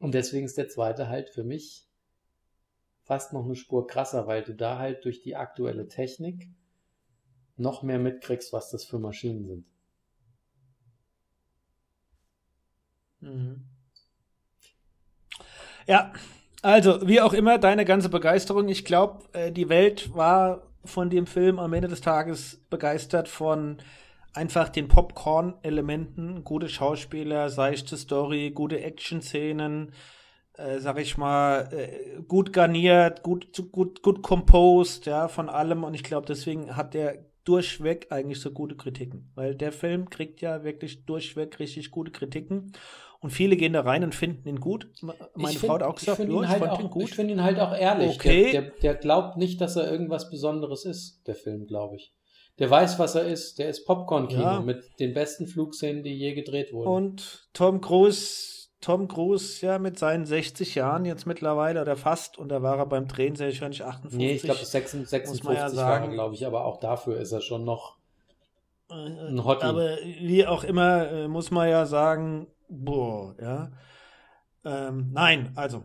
Und 0.00 0.12
deswegen 0.12 0.46
ist 0.46 0.58
der 0.58 0.68
zweite 0.68 1.08
halt 1.08 1.30
für 1.30 1.44
mich 1.44 1.86
fast 3.02 3.32
noch 3.32 3.44
eine 3.44 3.54
Spur 3.54 3.86
krasser, 3.86 4.26
weil 4.26 4.42
du 4.42 4.54
da 4.54 4.78
halt 4.78 5.04
durch 5.04 5.22
die 5.22 5.36
aktuelle 5.36 5.88
Technik 5.88 6.48
noch 7.58 7.82
mehr 7.82 7.98
mitkriegst, 7.98 8.52
was 8.52 8.70
das 8.70 8.84
für 8.84 8.98
Maschinen 8.98 9.46
sind. 9.46 9.64
Mhm. 13.20 13.64
Ja, 15.86 16.12
also 16.62 17.06
wie 17.06 17.20
auch 17.20 17.32
immer, 17.32 17.58
deine 17.58 17.84
ganze 17.84 18.08
Begeisterung. 18.08 18.68
Ich 18.68 18.84
glaube, 18.84 19.24
äh, 19.32 19.50
die 19.50 19.68
Welt 19.68 20.14
war 20.14 20.62
von 20.84 21.10
dem 21.10 21.26
Film 21.26 21.58
am 21.58 21.72
Ende 21.72 21.88
des 21.88 22.00
Tages 22.00 22.60
begeistert 22.70 23.28
von 23.28 23.78
einfach 24.34 24.68
den 24.68 24.88
Popcorn-Elementen, 24.88 26.44
gute 26.44 26.68
Schauspieler, 26.68 27.50
seichte 27.50 27.96
Story, 27.96 28.52
gute 28.54 28.80
Action-Szenen, 28.80 29.92
äh, 30.54 30.78
sag 30.78 30.98
ich 30.98 31.16
mal, 31.16 31.68
äh, 31.72 32.20
gut 32.22 32.52
garniert, 32.52 33.22
gut, 33.22 33.50
gut, 33.72 34.02
gut 34.02 34.22
composed, 34.22 35.06
ja, 35.06 35.28
von 35.28 35.48
allem. 35.48 35.84
Und 35.84 35.94
ich 35.94 36.04
glaube, 36.04 36.26
deswegen 36.26 36.76
hat 36.76 36.94
der 36.94 37.27
durchweg 37.48 38.08
eigentlich 38.10 38.40
so 38.40 38.50
gute 38.50 38.76
Kritiken. 38.76 39.30
Weil 39.34 39.54
der 39.54 39.72
Film 39.72 40.10
kriegt 40.10 40.40
ja 40.40 40.62
wirklich 40.64 41.04
durchweg 41.06 41.58
richtig 41.58 41.90
gute 41.90 42.10
Kritiken. 42.12 42.72
Und 43.20 43.30
viele 43.30 43.56
gehen 43.56 43.72
da 43.72 43.80
rein 43.80 44.04
und 44.04 44.14
finden 44.14 44.48
ihn 44.48 44.60
gut. 44.60 44.88
Meine 45.02 45.16
Ich 45.38 45.58
Frau 45.58 45.68
find- 45.68 45.72
hat 45.72 45.82
auch 45.82 45.94
gesagt, 45.96 46.18
find 46.18 46.30
ihn 46.30 46.42
ich 46.42 46.48
halt 46.48 46.62
auch, 46.62 46.78
ihn 46.80 46.90
gut. 46.90 47.02
Ich 47.04 47.14
finde 47.14 47.32
ihn 47.34 47.42
halt 47.42 47.58
auch 47.58 47.74
ehrlich. 47.76 48.14
Okay. 48.16 48.52
Der, 48.52 48.62
der, 48.62 48.70
der 48.82 48.94
glaubt 48.94 49.36
nicht, 49.36 49.60
dass 49.60 49.74
er 49.76 49.90
irgendwas 49.90 50.30
Besonderes 50.30 50.84
ist, 50.84 51.22
der 51.26 51.34
Film, 51.34 51.66
glaube 51.66 51.96
ich. 51.96 52.14
Der 52.60 52.70
weiß, 52.70 52.98
was 52.98 53.14
er 53.14 53.24
ist. 53.24 53.58
Der 53.58 53.68
ist 53.68 53.86
Popcorn-Kino 53.86 54.40
Ja. 54.42 54.60
mit 54.60 54.84
den 55.00 55.14
besten 55.14 55.46
Flugszenen, 55.46 56.02
die 56.02 56.12
je 56.16 56.34
gedreht 56.34 56.72
wurden. 56.72 56.88
Und 56.88 57.48
Tom 57.54 57.80
Cruise, 57.80 58.57
Tom 58.80 59.08
Cruise, 59.08 59.64
ja, 59.66 59.78
mit 59.78 59.98
seinen 59.98 60.24
60 60.24 60.76
Jahren 60.76 61.04
jetzt 61.04 61.26
mittlerweile 61.26 61.82
oder 61.82 61.96
fast, 61.96 62.38
und 62.38 62.48
da 62.48 62.62
war 62.62 62.78
er 62.78 62.86
beim 62.86 63.08
Drehen 63.08 63.34
sehr 63.34 63.48
wahrscheinlich 63.48 63.84
58. 63.84 64.16
nee, 64.18 64.32
ich 64.34 64.42
glaube, 64.42 64.64
56 64.64 65.28
muss 65.30 65.42
man 65.42 65.54
ja 65.56 65.62
war 65.62 65.70
sagen. 65.70 66.12
glaube 66.12 66.34
ich, 66.34 66.46
aber 66.46 66.64
auch 66.64 66.78
dafür 66.78 67.18
ist 67.18 67.32
er 67.32 67.40
schon 67.40 67.64
noch 67.64 67.96
Äh, 68.90 68.94
ein 68.94 69.44
Hottie. 69.44 69.66
Aber 69.66 69.96
wie 70.20 70.46
auch 70.46 70.62
immer, 70.64 71.08
äh, 71.10 71.28
muss 71.28 71.50
man 71.50 71.68
ja 71.68 71.86
sagen, 71.86 72.46
boah, 72.68 73.34
ja. 73.40 73.70
Ähm, 74.64 75.10
nein, 75.12 75.52
also. 75.56 75.82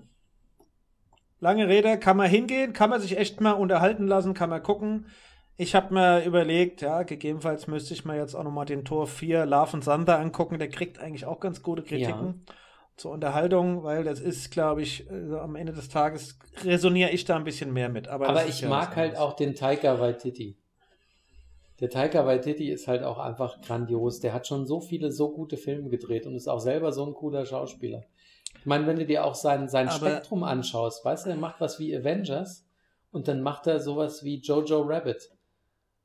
Lange 1.40 1.68
Rede, 1.68 1.98
kann 2.00 2.16
man 2.16 2.30
hingehen, 2.30 2.72
kann 2.74 2.90
man 2.90 3.02
sich 3.02 3.18
echt 3.18 3.42
mal 3.42 3.52
unterhalten 3.52 4.08
lassen, 4.08 4.34
kann 4.34 4.50
man 4.50 4.64
gucken. 4.64 5.08
Ich 5.58 5.76
habe 5.76 5.94
mir 5.94 6.24
überlegt, 6.24 6.82
ja, 6.82 7.04
gegebenenfalls 7.04 7.68
müsste 7.68 7.94
ich 7.94 8.06
mir 8.06 8.16
jetzt 8.16 8.34
auch 8.36 8.44
nochmal 8.44 8.66
den 8.66 8.86
Tor 8.86 9.08
4 9.08 9.46
Love 9.46 9.74
and 9.74 9.84
Thunder 9.84 10.20
angucken. 10.20 10.58
Der 10.58 10.70
kriegt 10.70 11.00
eigentlich 11.00 11.26
auch 11.26 11.40
ganz 11.40 11.62
gute 11.62 11.84
Kritiken 11.84 12.46
zur 12.96 13.12
Unterhaltung, 13.12 13.84
weil 13.84 14.04
das 14.04 14.20
ist, 14.20 14.52
glaube 14.52 14.82
ich, 14.84 15.10
äh, 15.10 15.36
am 15.36 15.56
Ende 15.56 15.74
des 15.74 15.90
Tages 15.90 16.38
resoniere 16.64 17.10
ich 17.12 17.26
da 17.26 17.36
ein 17.36 17.44
bisschen 17.44 17.74
mehr 17.74 17.90
mit. 17.90 18.08
Aber, 18.08 18.30
Aber 18.30 18.46
ich 18.46 18.62
ja 18.62 18.70
mag 18.70 18.96
halt 18.96 19.18
auch 19.18 19.34
den 19.34 19.56
Taika 19.56 20.00
Waititi. 20.00 20.56
Der 21.80 21.90
Taika 21.90 22.26
Waititi 22.26 22.70
ist 22.70 22.88
halt 22.88 23.04
auch 23.04 23.18
einfach 23.18 23.60
grandios. 23.62 24.20
Der 24.20 24.32
hat 24.34 24.48
schon 24.48 24.66
so 24.68 24.80
viele, 24.80 25.12
so 25.12 25.32
gute 25.32 25.58
Filme 25.58 25.90
gedreht 25.90 26.28
und 26.28 26.36
ist 26.36 26.48
auch 26.48 26.60
selber 26.60 26.92
so 26.94 27.06
ein 27.06 27.14
cooler 27.14 27.46
Schauspieler. 27.46 28.04
Ich 28.60 28.66
meine, 28.66 28.86
wenn 28.86 28.98
du 28.98 29.06
dir 29.06 29.26
auch 29.26 29.36
sein, 29.36 29.68
sein 29.68 29.90
Aber- 29.90 29.98
Spektrum 29.98 30.44
anschaust, 30.44 31.04
weißt 31.04 31.26
du, 31.26 31.32
er 31.32 31.36
macht 31.36 31.60
was 31.60 31.80
wie 31.80 31.96
Avengers 31.98 32.66
und 33.12 33.28
dann 33.28 33.42
macht 33.42 33.66
er 33.68 33.80
sowas 33.80 34.24
wie 34.24 34.40
Jojo 34.40 34.82
Rabbit. 34.82 35.32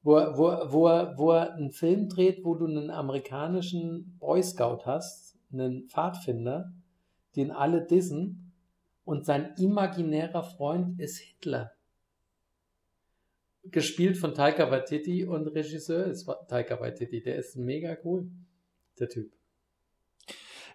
Wo, 0.02 0.16
er- 0.16 0.36
wo, 0.38 0.48
er- 0.48 0.72
wo, 0.72 0.88
er, 0.88 1.18
wo 1.18 1.32
er 1.32 1.54
einen 1.54 1.70
Film 1.70 2.08
dreht, 2.08 2.44
wo 2.44 2.54
du 2.54 2.64
einen 2.66 2.90
amerikanischen 2.90 4.16
Boy 4.18 4.42
Scout 4.42 4.80
hast, 4.86 5.36
einen 5.52 5.86
Pfadfinder, 5.88 6.72
den 7.38 7.50
alle 7.50 7.80
dissen 7.86 8.52
und 9.04 9.24
sein 9.24 9.54
imaginärer 9.56 10.42
Freund 10.42 11.00
ist 11.00 11.18
Hitler. 11.18 11.72
Gespielt 13.64 14.16
von 14.16 14.34
Taika 14.34 14.70
Waititi 14.70 15.24
und 15.24 15.46
Regisseur 15.48 16.06
ist 16.06 16.28
Taika 16.48 16.80
Waititi. 16.80 17.22
Der 17.22 17.36
ist 17.36 17.56
mega 17.56 17.96
cool, 18.04 18.30
der 18.98 19.08
Typ. 19.08 19.32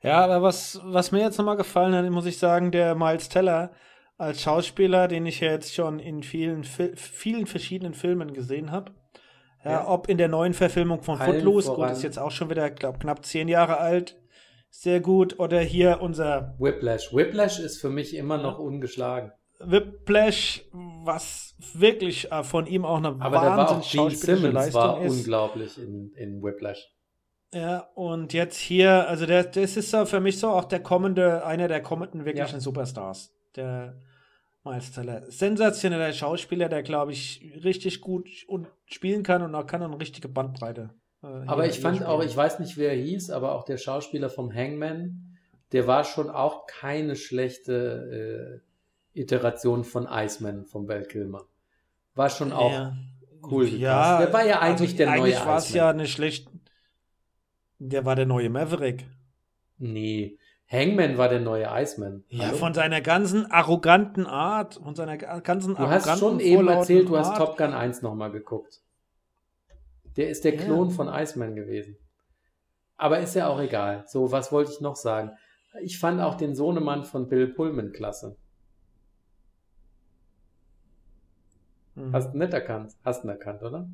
Ja, 0.01 0.23
aber 0.23 0.41
was, 0.41 0.79
was 0.83 1.11
mir 1.11 1.21
jetzt 1.21 1.37
nochmal 1.37 1.55
gefallen 1.57 1.93
hat, 1.95 2.09
muss 2.11 2.25
ich 2.25 2.37
sagen, 2.37 2.71
der 2.71 2.93
Miles 2.93 3.29
Teller 3.29 3.71
als 4.17 4.41
Schauspieler, 4.41 5.07
den 5.07 5.25
ich 5.25 5.39
ja 5.39 5.51
jetzt 5.51 5.73
schon 5.73 5.99
in 5.99 6.23
vielen, 6.23 6.63
vielen 6.63 7.47
verschiedenen 7.47 7.93
Filmen 7.93 8.33
gesehen 8.33 8.71
habe. 8.71 8.91
Ja, 9.63 9.71
Ja. 9.71 9.87
ob 9.87 10.09
in 10.09 10.17
der 10.17 10.27
neuen 10.27 10.53
Verfilmung 10.53 11.01
von 11.01 11.19
Allen 11.19 11.35
Footloose, 11.35 11.69
gut, 11.69 11.75
voran. 11.77 11.93
ist 11.93 12.03
jetzt 12.03 12.19
auch 12.19 12.31
schon 12.31 12.49
wieder, 12.49 12.69
glaube 12.69 12.99
knapp 12.99 13.25
zehn 13.25 13.47
Jahre 13.47 13.77
alt. 13.77 14.19
Sehr 14.75 14.99
gut. 15.01 15.39
Oder 15.39 15.59
hier 15.59 16.01
unser 16.01 16.55
Whiplash. 16.57 17.13
Whiplash 17.13 17.59
ist 17.59 17.79
für 17.79 17.89
mich 17.89 18.15
immer 18.15 18.39
noch 18.39 18.57
ungeschlagen. 18.57 19.31
Whiplash, 19.59 20.65
was 20.71 21.55
wirklich 21.73 22.31
äh, 22.31 22.43
von 22.43 22.65
ihm 22.65 22.83
auch 22.83 22.97
eine 22.97 23.09
Aber 23.19 23.35
da 23.37 23.55
war 23.55 23.69
auch 23.69 23.75
wahnsinnig 23.75 24.19
Simmons 24.19 24.53
Leistung 24.53 24.81
war 24.81 25.01
ist. 25.01 25.11
unglaublich 25.19 25.77
in, 25.77 26.11
in 26.15 26.41
Whiplash. 26.43 26.89
Ja, 27.53 27.87
und 27.93 28.33
jetzt 28.33 28.57
hier, 28.57 29.07
also 29.07 29.27
der, 29.27 29.43
das 29.43 29.77
ist 29.77 29.91
so 29.91 30.05
für 30.07 30.19
mich 30.19 30.39
so 30.39 30.49
auch 30.49 30.65
der 30.65 30.81
kommende, 30.81 31.45
einer 31.45 31.67
der 31.67 31.83
kommenden 31.83 32.25
wirklichen 32.25 32.55
Ja. 32.55 32.59
Superstars. 32.59 33.31
Der 33.55 34.01
Miles 34.63 34.91
Teller. 34.91 35.29
Sensationeller 35.29 36.11
Schauspieler, 36.13 36.67
der, 36.67 36.81
glaube 36.81 37.11
ich, 37.11 37.53
richtig 37.63 38.01
gut 38.01 38.27
und 38.47 38.67
spielen 38.85 39.21
kann 39.21 39.43
und 39.43 39.53
auch 39.53 39.67
kann 39.67 39.83
eine 39.83 39.99
richtige 39.99 40.27
Bandbreite. 40.29 40.89
Äh, 41.23 41.47
Aber 41.47 41.65
ich 41.65 41.79
fand 41.79 42.03
auch, 42.05 42.23
ich 42.23 42.35
weiß 42.35 42.59
nicht, 42.59 42.77
wer 42.77 42.89
er 42.91 43.01
hieß, 43.01 43.29
aber 43.31 43.53
auch 43.53 43.63
der 43.63 43.77
Schauspieler 43.77 44.29
vom 44.29 44.53
Hangman, 44.53 45.37
der 45.71 45.87
war 45.87 46.03
schon 46.03 46.29
auch 46.29 46.67
keine 46.67 47.15
schlechte 47.15 48.61
äh, 49.15 49.19
Iteration 49.19 49.83
von 49.83 50.07
Iceman, 50.09 50.65
von 50.65 50.87
Val 50.87 51.03
Kilmer. 51.03 51.43
War 52.15 52.29
schon 52.29 52.51
auch 52.51 52.71
Ja. 52.71 52.95
cool 53.49 53.67
Ja. 53.67 54.19
Der 54.19 54.33
war 54.33 54.45
ja 54.45 54.59
eigentlich 54.59 54.91
also 54.91 54.97
der 54.97 55.07
neue 55.07 55.15
Eigentlich 55.35 55.45
war 55.45 55.57
es 55.57 55.73
ja 55.73 55.89
eine 55.89 56.07
schlechte. 56.07 56.51
Der 57.79 58.05
war 58.05 58.15
der 58.15 58.25
neue 58.25 58.49
Maverick. 58.49 59.05
Nee, 59.77 60.37
Hangman 60.71 61.17
war 61.17 61.27
der 61.29 61.41
neue 61.41 61.67
Iceman. 61.69 62.23
Ja, 62.29 62.45
Hallo? 62.47 62.57
von 62.57 62.73
seiner 62.73 63.01
ganzen 63.01 63.51
arroganten 63.51 64.25
Art, 64.25 64.75
von 64.75 64.95
seiner 64.95 65.17
ga- 65.17 65.39
ganzen 65.39 65.75
Du 65.75 65.79
hast 65.79 66.07
arroganten, 66.07 66.19
schon 66.19 66.39
eben 66.39 66.67
erzählt, 66.67 67.09
du 67.09 67.17
hast 67.17 67.29
Art. 67.29 67.37
Top 67.37 67.57
Gun 67.57 67.73
1 67.73 68.01
nochmal 68.01 68.31
geguckt. 68.31 68.81
Der 70.17 70.29
ist 70.29 70.43
der 70.45 70.55
Ja. 70.55 70.61
Klon 70.63 70.91
von 70.91 71.07
Iceman 71.07 71.55
gewesen. 71.55 71.97
Aber 72.97 73.19
ist 73.19 73.33
ja 73.35 73.47
auch 73.47 73.59
egal. 73.59 74.03
So, 74.07 74.31
was 74.31 74.51
wollte 74.51 74.71
ich 74.71 74.81
noch 74.81 74.95
sagen? 74.95 75.31
Ich 75.81 75.97
fand 75.99 76.21
auch 76.21 76.35
den 76.35 76.53
Sohnemann 76.55 77.03
von 77.03 77.27
Bill 77.27 77.47
Pullman 77.47 77.91
klasse. 77.91 78.35
Mhm. 81.95 82.13
Hast 82.13 82.33
du 82.33 82.37
nicht 82.37 82.53
erkannt? 82.53 82.91
Hast 83.03 83.23
du 83.23 83.27
ihn 83.27 83.31
erkannt, 83.31 83.61
oder? 83.63 83.87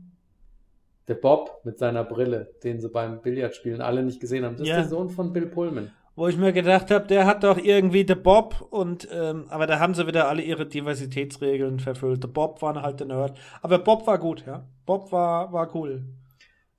Der 1.07 1.15
Bob 1.15 1.61
mit 1.63 1.79
seiner 1.79 2.03
Brille, 2.03 2.51
den 2.63 2.79
sie 2.79 2.89
beim 2.89 3.21
Billardspielen 3.21 3.81
alle 3.81 4.03
nicht 4.03 4.19
gesehen 4.19 4.45
haben. 4.45 4.57
Das 4.57 4.67
Ja. 4.67 4.75
ist 4.77 4.83
der 4.83 4.89
Sohn 4.89 5.09
von 5.09 5.33
Bill 5.33 5.47
Pullman. 5.47 5.91
Wo 6.15 6.27
ich 6.27 6.37
mir 6.37 6.51
gedacht 6.51 6.91
habe, 6.91 7.07
der 7.07 7.25
hat 7.25 7.43
doch 7.43 7.57
irgendwie 7.57 8.03
der 8.03 8.15
Bob 8.15 8.67
und 8.71 9.07
ähm, 9.11 9.45
aber 9.49 9.67
da 9.67 9.79
haben 9.79 9.93
sie 9.93 10.05
wieder 10.05 10.27
alle 10.27 10.41
ihre 10.41 10.65
Diversitätsregeln 10.65 11.79
verfüllt. 11.79 12.21
Der 12.23 12.27
Bob 12.27 12.61
war 12.61 12.81
halt 12.81 12.99
der 12.99 13.07
Nerd. 13.07 13.37
Aber 13.61 13.79
Bob 13.79 14.05
war 14.05 14.17
gut, 14.19 14.45
ja. 14.45 14.65
Bob 14.89 15.11
war, 15.11 15.53
war 15.53 15.75
cool. 15.75 16.03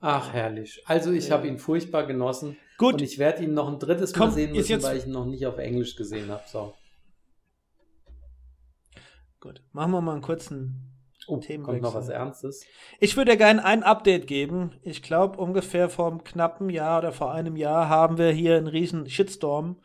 Ach, 0.01 0.33
herrlich. 0.33 0.83
Also 0.85 1.13
ich 1.13 1.29
Ja. 1.29 1.37
habe 1.37 1.47
ihn 1.47 1.59
furchtbar 1.59 2.07
genossen. 2.09 2.57
Gut, 2.77 2.95
Und 2.95 3.03
ich 3.03 3.21
werde 3.21 3.45
ihn 3.45 3.55
noch 3.55 3.69
ein 3.69 3.79
drittes 3.79 4.13
Komm, 4.13 4.31
Mal 4.31 4.35
sehen 4.35 4.51
müssen, 4.51 4.69
jetzt- 4.69 4.83
weil 4.83 4.97
ich 4.97 5.07
ihn 5.07 5.13
noch 5.13 5.27
nicht 5.27 5.47
auf 5.47 5.59
Englisch 5.59 5.95
gesehen 5.95 6.29
habe. 6.29 6.43
So. 6.49 6.75
gut. 9.39 9.63
Machen 9.73 9.93
wir 9.93 10.01
mal 10.01 10.15
einen 10.15 10.23
kurzen. 10.23 10.87
Oh, 11.29 11.35
kommt 11.35 11.45
Themenwechsel. 11.45 11.81
noch 11.83 11.95
was 11.95 12.09
Ernstes. 12.09 12.67
Ich 12.99 13.17
würde 13.17 13.37
gerne 13.37 13.65
ein 13.65 13.85
Update 13.85 14.27
geben. 14.27 14.73
Ich 14.83 15.03
glaube, 15.03 15.39
ungefähr 15.39 15.89
vor 15.89 16.09
einem 16.11 16.25
knappen 16.25 16.69
Jahr 16.69 16.99
oder 16.99 17.13
vor 17.13 17.33
einem 17.33 17.55
Jahr 17.57 17.89
haben 17.89 18.19
wir 18.19 18.33
hier 18.33 18.57
einen 18.57 18.67
riesen 18.67 19.09
Shitstorm 19.09 19.77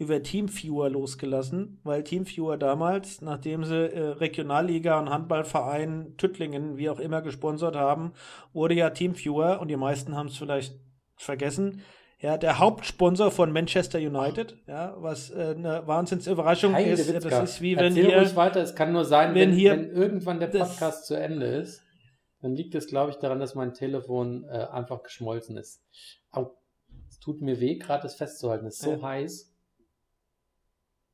über 0.00 0.22
Teamviewer 0.22 0.88
losgelassen, 0.88 1.78
weil 1.84 2.02
Teamviewer 2.02 2.56
damals, 2.56 3.20
nachdem 3.20 3.64
sie 3.64 3.76
äh, 3.92 4.00
Regionalliga 4.00 4.98
und 4.98 5.10
Handballverein 5.10 6.14
Tüttlingen, 6.16 6.78
wie 6.78 6.88
auch 6.88 6.98
immer, 6.98 7.20
gesponsert 7.20 7.76
haben, 7.76 8.12
wurde 8.54 8.74
ja 8.74 8.90
Teamviewer, 8.90 9.60
und 9.60 9.68
die 9.68 9.76
meisten 9.76 10.16
haben 10.16 10.28
es 10.28 10.38
vielleicht 10.38 10.74
vergessen, 11.16 11.82
ja, 12.18 12.36
der 12.38 12.58
Hauptsponsor 12.58 13.30
von 13.30 13.52
Manchester 13.52 13.98
United, 13.98 14.56
ja, 14.66 14.94
was 14.98 15.30
äh, 15.30 15.54
eine 15.56 15.86
Wahnsinnsüberraschung 15.86 16.74
Heide 16.74 16.90
ist. 16.90 17.12
Witzka. 17.12 17.28
Das 17.40 17.50
ist 17.52 17.60
wie 17.60 17.76
wenn 17.76 17.96
Erzähl 17.96 18.06
hier 18.06 18.36
weiter. 18.36 18.60
Es 18.62 18.74
kann 18.74 18.92
nur 18.92 19.04
sein, 19.04 19.34
wenn 19.34 19.50
wenn, 19.50 19.52
hier- 19.56 19.72
wenn 19.72 19.90
irgendwann 19.90 20.40
der 20.40 20.48
das- 20.48 20.68
Podcast 20.70 21.06
zu 21.06 21.14
Ende 21.14 21.46
ist, 21.46 21.82
dann 22.42 22.54
liegt 22.54 22.74
es, 22.74 22.86
glaube 22.86 23.10
ich, 23.10 23.16
daran, 23.18 23.38
dass 23.38 23.54
mein 23.54 23.74
Telefon 23.74 24.44
äh, 24.44 24.66
einfach 24.70 25.02
geschmolzen 25.02 25.58
ist. 25.58 25.82
Au, 26.30 26.52
es 27.08 27.18
tut 27.20 27.42
mir 27.42 27.60
weh, 27.60 27.76
gerade 27.76 28.02
das 28.02 28.14
festzuhalten. 28.14 28.64
Es 28.66 28.76
ist 28.76 28.82
so 28.82 28.92
Ja. 28.92 29.02
heiß. 29.02 29.49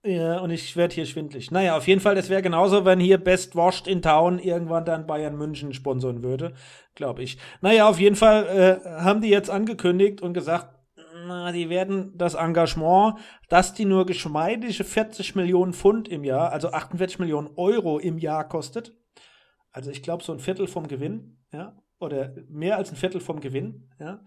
Ja, 0.06 0.38
und 0.38 0.50
ich 0.50 0.76
werde 0.76 0.94
hier 0.94 1.04
schwindlig. 1.04 1.50
Naja, 1.50 1.76
auf 1.76 1.88
jeden 1.88 2.00
Fall, 2.00 2.14
das 2.14 2.28
wäre 2.28 2.40
genauso, 2.40 2.84
wenn 2.84 3.00
hier 3.00 3.18
Best 3.18 3.56
Washed 3.56 3.88
in 3.88 4.02
Town 4.02 4.38
irgendwann 4.38 4.84
dann 4.84 5.04
Bayern 5.04 5.36
München 5.36 5.74
sponsern 5.74 6.22
würde, 6.22 6.54
glaube 6.94 7.24
ich. 7.24 7.38
Naja, 7.60 7.88
auf 7.88 7.98
jeden 7.98 8.14
Fall 8.14 8.46
äh, 8.46 8.88
haben 9.00 9.20
die 9.20 9.30
jetzt 9.30 9.50
angekündigt 9.50 10.22
und 10.22 10.32
gesagt, 10.32 10.68
na, 11.26 11.50
die 11.50 11.68
werden 11.70 12.12
das 12.16 12.34
Engagement, 12.34 13.18
dass 13.48 13.74
die 13.74 13.84
nur 13.84 14.06
geschmeidige 14.06 14.84
40 14.84 15.34
Millionen 15.34 15.72
Pfund 15.72 16.06
im 16.06 16.22
Jahr, 16.22 16.52
also 16.52 16.70
48 16.70 17.18
Millionen 17.18 17.50
Euro 17.56 17.98
im 17.98 18.18
Jahr 18.18 18.48
kostet. 18.48 18.94
Also 19.72 19.90
ich 19.90 20.04
glaube 20.04 20.22
so 20.22 20.32
ein 20.32 20.38
Viertel 20.38 20.68
vom 20.68 20.86
Gewinn, 20.86 21.38
ja, 21.52 21.76
oder 21.98 22.32
mehr 22.48 22.76
als 22.76 22.92
ein 22.92 22.96
Viertel 22.96 23.20
vom 23.20 23.40
Gewinn, 23.40 23.90
ja, 23.98 24.22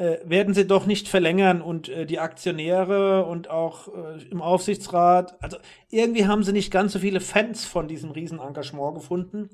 äh, 0.00 0.18
werden 0.24 0.54
sie 0.54 0.66
doch 0.66 0.86
nicht 0.86 1.08
verlängern 1.08 1.60
und 1.60 1.90
äh, 1.90 2.06
die 2.06 2.20
Aktionäre 2.20 3.26
und 3.26 3.50
auch 3.50 3.88
äh, 3.88 4.22
im 4.30 4.40
Aufsichtsrat, 4.40 5.36
also 5.42 5.58
irgendwie 5.90 6.26
haben 6.26 6.42
sie 6.42 6.52
nicht 6.52 6.70
ganz 6.70 6.94
so 6.94 7.00
viele 7.00 7.20
Fans 7.20 7.66
von 7.66 7.86
diesem 7.86 8.10
Riesenengagement 8.10 8.94
gefunden 8.94 9.50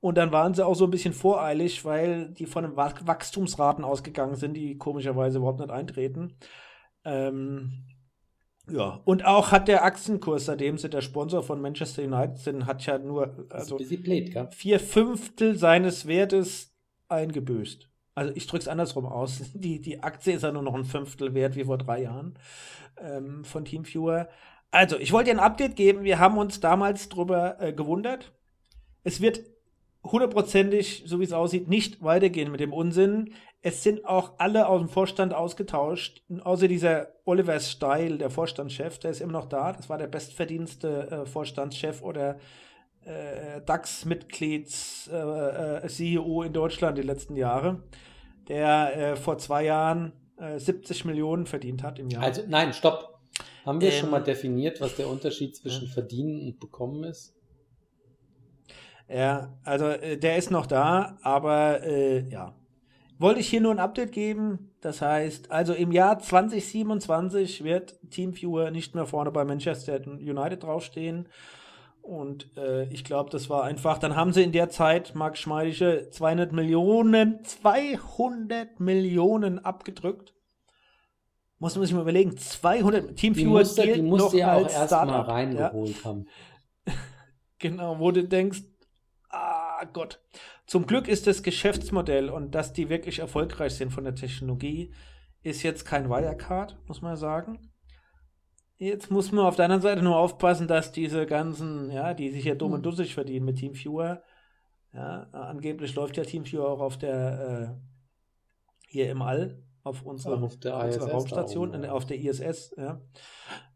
und 0.00 0.16
dann 0.16 0.32
waren 0.32 0.54
sie 0.54 0.64
auch 0.64 0.74
so 0.74 0.86
ein 0.86 0.90
bisschen 0.90 1.12
voreilig, 1.12 1.84
weil 1.84 2.30
die 2.30 2.46
von 2.46 2.64
den 2.64 2.76
Wach- 2.76 3.06
Wachstumsraten 3.06 3.84
ausgegangen 3.84 4.36
sind, 4.36 4.54
die 4.54 4.78
komischerweise 4.78 5.36
überhaupt 5.36 5.60
nicht 5.60 5.70
eintreten. 5.70 6.38
Ähm, 7.04 7.84
ja, 8.70 9.02
und 9.04 9.26
auch 9.26 9.52
hat 9.52 9.68
der 9.68 9.84
Aktienkurs, 9.84 10.46
seitdem 10.46 10.78
sie 10.78 10.88
der 10.88 11.02
Sponsor 11.02 11.42
von 11.42 11.60
Manchester 11.60 12.02
United 12.04 12.38
sind, 12.38 12.64
hat 12.64 12.86
ja 12.86 12.98
nur 12.98 13.46
also 13.50 13.76
blöd, 13.76 14.34
vier 14.50 14.80
Fünftel 14.80 15.58
seines 15.58 16.06
Wertes 16.06 16.74
eingebüßt. 17.08 17.89
Also 18.14 18.32
ich 18.34 18.46
drücke 18.46 18.62
es 18.62 18.68
andersrum 18.68 19.06
aus. 19.06 19.40
Die, 19.54 19.80
die 19.80 20.02
Aktie 20.02 20.34
ist 20.34 20.42
ja 20.42 20.52
nur 20.52 20.62
noch 20.62 20.74
ein 20.74 20.84
Fünftel 20.84 21.34
wert 21.34 21.56
wie 21.56 21.64
vor 21.64 21.78
drei 21.78 22.02
Jahren 22.02 22.38
ähm, 22.98 23.44
von 23.44 23.64
Teamviewer. 23.64 24.28
Also, 24.70 24.98
ich 24.98 25.12
wollte 25.12 25.30
dir 25.30 25.36
ein 25.36 25.44
Update 25.44 25.74
geben. 25.74 26.04
Wir 26.04 26.20
haben 26.20 26.38
uns 26.38 26.60
damals 26.60 27.08
drüber 27.08 27.60
äh, 27.60 27.72
gewundert. 27.72 28.32
Es 29.02 29.20
wird 29.20 29.40
hundertprozentig, 30.04 31.02
so 31.06 31.20
wie 31.20 31.24
es 31.24 31.32
aussieht, 31.32 31.68
nicht 31.68 32.02
weitergehen 32.02 32.50
mit 32.50 32.60
dem 32.60 32.72
Unsinn. 32.72 33.34
Es 33.62 33.82
sind 33.82 34.06
auch 34.06 34.38
alle 34.38 34.68
aus 34.68 34.80
dem 34.80 34.88
Vorstand 34.88 35.34
ausgetauscht, 35.34 36.22
außer 36.42 36.68
dieser 36.68 37.08
Oliver 37.24 37.60
Steil, 37.60 38.16
der 38.16 38.30
Vorstandschef, 38.30 38.98
der 38.98 39.10
ist 39.10 39.20
immer 39.20 39.32
noch 39.32 39.46
da. 39.46 39.72
Das 39.72 39.90
war 39.90 39.98
der 39.98 40.06
bestverdienste 40.06 41.10
äh, 41.10 41.26
Vorstandschef 41.26 42.00
oder 42.02 42.38
äh, 43.04 43.60
DAX-Mitglieds 43.64 45.08
äh, 45.12 45.84
äh, 45.84 45.88
CEO 45.88 46.42
in 46.42 46.52
Deutschland 46.52 46.98
die 46.98 47.02
letzten 47.02 47.36
Jahre, 47.36 47.82
der 48.48 48.96
äh, 48.96 49.16
vor 49.16 49.38
zwei 49.38 49.64
Jahren 49.64 50.12
äh, 50.36 50.58
70 50.58 51.04
Millionen 51.04 51.46
verdient 51.46 51.82
hat 51.82 51.98
im 51.98 52.08
Jahr. 52.10 52.22
Also, 52.22 52.42
nein, 52.48 52.72
stopp. 52.72 53.20
Haben 53.64 53.80
wir 53.80 53.92
Ähm, 53.92 53.98
schon 53.98 54.10
mal 54.10 54.22
definiert, 54.22 54.80
was 54.80 54.96
der 54.96 55.08
Unterschied 55.08 55.54
zwischen 55.56 55.88
verdienen 55.88 56.46
und 56.46 56.60
bekommen 56.60 57.04
ist? 57.04 57.34
Ja, 59.08 59.58
also 59.64 59.86
äh, 59.86 60.16
der 60.16 60.36
ist 60.36 60.50
noch 60.50 60.66
da, 60.66 61.18
aber 61.22 61.82
äh, 61.82 62.28
ja. 62.28 62.54
Wollte 63.18 63.40
ich 63.40 63.48
hier 63.48 63.60
nur 63.60 63.72
ein 63.72 63.78
Update 63.80 64.12
geben. 64.12 64.72
Das 64.80 65.02
heißt, 65.02 65.50
also 65.50 65.74
im 65.74 65.92
Jahr 65.92 66.18
2027 66.20 67.62
wird 67.64 67.98
Teamviewer 68.10 68.70
nicht 68.70 68.94
mehr 68.94 69.04
vorne 69.04 69.30
bei 69.30 69.44
Manchester 69.44 70.00
United 70.06 70.62
draufstehen. 70.62 71.28
Und 72.02 72.56
äh, 72.56 72.84
ich 72.84 73.04
glaube, 73.04 73.30
das 73.30 73.48
war 73.50 73.64
einfach, 73.64 73.98
dann 73.98 74.16
haben 74.16 74.32
sie 74.32 74.42
in 74.42 74.52
der 74.52 74.68
Zeit, 74.70 75.14
Marc 75.14 75.36
Schmeidische, 75.36 76.08
200 76.10 76.52
Millionen, 76.52 77.44
200 77.44 78.80
Millionen 78.80 79.58
abgedrückt. 79.64 80.34
Muss 81.58 81.76
man 81.76 81.84
sich 81.84 81.94
mal 81.94 82.02
überlegen, 82.02 82.36
200, 82.36 83.16
Teamviewer 83.16 83.60
musste, 83.60 83.82
gilt 83.82 83.96
die 83.96 84.02
musste 84.02 84.38
ja 84.38 84.54
auch 84.54 84.68
erstmal 84.68 85.20
reingeholt 85.20 85.96
ja. 85.98 86.04
haben. 86.04 86.26
genau, 87.58 87.98
wo 87.98 88.10
du 88.10 88.26
denkst, 88.26 88.62
ah 89.28 89.84
Gott. 89.92 90.20
Zum 90.66 90.86
Glück 90.86 91.06
ist 91.06 91.26
das 91.26 91.42
Geschäftsmodell 91.42 92.30
und 92.30 92.54
dass 92.54 92.72
die 92.72 92.88
wirklich 92.88 93.18
erfolgreich 93.18 93.74
sind 93.74 93.92
von 93.92 94.04
der 94.04 94.14
Technologie, 94.14 94.94
ist 95.42 95.62
jetzt 95.62 95.84
kein 95.84 96.08
Wirecard, 96.08 96.78
muss 96.86 97.02
man 97.02 97.16
sagen. 97.16 97.69
Jetzt 98.80 99.10
muss 99.10 99.30
man 99.30 99.44
auf 99.44 99.56
der 99.56 99.66
anderen 99.66 99.82
Seite 99.82 100.00
nur 100.00 100.16
aufpassen, 100.16 100.66
dass 100.66 100.90
diese 100.90 101.26
ganzen, 101.26 101.90
ja, 101.90 102.14
die 102.14 102.30
sich 102.30 102.46
ja 102.46 102.54
dumm 102.54 102.72
und 102.72 102.78
hm. 102.78 102.84
dussig 102.84 103.12
verdienen 103.12 103.44
mit 103.44 103.58
Teamviewer, 103.58 104.22
ja, 104.94 105.28
angeblich 105.32 105.94
läuft 105.94 106.16
ja 106.16 106.24
Teamviewer 106.24 106.66
auch 106.66 106.80
auf 106.80 106.96
der, 106.96 107.76
äh, 107.76 108.88
hier 108.88 109.10
im 109.10 109.20
All, 109.20 109.62
auf 109.82 110.02
unserer, 110.02 110.42
auf 110.42 110.56
der 110.56 110.82
unserer 110.82 111.10
Raumstation, 111.10 111.68
oben, 111.68 111.84
ja. 111.84 111.92
auf 111.92 112.06
der 112.06 112.18
ISS, 112.18 112.74
ja. 112.78 113.02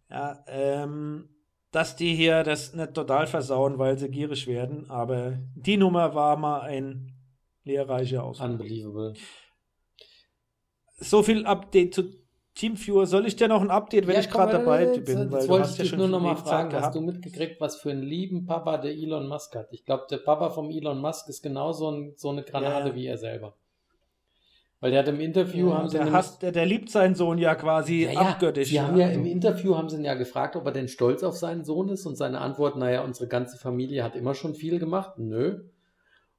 Ja, 0.09 0.43
ähm, 0.49 1.29
dass 1.71 1.97
die 1.97 2.15
hier 2.15 2.43
das 2.43 2.73
nicht 2.73 2.95
total 2.95 3.27
versauen, 3.27 3.79
weil 3.79 3.99
sie 3.99 4.09
gierig 4.09 4.47
werden, 4.47 4.89
aber 4.89 5.39
die 5.55 5.77
Nummer 5.77 6.15
war 6.15 6.39
mal 6.39 6.63
ein 6.63 7.13
lehrreicher 7.65 8.25
Ausflug. 8.25 8.53
Unbelievable. 8.53 9.13
So 10.97 11.23
viel 11.23 11.45
Update 11.45 11.93
zu 11.93 12.24
Teamviewer, 12.55 13.07
soll 13.07 13.27
ich 13.27 13.35
dir 13.35 13.49
noch 13.49 13.63
ein 13.63 13.71
Update, 13.71 14.07
wenn 14.07 14.15
ja, 14.15 14.21
ich 14.21 14.31
gerade 14.31 14.53
dabei 14.53 14.87
bin? 14.87 15.33
Jetzt, 15.33 15.49
wollte 15.49 15.71
ich 15.71 15.77
dich 15.77 15.91
ja 15.91 15.97
nur 15.97 16.07
noch 16.07 16.21
mal 16.21 16.37
fragen, 16.37 16.71
gehabt. 16.71 16.87
hast 16.87 16.95
du 16.95 17.01
mitgekriegt, 17.01 17.61
was 17.61 17.77
für 17.77 17.91
einen 17.91 18.03
lieben 18.03 18.47
Papa 18.47 18.79
der 18.79 18.93
Elon 18.93 19.27
Musk 19.27 19.57
hat? 19.57 19.73
Ich 19.73 19.85
glaube, 19.85 20.05
der 20.09 20.19
Papa 20.19 20.51
vom 20.51 20.71
Elon 20.71 21.01
Musk 21.01 21.29
ist 21.29 21.43
genauso 21.43 21.91
ein, 21.91 22.13
so 22.17 22.31
eine 22.31 22.45
Granate 22.45 22.91
ja. 22.91 22.95
wie 22.95 23.07
er 23.07 23.19
selber. 23.19 23.55
Weil 24.79 24.93
der 24.93 25.01
hat 25.01 25.09
im 25.09 25.19
Interview 25.19 25.71
ja, 25.71 25.79
haben 25.79 25.89
sie 25.89 25.97
der, 25.97 26.13
hasst, 26.13 26.43
der, 26.43 26.53
der, 26.53 26.67
liebt 26.67 26.91
seinen 26.91 27.15
Sohn 27.17 27.39
ja 27.39 27.55
quasi 27.57 28.05
ja, 28.05 28.21
abgöttisch. 28.21 28.69
Die 28.69 28.81
haben 28.81 28.99
ja 28.99 29.09
im 29.09 29.27
Interview 29.27 29.77
haben 29.77 29.89
sie 29.89 29.97
ihn 29.97 30.05
ja 30.05 30.15
gefragt, 30.15 30.55
ob 30.55 30.67
er 30.67 30.73
denn 30.73 30.89
stolz 30.89 31.25
auf 31.25 31.37
seinen 31.37 31.65
Sohn 31.65 31.89
ist 31.89 32.07
und 32.07 32.17
seine 32.17 32.41
Antwort, 32.41 32.77
naja, 32.77 33.03
unsere 33.03 33.27
ganze 33.27 33.57
Familie 33.59 34.05
hat 34.05 34.15
immer 34.15 34.35
schon 34.35 34.55
viel 34.55 34.79
gemacht. 34.79 35.19
Nö. 35.19 35.61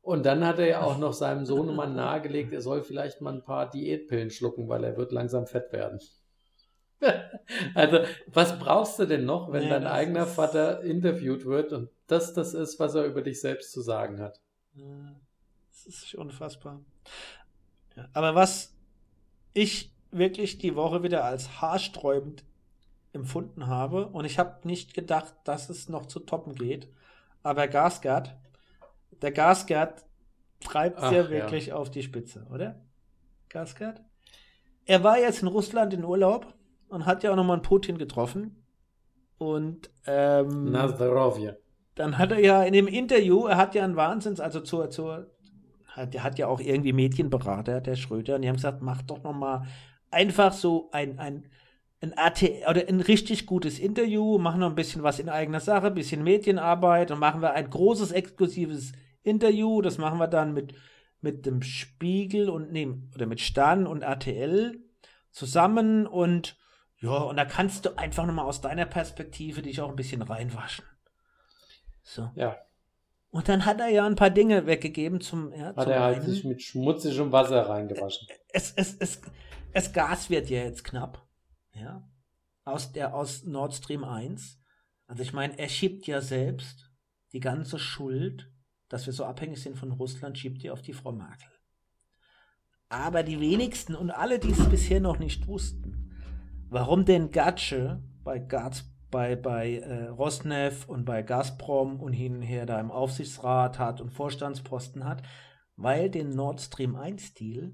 Und 0.06 0.24
dann 0.28 0.45
hat 0.45 0.60
er 0.60 0.68
ja 0.68 0.82
auch 0.84 0.99
noch 0.99 1.14
seinem 1.14 1.45
Sohnemann 1.47 1.95
nahegelegt, 1.95 2.53
er 2.53 2.62
soll 2.62 2.84
vielleicht 2.84 3.22
mal 3.22 3.34
ein 3.34 3.43
paar 3.43 3.68
Diätpillen 3.68 4.30
schlucken, 4.30 4.70
weil 4.70 4.84
er 4.84 4.97
wird 4.97 5.12
langsam 5.12 5.47
fett 5.47 5.74
werden. 5.74 5.99
also, 7.74 7.99
was 8.28 8.60
brauchst 8.60 8.99
du 8.99 9.08
denn 9.08 9.26
noch, 9.26 9.51
wenn 9.51 9.64
nee, 9.64 9.70
dein 9.70 9.88
eigener 9.88 10.28
Vater 10.28 10.82
interviewt 10.82 11.45
wird 11.45 11.74
und 11.74 11.89
das 12.06 12.34
das 12.34 12.53
ist, 12.53 12.80
was 12.80 12.93
er 12.93 13.06
über 13.06 13.24
dich 13.24 13.41
selbst 13.41 13.72
zu 13.72 13.82
sagen 13.82 14.22
hat? 14.22 14.39
Das 14.76 15.88
ist 15.88 16.14
unfassbar. 16.14 16.82
Aber 18.14 18.36
was 18.36 18.76
ich 19.53 19.91
wirklich 20.12 20.60
die 20.60 20.76
Woche 20.76 21.01
wieder 21.01 21.24
als 21.24 21.62
haarsträubend 21.62 22.43
empfunden 23.12 23.66
habe, 23.66 24.08
und 24.10 24.26
ich 24.26 24.38
habe 24.38 24.68
nicht 24.68 24.93
gedacht, 24.93 25.34
dass 25.45 25.72
es 25.72 25.89
noch 25.89 26.06
zu 26.06 26.20
toppen 26.20 26.53
geht, 26.53 26.89
aber 27.41 27.68
Gasgard 27.68 28.36
der 29.22 29.32
Gasgard 29.32 30.05
treibt 30.61 31.01
es 31.01 31.11
ja 31.11 31.30
wirklich 31.30 31.74
auf 31.74 31.89
die 31.91 32.03
Spitze, 32.03 32.45
oder? 32.53 32.82
Gasgard? 33.49 34.01
Er 34.86 35.03
war 35.03 35.20
jetzt 35.20 35.41
in 35.41 35.47
Russland 35.47 35.93
in 35.93 36.03
Urlaub 36.03 36.53
und 36.89 37.05
hat 37.05 37.24
ja 37.24 37.32
auch 37.32 37.36
nochmal 37.36 37.55
einen 37.55 37.63
Putin 37.63 37.97
getroffen. 37.97 38.63
Und 39.38 39.89
ähm, 40.05 40.72
Nazdarovje. 40.72 41.59
Dann 41.95 42.18
hat 42.18 42.32
er 42.32 42.39
ja 42.39 42.63
in 42.63 42.74
dem 42.74 42.88
Interview, 42.88 43.47
er 43.47 43.57
hat 43.57 43.74
ja 43.76 43.84
einen 43.84 43.95
Wahnsinns, 43.95 44.39
also 44.39 44.59
zur, 44.59 44.89
zur, 44.89 45.32
der 45.97 46.24
hat 46.24 46.38
ja 46.38 46.47
auch 46.47 46.59
irgendwie 46.59 46.93
Medienberater, 46.93 47.82
der 47.82 47.95
Schröder, 47.95 48.36
und 48.36 48.41
die 48.41 48.49
haben 48.49 48.55
gesagt, 48.55 48.82
mach 48.82 49.01
doch 49.01 49.24
nochmal 49.24 49.63
einfach 50.11 50.53
so 50.53 50.89
ein, 50.91 51.20
ein, 51.20 51.49
ein 52.01 52.18
AT 52.18 52.43
oder 52.70 52.88
ein 52.88 52.99
richtig 52.99 53.45
gutes 53.45 53.80
Interview, 53.80 54.38
machen 54.38 54.59
noch 54.59 54.70
ein 54.70 54.76
bisschen 54.76 55.03
was 55.03 55.20
in 55.20 55.30
eigener 55.30 55.61
Sache, 55.61 55.88
ein 55.88 55.95
bisschen 55.95 56.24
Medienarbeit 56.24 57.11
und 57.11 57.20
machen 57.20 57.41
wir 57.41 57.53
ein 57.53 57.70
großes 57.70 58.11
exklusives 58.11 58.91
Interview. 59.26 59.82
Das 59.82 59.97
machen 59.97 60.19
wir 60.19 60.28
dann 60.28 60.53
mit, 60.53 60.76
mit 61.21 61.45
dem 61.45 61.61
Spiegel 61.61 62.49
und 62.49 62.71
nee, 62.71 62.88
oder 63.13 63.26
mit 63.26 63.41
Stern 63.41 63.88
und 63.88 64.01
RTL 64.01 64.80
zusammen 65.32 66.07
und 66.07 66.57
ja, 66.97 67.17
und 67.17 67.36
da 67.36 67.45
kannst 67.45 67.86
du 67.86 67.97
einfach 67.97 68.26
nochmal 68.26 68.45
aus 68.45 68.61
deiner 68.61 68.86
Perspektive 68.86 69.61
dich 69.61 69.82
auch 69.82 69.89
ein 69.89 69.95
bisschen 69.95 70.21
reinwaschen. 70.21 70.86
So. 72.03 72.32
Ja. 72.36 72.57
Und 73.32 73.49
dann 73.49 73.65
hat 73.65 73.82
er 73.82 73.89
ja 73.89 74.05
ein 74.05 74.15
paar 74.15 74.30
Dinge 74.30 74.65
weggegeben 74.65 75.19
zum. 75.19 75.51
Ja, 75.51 75.76
hat 75.76 75.84
zum 75.84 75.91
er 75.91 76.01
halt 76.01 76.23
sich 76.23 76.45
mit 76.45 76.61
schmutzigem 76.61 77.32
Wasser 77.32 77.67
reingewaschen. 77.67 78.28
Es, 78.47 78.71
es, 78.76 78.95
es, 78.97 79.21
es 79.73 79.91
Gas 79.91 80.30
wird 80.30 80.49
ja 80.49 80.63
jetzt 80.63 80.86
knapp. 80.86 81.28
Ja. 81.73 82.07
Aus 82.63 82.93
der, 82.93 83.13
aus 83.13 83.43
Nord 83.43 83.73
Stream 83.73 84.05
1. 84.05 84.57
Also 85.07 85.21
ich 85.21 85.34
meine, 85.34 85.59
er 85.59 85.67
schiebt 85.67 86.07
ja 86.07 86.21
selbst 86.21 86.89
die 87.34 87.41
ganze 87.41 87.78
Schuld 87.78 88.49
dass 88.89 89.05
wir 89.05 89.13
so 89.13 89.25
abhängig 89.25 89.61
sind 89.61 89.77
von 89.77 89.91
Russland, 89.91 90.38
schiebt 90.38 90.63
ihr 90.63 90.73
auf 90.73 90.81
die 90.81 90.93
Frau 90.93 91.11
Merkel. 91.11 91.49
Aber 92.89 93.23
die 93.23 93.39
wenigsten 93.39 93.95
und 93.95 94.11
alle, 94.11 94.39
die 94.39 94.51
es 94.51 94.69
bisher 94.69 94.99
noch 94.99 95.17
nicht 95.17 95.47
wussten, 95.47 96.13
warum 96.69 97.05
denn 97.05 97.31
Gatsche 97.31 98.03
bei, 98.23 98.39
Gaz, 98.39 98.86
bei, 99.09 99.36
bei 99.36 99.77
äh, 99.77 100.07
Rosneft 100.07 100.88
und 100.88 101.05
bei 101.05 101.23
Gazprom 101.23 101.99
und 101.99 102.13
hin 102.13 102.38
und 102.38 102.41
her 102.41 102.65
da 102.65 102.79
im 102.79 102.91
Aufsichtsrat 102.91 103.79
hat 103.79 104.01
und 104.01 104.11
Vorstandsposten 104.11 105.05
hat, 105.05 105.23
weil 105.75 106.09
den 106.09 106.29
Nord 106.29 106.61
Stream 106.61 106.95
1 106.95 107.33
Deal, 107.33 107.73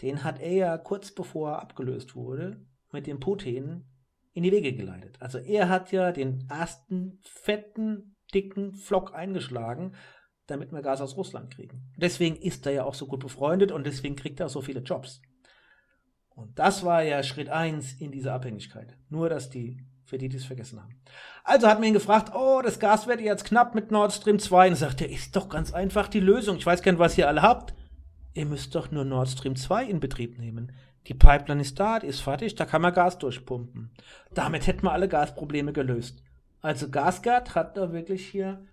den 0.00 0.24
hat 0.24 0.40
er 0.40 0.52
ja 0.52 0.78
kurz 0.78 1.12
bevor 1.12 1.52
er 1.52 1.62
abgelöst 1.62 2.16
wurde, 2.16 2.64
mit 2.90 3.06
dem 3.06 3.20
Putin 3.20 3.84
in 4.32 4.42
die 4.42 4.52
Wege 4.52 4.72
geleitet. 4.72 5.20
Also 5.20 5.38
er 5.38 5.68
hat 5.68 5.92
ja 5.92 6.10
den 6.10 6.46
ersten 6.48 7.20
fetten, 7.22 8.16
dicken 8.32 8.74
Flock 8.74 9.14
eingeschlagen 9.14 9.94
damit 10.52 10.72
wir 10.72 10.82
Gas 10.82 11.00
aus 11.00 11.16
Russland 11.16 11.52
kriegen. 11.54 11.92
Deswegen 11.96 12.36
ist 12.36 12.64
er 12.66 12.72
ja 12.72 12.84
auch 12.84 12.94
so 12.94 13.06
gut 13.06 13.20
befreundet 13.20 13.72
und 13.72 13.86
deswegen 13.86 14.14
kriegt 14.14 14.40
er 14.40 14.46
auch 14.46 14.50
so 14.50 14.60
viele 14.60 14.80
Jobs. 14.80 15.20
Und 16.34 16.58
das 16.58 16.84
war 16.84 17.02
ja 17.02 17.22
Schritt 17.22 17.48
1 17.48 17.94
in 18.00 18.12
dieser 18.12 18.34
Abhängigkeit. 18.34 18.96
Nur, 19.08 19.28
dass 19.28 19.50
die, 19.50 19.84
für 20.04 20.18
die, 20.18 20.28
die 20.28 20.36
es 20.36 20.44
vergessen 20.44 20.80
haben. 20.80 21.00
Also 21.44 21.66
hat 21.66 21.78
man 21.78 21.88
ihn 21.88 21.94
gefragt, 21.94 22.32
oh, 22.34 22.62
das 22.62 22.78
Gas 22.78 23.06
wird 23.06 23.20
jetzt 23.20 23.44
knapp 23.44 23.74
mit 23.74 23.90
Nord 23.90 24.12
Stream 24.12 24.38
2. 24.38 24.68
Und 24.68 24.76
sagt 24.76 25.00
er, 25.00 25.10
ist 25.10 25.36
doch 25.36 25.48
ganz 25.48 25.72
einfach 25.72 26.08
die 26.08 26.20
Lösung. 26.20 26.56
Ich 26.56 26.66
weiß 26.66 26.84
nicht, 26.84 26.98
was 26.98 27.18
ihr 27.18 27.28
alle 27.28 27.42
habt. 27.42 27.74
Ihr 28.34 28.46
müsst 28.46 28.74
doch 28.74 28.90
nur 28.90 29.04
Nord 29.04 29.28
Stream 29.28 29.56
2 29.56 29.84
in 29.84 30.00
Betrieb 30.00 30.38
nehmen. 30.38 30.72
Die 31.08 31.14
Pipeline 31.14 31.60
ist 31.60 31.78
da, 31.80 31.98
die 31.98 32.06
ist 32.06 32.20
fertig, 32.20 32.54
da 32.54 32.64
kann 32.64 32.80
man 32.80 32.94
Gas 32.94 33.18
durchpumpen. 33.18 33.90
Damit 34.32 34.66
hätten 34.66 34.84
wir 34.84 34.92
alle 34.92 35.08
Gasprobleme 35.08 35.72
gelöst. 35.72 36.22
Also 36.60 36.88
Gasgard 36.88 37.56
hat 37.56 37.76
da 37.76 37.92
wirklich 37.92 38.26
hier 38.28 38.64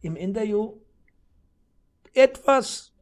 im 0.00 0.16
Interview 0.16 0.80
etwas 2.16 2.92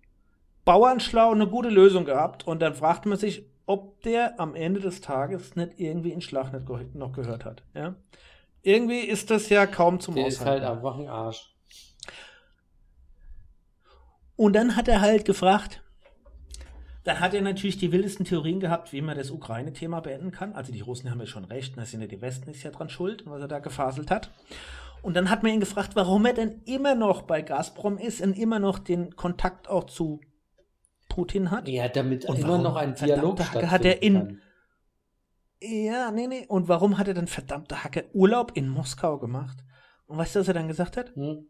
bauernschlau 0.65 1.33
eine 1.33 1.47
gute 1.47 1.69
Lösung 1.69 2.05
gehabt 2.05 2.47
und 2.47 2.61
dann 2.61 2.75
fragt 2.75 3.07
man 3.07 3.19
sich, 3.19 3.47
ob 3.67 4.03
der 4.03 4.39
am 4.39 4.55
Ende 4.55 4.81
des 4.81 5.01
Tages 5.01 5.57
nicht 5.57 5.73
irgendwie 5.79 6.13
in 6.13 6.21
Schlag 6.21 6.53
nicht 6.53 6.95
noch 6.95 7.13
gehört 7.13 7.45
hat. 7.45 7.63
Ja? 7.75 7.95
Irgendwie 8.63 9.01
ist 9.01 9.31
das 9.31 9.49
ja 9.49 9.67
kaum 9.67 10.01
zum 10.01 10.15
der 10.15 10.27
Aushalten. 10.27 10.63
ist 10.63 10.69
halt 10.69 10.77
einfach 10.77 10.99
ein 10.99 11.09
Arsch. 11.09 11.55
Und 14.37 14.55
dann 14.55 14.77
hat 14.77 14.89
er 14.89 15.01
halt 15.01 15.25
gefragt, 15.25 15.83
dann 17.05 17.21
hat 17.21 17.35
er 17.35 17.43
natürlich 17.43 17.77
die 17.77 17.93
wildesten 17.93 18.25
Theorien 18.25 18.61
gehabt, 18.61 18.93
wie 18.93 19.03
man 19.03 19.17
das 19.17 19.31
Ukraine-Thema 19.31 20.01
beenden 20.01 20.33
kann. 20.33 20.55
Also 20.55 20.73
die 20.73 20.81
Russen 20.81 21.11
haben 21.11 21.21
ja 21.21 21.27
schon 21.27 21.45
recht, 21.45 21.77
da 21.77 21.85
sind 21.85 22.01
ja 22.01 22.07
die 22.07 22.23
Westen 22.23 22.51
ist 22.51 22.63
ja 22.63 22.71
dran 22.71 22.89
schuld, 22.89 23.25
was 23.27 23.43
er 23.43 23.49
da 23.49 23.59
gefaselt 23.59 24.11
hat. 24.11 24.31
Und 25.05 25.13
dann 25.15 25.29
hat 25.29 25.43
man 25.43 25.53
ihn 25.53 25.61
gefragt, 25.61 25.97
warum 25.97 26.25
er 26.25 26.33
denn 26.33 26.63
immer 26.65 26.95
noch 26.95 27.23
bei 27.23 27.43
Gazprom 27.43 27.99
ist 27.99 28.23
und 28.23 28.39
immer 28.39 28.59
noch 28.59 28.79
den 28.79 29.15
Kontakt 29.15 29.69
auch 29.69 29.85
zu 29.85 30.23
Putin 31.11 31.51
hat. 31.51 31.69
Ja, 31.69 31.89
damit 31.89 32.25
und 32.25 32.39
immer 32.39 32.57
noch 32.57 32.75
ein 32.77 32.95
Dialog 32.95 33.39
stattfindet. 33.39 33.71
Hat 33.71 33.85
er 33.85 34.03
in, 34.03 34.15
kann. 34.15 34.41
Ja, 35.61 36.11
nee, 36.11 36.27
nee. 36.27 36.47
Und 36.49 36.69
warum 36.69 36.97
hat 36.97 37.07
er 37.07 37.13
dann 37.13 37.27
verdammte 37.27 37.85
Hacke 37.85 38.09
Urlaub 38.15 38.53
in 38.55 38.67
Moskau 38.67 39.19
gemacht? 39.19 39.59
Und 40.07 40.17
weißt 40.17 40.37
du, 40.37 40.41
was 40.41 40.49
er 40.49 40.55
dann 40.55 40.69
gesagt 40.69 40.97
hat? 40.97 41.15
Hm? 41.15 41.49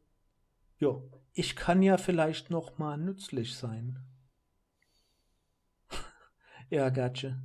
Jo, 0.79 1.09
ich 1.33 1.55
kann 1.55 1.81
ja 1.81 1.97
vielleicht 1.97 2.51
noch 2.51 2.79
mal 2.79 2.99
nützlich 2.99 3.57
sein. 3.57 4.05
ja, 6.71 6.91
Gatsche. 6.91 7.41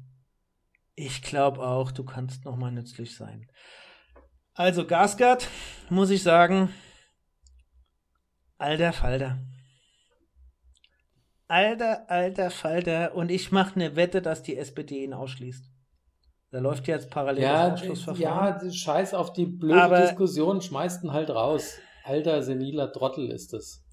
Ich 0.96 1.22
glaube 1.22 1.62
auch, 1.62 1.92
du 1.92 2.04
kannst 2.04 2.46
noch 2.46 2.56
mal 2.56 2.72
nützlich 2.72 3.16
sein. 3.16 3.48
Also 4.60 4.86
Gasgard, 4.86 5.48
muss 5.90 6.10
ich 6.10 6.22
sagen, 6.22 6.74
alter 8.58 8.92
Falter. 8.92 9.38
Alter, 11.48 12.12
alter 12.12 12.52
Falter. 12.52 13.16
Und 13.16 13.32
ich 13.32 13.54
mache 13.54 13.76
eine 13.76 13.96
Wette, 13.96 14.22
dass 14.22 14.44
die 14.44 14.58
SPD 14.58 15.06
ihn 15.06 15.14
ausschließt. 15.14 15.64
Da 16.52 16.60
läuft 16.60 16.90
jetzt 16.90 17.10
parallel 17.10 17.44
ja, 17.44 17.70
das 17.70 17.80
Ausschlussverfahren. 17.80 18.68
Ja, 18.68 18.70
scheiß 18.70 19.14
auf 19.14 19.32
die 19.32 19.46
blöde 19.46 19.82
Aber 19.82 20.02
Diskussion, 20.02 20.62
schmeißt 20.62 21.06
ihn 21.06 21.14
halt 21.14 21.30
raus. 21.30 21.78
alter, 22.04 22.44
seniler 22.44 22.92
Trottel 22.92 23.32
ist 23.32 23.54
es. 23.54 23.86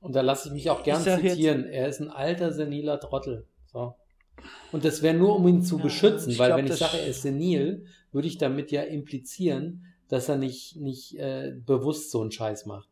Und 0.00 0.16
da 0.16 0.22
lasse 0.22 0.48
ich 0.48 0.54
mich 0.54 0.70
auch 0.70 0.82
gern 0.82 1.00
zitieren. 1.00 1.66
Er 1.66 1.86
ist 1.86 2.00
ein 2.00 2.10
alter, 2.10 2.52
seniler 2.52 2.98
Trottel. 2.98 3.46
So. 3.66 3.94
Und 4.72 4.84
das 4.84 5.02
wäre 5.02 5.16
nur, 5.16 5.36
um 5.36 5.46
ihn 5.48 5.62
zu 5.62 5.78
ja, 5.78 5.82
beschützen, 5.84 6.38
weil 6.38 6.48
glaub, 6.48 6.58
wenn 6.58 6.66
ich 6.66 6.74
sage, 6.74 6.98
er 6.98 7.06
ist 7.06 7.22
senil, 7.22 7.86
würde 8.12 8.28
ich 8.28 8.38
damit 8.38 8.70
ja 8.70 8.82
implizieren, 8.82 9.86
dass 10.08 10.28
er 10.28 10.36
nicht, 10.36 10.76
nicht 10.76 11.18
äh, 11.18 11.54
bewusst 11.64 12.10
so 12.10 12.20
einen 12.20 12.32
Scheiß 12.32 12.66
macht. 12.66 12.88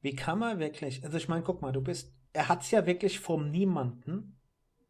Wie 0.00 0.14
kann 0.14 0.38
man 0.38 0.58
wirklich, 0.58 1.04
also 1.04 1.16
ich 1.16 1.28
meine, 1.28 1.42
guck 1.42 1.60
mal, 1.60 1.72
du 1.72 1.82
bist, 1.82 2.14
er 2.32 2.48
hat 2.48 2.62
es 2.62 2.70
ja 2.70 2.86
wirklich 2.86 3.20
vom 3.20 3.50
Niemanden, 3.50 4.38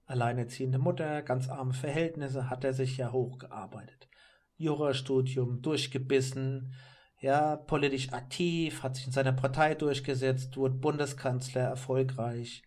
alleinerziehende 0.06 0.78
Mutter, 0.78 1.22
ganz 1.22 1.48
arme 1.48 1.72
Verhältnisse, 1.72 2.50
hat 2.50 2.64
er 2.64 2.72
sich 2.72 2.96
ja 2.96 3.12
hochgearbeitet. 3.12 4.08
Jurastudium, 4.56 5.62
durchgebissen, 5.62 6.74
ja, 7.20 7.56
politisch 7.56 8.12
aktiv, 8.12 8.82
hat 8.82 8.96
sich 8.96 9.06
in 9.06 9.12
seiner 9.12 9.32
Partei 9.32 9.74
durchgesetzt, 9.74 10.56
wurde 10.56 10.74
Bundeskanzler, 10.74 11.62
erfolgreich. 11.62 12.62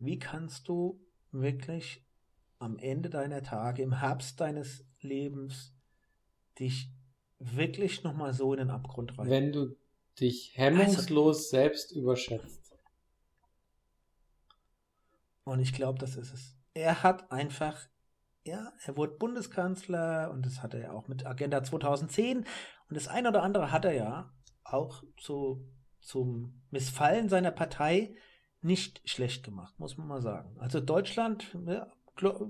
Wie 0.00 0.18
kannst 0.18 0.66
du 0.66 0.98
wirklich 1.30 2.04
am 2.58 2.78
Ende 2.78 3.10
deiner 3.10 3.42
Tage, 3.42 3.82
im 3.82 4.00
Herbst 4.00 4.40
deines 4.40 4.84
Lebens, 5.02 5.74
dich 6.58 6.90
wirklich 7.38 8.02
nochmal 8.02 8.32
so 8.32 8.52
in 8.54 8.58
den 8.58 8.70
Abgrund 8.70 9.18
rein? 9.18 9.28
Wenn 9.28 9.52
du 9.52 9.76
dich 10.18 10.56
hemmungslos 10.56 11.36
also, 11.36 11.48
selbst 11.50 11.92
überschätzt. 11.92 12.72
Und 15.44 15.60
ich 15.60 15.74
glaube, 15.74 15.98
das 15.98 16.16
ist 16.16 16.32
es. 16.32 16.56
Er 16.72 17.02
hat 17.02 17.30
einfach, 17.30 17.78
ja, 18.44 18.72
er 18.84 18.96
wurde 18.96 19.18
Bundeskanzler 19.18 20.30
und 20.32 20.46
das 20.46 20.62
hat 20.62 20.72
er 20.72 20.80
ja 20.80 20.92
auch 20.92 21.08
mit 21.08 21.26
Agenda 21.26 21.62
2010 21.62 22.38
und 22.38 22.46
das 22.88 23.06
eine 23.06 23.28
oder 23.28 23.42
andere 23.42 23.70
hat 23.70 23.84
er 23.84 23.92
ja 23.92 24.32
auch 24.64 25.02
zu, 25.18 25.68
zum 26.00 26.62
Missfallen 26.70 27.28
seiner 27.28 27.50
Partei 27.50 28.14
nicht 28.62 29.00
schlecht 29.08 29.44
gemacht, 29.44 29.78
muss 29.78 29.96
man 29.96 30.06
mal 30.06 30.20
sagen. 30.20 30.56
Also 30.58 30.80
Deutschland 30.80 31.56
ja, 31.66 31.86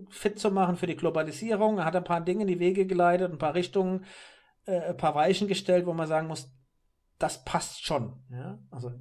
fit 0.09 0.39
zu 0.39 0.51
machen 0.51 0.77
für 0.77 0.87
die 0.87 0.97
Globalisierung, 0.97 1.79
er 1.79 1.85
hat 1.85 1.97
ein 1.97 2.05
paar 2.05 2.21
Dinge 2.21 2.43
in 2.43 2.49
die 2.49 2.59
Wege 2.59 2.87
geleitet, 2.87 3.31
ein 3.31 3.39
paar 3.39 3.55
Richtungen, 3.55 4.05
äh, 4.67 4.81
ein 4.81 4.97
paar 4.97 5.15
Weichen 5.15 5.49
gestellt, 5.49 5.87
wo 5.87 5.93
man 5.93 6.09
sagen 6.09 6.27
muss, 6.27 6.51
das 7.19 7.45
passt 7.45 7.85
schon. 7.85 8.15
Ja? 8.31 8.59
Also, 8.71 8.93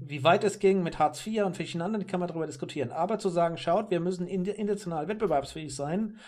wie 0.00 0.24
weit 0.24 0.42
es 0.44 0.58
ging 0.58 0.82
mit 0.82 0.98
Hartz 0.98 1.24
IV 1.24 1.44
und 1.44 1.56
verschiedenen 1.56 1.86
anderen, 1.86 2.06
kann 2.06 2.18
man 2.20 2.28
darüber 2.28 2.46
diskutieren. 2.46 2.90
Aber 2.90 3.18
zu 3.18 3.28
sagen, 3.28 3.56
schaut, 3.56 3.90
wir 3.90 4.00
müssen 4.00 4.26
international 4.26 5.06
wettbewerbsfähig 5.06 5.74
sein, 5.74 6.18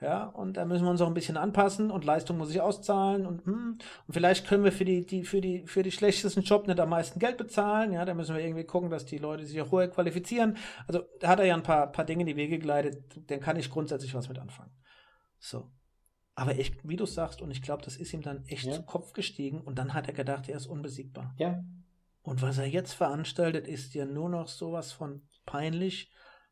ja, 0.00 0.24
und 0.24 0.56
da 0.56 0.64
müssen 0.64 0.84
wir 0.84 0.90
uns 0.90 1.02
auch 1.02 1.08
ein 1.08 1.14
bisschen 1.14 1.36
anpassen 1.36 1.90
und 1.90 2.06
Leistung 2.06 2.38
muss 2.38 2.48
sich 2.48 2.60
auszahlen 2.60 3.26
und, 3.26 3.44
hm, 3.44 3.78
und 4.06 4.14
vielleicht 4.14 4.46
können 4.46 4.64
wir 4.64 4.72
für 4.72 4.86
die, 4.86 5.04
die, 5.04 5.24
für 5.24 5.42
die, 5.42 5.66
für 5.66 5.82
die 5.82 5.92
schlechtesten 5.92 6.42
Job 6.42 6.66
nicht 6.66 6.80
am 6.80 6.88
meisten 6.88 7.18
Geld 7.18 7.36
bezahlen, 7.36 7.92
ja, 7.92 8.04
da 8.06 8.14
müssen 8.14 8.34
wir 8.34 8.42
irgendwie 8.42 8.64
gucken, 8.64 8.88
dass 8.88 9.04
die 9.04 9.18
Leute 9.18 9.44
sich 9.44 9.60
auch 9.60 9.70
hoher 9.70 9.88
qualifizieren. 9.88 10.56
Also, 10.86 11.02
da 11.20 11.28
hat 11.28 11.38
er 11.38 11.44
ja 11.44 11.54
ein 11.54 11.62
paar, 11.62 11.92
paar 11.92 12.06
Dinge 12.06 12.22
in 12.22 12.28
die 12.28 12.36
Wege 12.36 12.58
geleitet, 12.58 13.04
dann 13.26 13.40
kann 13.40 13.56
ich 13.56 13.70
grundsätzlich 13.70 14.14
was 14.14 14.28
mit 14.28 14.38
anfangen. 14.38 14.72
So. 15.38 15.70
Aber 16.34 16.58
ich, 16.58 16.72
wie 16.82 16.96
du 16.96 17.04
sagst, 17.04 17.42
und 17.42 17.50
ich 17.50 17.60
glaube, 17.60 17.82
das 17.82 17.98
ist 17.98 18.14
ihm 18.14 18.22
dann 18.22 18.46
echt 18.46 18.64
ja. 18.64 18.72
zu 18.72 18.82
Kopf 18.84 19.12
gestiegen 19.12 19.60
und 19.60 19.78
dann 19.78 19.92
hat 19.92 20.06
er 20.06 20.14
gedacht, 20.14 20.48
er 20.48 20.56
ist 20.56 20.66
unbesiegbar. 20.66 21.34
Ja. 21.36 21.62
Und 22.22 22.40
was 22.40 22.56
er 22.56 22.66
jetzt 22.66 22.94
veranstaltet, 22.94 23.68
ist 23.68 23.92
ja 23.92 24.06
nur 24.06 24.30
noch 24.30 24.48
sowas 24.48 24.92
von 24.92 25.20
peinlich, 25.44 26.10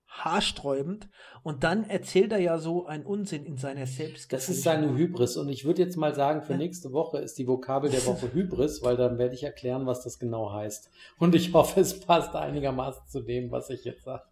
haarsträubend. 0.08 1.08
Und 1.42 1.64
dann 1.64 1.84
erzählt 1.84 2.32
er 2.32 2.38
ja 2.38 2.58
so 2.58 2.86
einen 2.86 3.04
Unsinn 3.04 3.44
in 3.44 3.56
seiner 3.56 3.86
Selbst. 3.86 4.32
Das 4.32 4.48
ist 4.48 4.62
seine 4.62 4.96
Hybris. 4.96 5.36
Und 5.36 5.48
ich 5.48 5.64
würde 5.64 5.82
jetzt 5.82 5.96
mal 5.96 6.14
sagen, 6.14 6.42
für 6.42 6.56
nächste 6.56 6.92
Woche 6.92 7.18
ist 7.18 7.38
die 7.38 7.46
Vokabel 7.46 7.90
der 7.90 8.04
Woche 8.06 8.32
Hybris, 8.32 8.82
weil 8.82 8.96
dann 8.96 9.18
werde 9.18 9.34
ich 9.34 9.44
erklären, 9.44 9.86
was 9.86 10.02
das 10.02 10.18
genau 10.18 10.52
heißt. 10.52 10.90
Und 11.18 11.34
ich 11.34 11.52
hoffe, 11.52 11.80
es 11.80 12.00
passt 12.00 12.34
einigermaßen 12.34 13.06
zu 13.08 13.20
dem, 13.20 13.50
was 13.50 13.70
ich 13.70 13.84
jetzt 13.84 14.04
sage. 14.04 14.24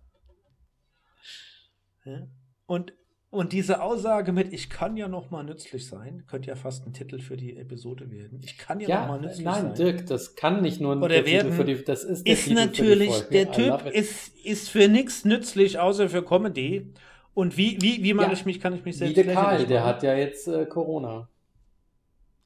Und 2.66 2.92
und 3.36 3.52
diese 3.52 3.82
Aussage 3.82 4.32
mit, 4.32 4.52
ich 4.54 4.70
kann 4.70 4.96
ja 4.96 5.08
noch 5.08 5.30
mal 5.30 5.44
nützlich 5.44 5.86
sein, 5.86 6.24
könnte 6.26 6.48
ja 6.48 6.56
fast 6.56 6.86
ein 6.86 6.94
Titel 6.94 7.20
für 7.20 7.36
die 7.36 7.56
Episode 7.56 8.10
werden. 8.10 8.40
Ich 8.42 8.56
kann 8.56 8.80
ja, 8.80 8.88
ja 8.88 9.00
noch 9.02 9.08
mal 9.08 9.20
nützlich 9.20 9.44
nein, 9.44 9.54
sein. 9.54 9.64
Nein, 9.66 9.74
Dirk, 9.74 10.06
das 10.06 10.36
kann 10.36 10.62
nicht 10.62 10.80
nur 10.80 10.92
ein 10.92 11.02
Oder 11.02 11.26
werden, 11.26 11.50
Titel 11.50 11.52
für 11.52 11.64
die, 11.64 11.84
das 11.84 12.02
ist 12.02 12.26
der 12.26 12.32
ist 12.32 12.44
Titel 12.44 12.54
natürlich, 12.54 13.20
der 13.28 13.52
Typ 13.52 13.86
ist, 13.92 14.34
ist 14.42 14.70
für 14.70 14.88
nichts 14.88 15.26
nützlich, 15.26 15.78
außer 15.78 16.08
für 16.08 16.24
Comedy. 16.24 16.94
Und 17.34 17.58
wie, 17.58 17.76
wie, 17.82 18.02
wie 18.02 18.14
mache 18.14 18.28
ja, 18.28 18.32
ich 18.32 18.46
mich, 18.46 18.58
kann 18.58 18.74
ich 18.74 18.86
mich 18.86 18.96
selbst 18.96 19.16
Wie 19.16 19.22
der 19.22 19.34
Karl, 19.34 19.66
der 19.66 19.84
hat 19.84 20.02
ja 20.02 20.14
jetzt 20.14 20.48
äh, 20.48 20.64
Corona. 20.64 21.28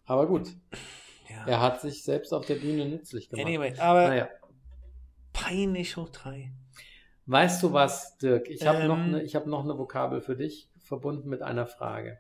Aber 0.07 0.27
gut. 0.27 0.49
Ja. 1.29 1.47
Er 1.47 1.61
hat 1.61 1.81
sich 1.81 2.03
selbst 2.03 2.35
auf 2.35 2.47
der 2.47 2.57
Bühne 2.57 2.87
nützlich 2.87 3.29
gemacht. 3.29 3.47
Anyway, 3.47 3.75
aber 3.79 4.09
naja. 4.09 4.29
peinlich 5.33 5.97
hoch 5.97 6.09
drei. 6.09 6.51
Weißt 7.27 7.63
du 7.63 7.73
was, 7.73 8.19
Dirk? 8.19 8.51
Ich 8.51 8.67
habe 8.67 8.81
ähm, 8.81 8.89
noch, 8.89 8.99
eine, 8.99 9.25
hab 9.25 9.47
noch 9.47 9.63
eine 9.63 9.79
Vokabel 9.79 10.21
für 10.21 10.35
dich 10.35 10.70
verbunden 10.91 11.29
mit 11.29 11.41
einer 11.41 11.67
Frage. 11.67 12.19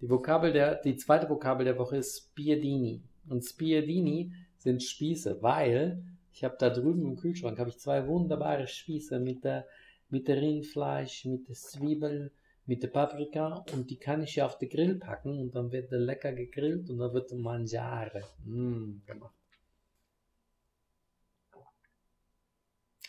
Die, 0.00 0.08
Vokabel 0.08 0.52
der, 0.52 0.76
die 0.76 0.96
zweite 0.96 1.28
Vokabel 1.28 1.64
der 1.64 1.78
Woche 1.78 1.96
ist 1.96 2.18
Spiedini. 2.18 3.02
Und 3.28 3.42
Spiedini 3.42 4.32
sind 4.58 4.82
Spieße, 4.82 5.42
weil 5.42 6.02
ich 6.32 6.44
habe 6.44 6.56
da 6.58 6.68
drüben 6.68 7.06
im 7.06 7.16
Kühlschrank 7.16 7.58
ich 7.66 7.78
zwei 7.78 8.06
wunderbare 8.06 8.66
Spieße 8.66 9.18
mit 9.18 9.42
der, 9.42 9.66
mit 10.10 10.28
der 10.28 10.36
Rindfleisch, 10.36 11.24
mit 11.24 11.48
der 11.48 11.56
Zwiebel, 11.56 12.30
mit 12.66 12.82
der 12.82 12.88
Paprika 12.88 13.64
und 13.72 13.90
die 13.90 13.98
kann 13.98 14.22
ich 14.22 14.36
ja 14.36 14.46
auf 14.46 14.58
den 14.58 14.68
Grill 14.68 14.96
packen 14.96 15.38
und 15.40 15.54
dann 15.54 15.72
wird 15.72 15.90
der 15.90 15.98
lecker 15.98 16.32
gegrillt 16.32 16.90
und 16.90 16.98
dann 16.98 17.12
wird 17.14 17.32
Mangiare 17.32 18.22
mm, 18.44 19.06
gemacht. 19.06 19.34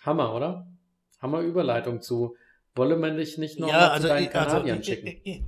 Hammer, 0.03 0.33
oder? 0.33 0.67
Hammer 1.19 1.41
Überleitung 1.41 2.01
zu 2.01 2.35
wolle 2.75 2.97
man 2.97 3.17
dich 3.17 3.37
nicht 3.37 3.59
noch 3.59 3.67
ja, 3.67 3.89
also, 3.89 4.07
zu 4.07 4.13
deinen 4.13 4.27
also, 4.27 4.49
Kanadiern 4.49 4.77
also, 4.77 4.91
schicken? 4.91 5.47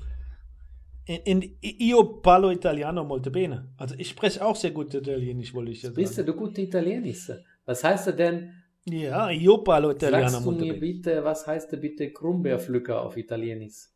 In, 1.06 1.42
in, 1.42 1.58
io 1.62 2.22
parlo 2.22 2.50
italiano 2.52 3.04
molto 3.04 3.30
bene. 3.30 3.74
Also 3.78 3.96
ich 3.98 4.10
spreche 4.10 4.46
auch 4.46 4.56
sehr 4.56 4.72
gut 4.72 4.94
Italienisch, 4.94 5.54
wollte 5.54 5.72
ich 5.72 5.82
ja 5.82 5.90
sagen. 5.90 5.96
Bist 5.96 6.18
du 6.18 6.34
gut 6.34 6.58
Italienisch? 6.58 7.30
Was 7.66 7.84
heißt 7.84 8.08
er 8.08 8.14
denn? 8.14 8.54
Ja, 8.86 9.30
io 9.30 9.58
parlo 9.64 9.92
italiano 9.92 10.30
Sagst 10.30 10.46
du 10.46 10.52
mir 10.52 10.80
bitte, 10.80 11.24
was 11.24 11.48
heißt 11.48 11.72
der 11.72 11.78
bitte 11.78 12.12
Krummbeerpflücker 12.12 13.02
auf 13.02 13.18
Italienisch? 13.18 13.90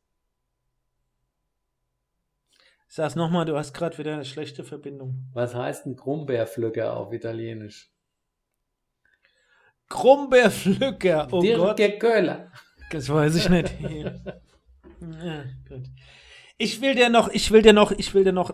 Sag's 2.89 3.15
nochmal, 3.15 3.45
du 3.45 3.57
hast 3.57 3.73
gerade 3.73 3.97
wieder 3.97 4.13
eine 4.13 4.23
schlechte 4.25 4.63
Verbindung. 4.63 5.25
Was 5.33 5.53
heißt 5.53 5.85
ein 5.85 5.95
Krummbeerpflücker 5.97 6.95
auf 6.95 7.11
Italienisch? 7.11 7.91
Krummbeerpflücker, 9.89 11.27
oh 11.31 11.41
Dirke 11.41 11.89
Gott. 11.89 11.99
Köhler. 11.99 12.51
Das 12.91 13.09
weiß 13.09 13.35
ich 13.35 13.49
nicht. 13.49 13.73
ja, 13.81 15.43
gut. 15.67 15.83
Ich 16.57 16.81
will 16.81 16.95
dir 16.95 17.09
noch, 17.09 17.29
ich 17.29 17.51
will 17.51 17.61
dir 17.61 17.73
noch, 17.73 17.91
ich 17.91 18.13
will 18.13 18.23
dir 18.23 18.31
noch 18.31 18.53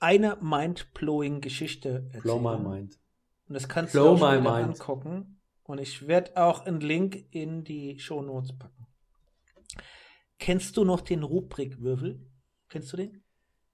eine 0.00 0.36
mind-blowing 0.40 1.40
Geschichte 1.40 2.06
erzählen. 2.12 2.22
Blow 2.22 2.38
my 2.38 2.56
mind. 2.58 2.98
Und 3.48 3.54
das 3.54 3.68
kannst 3.68 3.92
Blow 3.92 4.16
du 4.16 4.24
auch 4.24 4.40
mal 4.40 4.62
angucken. 4.62 5.40
Und 5.64 5.78
ich 5.78 6.08
werde 6.08 6.36
auch 6.36 6.64
einen 6.64 6.80
Link 6.80 7.26
in 7.30 7.62
die 7.62 7.98
Show 7.98 8.22
Notes 8.22 8.56
packen. 8.58 8.86
Kennst 10.38 10.76
du 10.76 10.84
noch 10.84 11.02
den 11.02 11.22
Rubrikwürfel? 11.22 12.20
Kennst 12.68 12.92
du 12.92 12.96
den? 12.96 13.22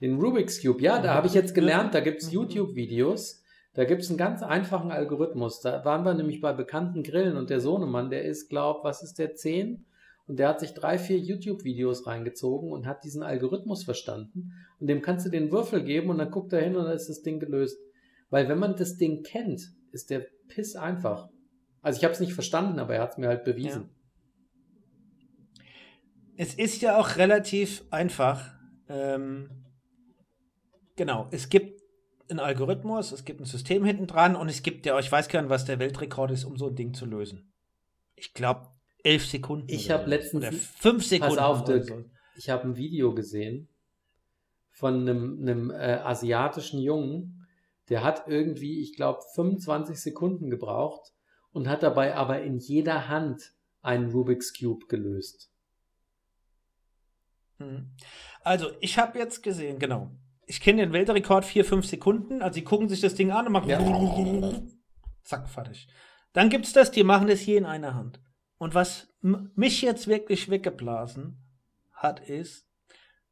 Den 0.00 0.20
Rubik's 0.20 0.60
Cube, 0.60 0.82
ja, 0.82 0.98
da 1.00 1.14
habe 1.14 1.28
ich 1.28 1.34
jetzt 1.34 1.54
gelernt, 1.54 1.94
da 1.94 2.00
gibt 2.00 2.22
es 2.22 2.32
YouTube-Videos. 2.32 3.43
Da 3.74 3.84
gibt 3.84 4.02
es 4.02 4.08
einen 4.08 4.18
ganz 4.18 4.42
einfachen 4.42 4.92
Algorithmus. 4.92 5.60
Da 5.60 5.84
waren 5.84 6.04
wir 6.04 6.14
nämlich 6.14 6.40
bei 6.40 6.52
bekannten 6.52 7.02
Grillen 7.02 7.36
und 7.36 7.50
der 7.50 7.60
Sohnemann, 7.60 8.08
der 8.08 8.24
ist, 8.24 8.48
glaub, 8.48 8.84
was 8.84 9.02
ist 9.02 9.18
der, 9.18 9.34
10? 9.34 9.84
Und 10.26 10.38
der 10.38 10.48
hat 10.48 10.60
sich 10.60 10.74
drei, 10.74 10.96
vier 10.96 11.18
YouTube-Videos 11.18 12.06
reingezogen 12.06 12.70
und 12.70 12.86
hat 12.86 13.04
diesen 13.04 13.22
Algorithmus 13.22 13.84
verstanden. 13.84 14.52
Und 14.78 14.86
dem 14.86 15.02
kannst 15.02 15.26
du 15.26 15.30
den 15.30 15.50
Würfel 15.52 15.82
geben 15.82 16.08
und 16.08 16.18
dann 16.18 16.30
guckt 16.30 16.52
er 16.52 16.62
hin 16.62 16.76
und 16.76 16.84
dann 16.84 16.94
ist 16.94 17.08
das 17.08 17.22
Ding 17.22 17.40
gelöst. 17.40 17.78
Weil 18.30 18.48
wenn 18.48 18.58
man 18.58 18.76
das 18.76 18.96
Ding 18.96 19.22
kennt, 19.22 19.72
ist 19.92 20.08
der 20.08 20.24
Piss 20.48 20.76
einfach. 20.76 21.28
Also 21.82 21.98
ich 21.98 22.04
habe 22.04 22.14
es 22.14 22.20
nicht 22.20 22.32
verstanden, 22.32 22.78
aber 22.78 22.94
er 22.94 23.02
hat 23.02 23.12
es 23.12 23.18
mir 23.18 23.28
halt 23.28 23.44
bewiesen. 23.44 23.90
Ja. 25.56 25.64
Es 26.36 26.54
ist 26.54 26.80
ja 26.80 26.96
auch 26.96 27.16
relativ 27.16 27.84
einfach. 27.90 28.54
Ähm, 28.88 29.50
genau, 30.96 31.28
es 31.30 31.48
gibt 31.48 31.83
einen 32.30 32.40
Algorithmus, 32.40 33.12
es 33.12 33.24
gibt 33.24 33.40
ein 33.40 33.46
System 33.46 33.84
hinten 33.84 34.06
dran 34.06 34.36
und 34.36 34.48
es 34.48 34.62
gibt 34.62 34.86
ja, 34.86 34.98
ich 34.98 35.10
weiß 35.10 35.28
gar 35.28 35.42
nicht, 35.42 35.50
was 35.50 35.64
der 35.64 35.78
Weltrekord 35.78 36.30
ist, 36.30 36.44
um 36.44 36.56
so 36.56 36.68
ein 36.68 36.74
Ding 36.74 36.94
zu 36.94 37.06
lösen. 37.06 37.52
Ich 38.16 38.34
glaube, 38.34 38.68
elf 39.02 39.26
Sekunden. 39.26 39.66
Ich 39.68 39.90
habe 39.90 40.08
letztens. 40.08 40.46
Oder 40.46 40.52
fünf 40.52 41.04
Sekunden. 41.04 41.36
Pass 41.36 41.44
auf, 41.44 41.64
Dirk, 41.64 41.84
so. 41.84 42.04
ich 42.36 42.50
habe 42.50 42.64
ein 42.64 42.76
Video 42.76 43.14
gesehen 43.14 43.68
von 44.70 45.00
einem, 45.02 45.38
einem 45.40 45.70
äh, 45.70 46.00
asiatischen 46.02 46.80
Jungen, 46.80 47.46
der 47.88 48.02
hat 48.02 48.24
irgendwie, 48.26 48.80
ich 48.80 48.96
glaube, 48.96 49.20
25 49.34 50.00
Sekunden 50.00 50.50
gebraucht 50.50 51.12
und 51.52 51.68
hat 51.68 51.82
dabei 51.82 52.16
aber 52.16 52.42
in 52.42 52.58
jeder 52.58 53.08
Hand 53.08 53.52
einen 53.82 54.10
Rubik's 54.10 54.52
Cube 54.58 54.86
gelöst. 54.86 55.50
Hm. 57.58 57.90
Also, 58.42 58.72
ich 58.80 58.98
habe 58.98 59.18
jetzt 59.18 59.42
gesehen, 59.42 59.78
genau. 59.78 60.10
Ich 60.46 60.60
kenne 60.60 60.82
den 60.82 60.92
Weltrekord 60.92 61.44
4, 61.44 61.64
5 61.64 61.86
Sekunden. 61.86 62.42
Also 62.42 62.54
sie 62.54 62.64
gucken 62.64 62.88
sich 62.88 63.00
das 63.00 63.14
Ding 63.14 63.30
an 63.30 63.46
und 63.46 63.52
machen. 63.52 63.68
Ja. 63.68 63.80
Zack, 65.22 65.48
fertig. 65.48 65.88
Dann 66.32 66.50
gibt's 66.50 66.72
das, 66.72 66.90
die 66.90 67.04
machen 67.04 67.28
das 67.28 67.40
hier 67.40 67.58
in 67.58 67.64
einer 67.66 67.94
Hand. 67.94 68.20
Und 68.58 68.74
was 68.74 69.08
mich 69.22 69.82
jetzt 69.82 70.06
wirklich 70.08 70.50
weggeblasen 70.50 71.38
hat, 71.92 72.20
ist, 72.28 72.68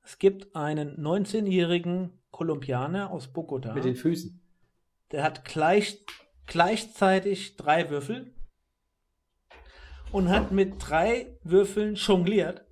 es 0.03 0.19
gibt 0.19 0.55
einen 0.57 0.97
19-jährigen 0.97 2.19
Kolumbianer 2.31 3.11
aus 3.11 3.29
Bogota, 3.33 3.73
Mit 3.75 3.85
den 3.85 3.95
Füßen. 3.95 4.41
der 5.13 5.23
hat 5.23 5.45
gleich, 5.45 6.05
gleichzeitig 6.47 7.57
drei 7.57 7.89
Würfel 7.91 8.35
und 10.13 10.29
hat 10.29 10.51
mit 10.51 10.75
drei 10.79 11.39
Würfeln 11.45 11.95
jongliert 11.95 12.65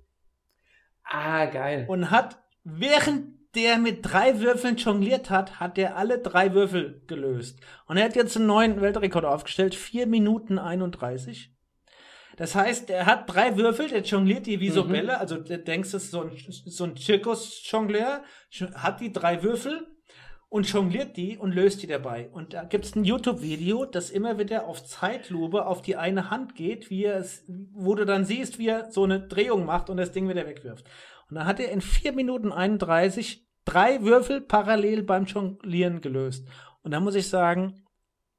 Ah, 1.03 1.45
geil. 1.45 1.85
und 1.87 2.09
hat, 2.11 2.41
während 2.63 3.35
der 3.55 3.77
mit 3.77 3.99
drei 4.01 4.39
Würfeln 4.39 4.77
jongliert 4.77 5.29
hat, 5.29 5.59
hat 5.59 5.77
er 5.77 5.97
alle 5.97 6.19
drei 6.19 6.53
Würfel 6.53 7.01
gelöst. 7.07 7.59
Und 7.85 7.97
er 7.97 8.05
hat 8.05 8.15
jetzt 8.15 8.37
einen 8.37 8.47
neuen 8.47 8.81
Weltrekord 8.81 9.25
aufgestellt, 9.25 9.75
4 9.75 10.07
Minuten 10.07 10.57
31. 10.57 11.53
Das 12.37 12.55
heißt, 12.55 12.89
er 12.89 13.05
hat 13.05 13.31
drei 13.33 13.57
Würfel, 13.57 13.89
der 13.89 14.01
jongliert 14.01 14.45
die 14.45 14.59
wie 14.59 14.69
so 14.69 14.85
Mhm. 14.85 14.91
Bälle, 14.91 15.19
also 15.19 15.35
du 15.37 15.57
denkst, 15.59 15.93
es 15.93 16.05
ist 16.05 16.11
so 16.11 16.21
ein, 16.21 16.31
so 16.47 16.85
ein 16.85 16.95
Zirkus-Jongleur, 16.95 18.23
hat 18.75 19.01
die 19.01 19.11
drei 19.11 19.43
Würfel 19.43 19.85
und 20.49 20.71
jongliert 20.71 21.17
die 21.17 21.37
und 21.37 21.53
löst 21.53 21.81
die 21.81 21.87
dabei. 21.87 22.29
Und 22.31 22.53
da 22.53 22.63
gibt 22.63 22.85
es 22.85 22.95
ein 22.95 23.03
YouTube-Video, 23.03 23.85
das 23.85 24.09
immer 24.09 24.39
wieder 24.39 24.65
auf 24.65 24.83
Zeitlupe 24.83 25.65
auf 25.65 25.81
die 25.81 25.97
eine 25.97 26.29
Hand 26.29 26.55
geht, 26.55 26.89
wie 26.89 27.05
er 27.05 27.17
es, 27.17 27.45
wo 27.73 27.95
du 27.95 28.05
dann 28.05 28.25
siehst, 28.25 28.59
wie 28.59 28.67
er 28.67 28.91
so 28.91 29.03
eine 29.03 29.19
Drehung 29.19 29.65
macht 29.65 29.89
und 29.89 29.97
das 29.97 30.11
Ding 30.11 30.27
wieder 30.27 30.47
wegwirft. 30.47 30.85
Und 31.31 31.35
dann 31.37 31.47
hat 31.47 31.61
er 31.61 31.71
in 31.71 31.79
4 31.79 32.11
Minuten 32.11 32.51
31 32.51 33.47
drei 33.63 34.01
Würfel 34.03 34.41
parallel 34.41 35.03
beim 35.03 35.23
Jonglieren 35.25 36.01
gelöst. 36.01 36.45
Und 36.83 36.91
da 36.91 36.99
muss 36.99 37.15
ich 37.15 37.29
sagen, 37.29 37.85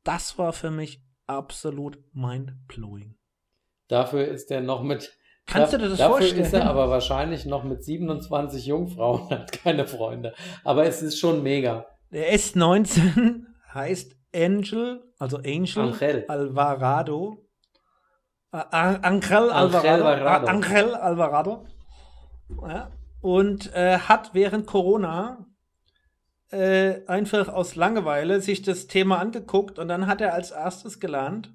das 0.04 0.36
war 0.38 0.52
für 0.52 0.70
mich 0.70 1.02
absolut 1.26 1.98
mind-blowing. 2.12 3.14
Dafür 3.88 4.26
ist 4.28 4.50
er 4.50 4.60
noch 4.60 4.82
mit. 4.82 5.16
Kannst 5.46 5.72
da- 5.72 5.78
du 5.78 5.84
dir 5.84 5.88
das 5.90 5.98
dafür 6.00 6.16
vorstellen? 6.18 6.42
ist 6.42 6.52
er 6.52 6.66
aber 6.68 6.90
wahrscheinlich 6.90 7.46
noch 7.46 7.64
mit 7.64 7.82
27 7.82 8.66
Jungfrauen, 8.66 9.30
hat 9.30 9.52
keine 9.52 9.86
Freunde. 9.86 10.34
Aber 10.62 10.84
es 10.84 11.00
ist 11.00 11.18
schon 11.18 11.42
mega. 11.42 11.86
Der 12.10 12.34
S19 12.34 13.44
heißt 13.74 14.14
Angel, 14.34 15.02
also 15.18 15.38
Angel 15.38 15.78
Angel. 15.94 16.24
Alvarado. 16.28 17.38
Äh, 18.52 18.58
An- 18.70 19.02
Angel 19.02 19.50
Angel 19.50 19.50
Alvarado. 19.50 20.04
Alvarado. 20.06 20.46
Äh, 20.46 20.50
Angel 20.50 20.94
Alvarado. 20.94 21.64
Ja. 22.60 22.90
Und 23.20 23.72
äh, 23.74 23.98
hat 23.98 24.34
während 24.34 24.66
Corona 24.66 25.46
äh, 26.50 27.06
einfach 27.06 27.48
aus 27.48 27.76
Langeweile 27.76 28.40
sich 28.40 28.62
das 28.62 28.86
Thema 28.86 29.18
angeguckt 29.18 29.78
und 29.78 29.88
dann 29.88 30.06
hat 30.06 30.20
er 30.20 30.34
als 30.34 30.50
erstes 30.50 31.00
gelernt, 31.00 31.54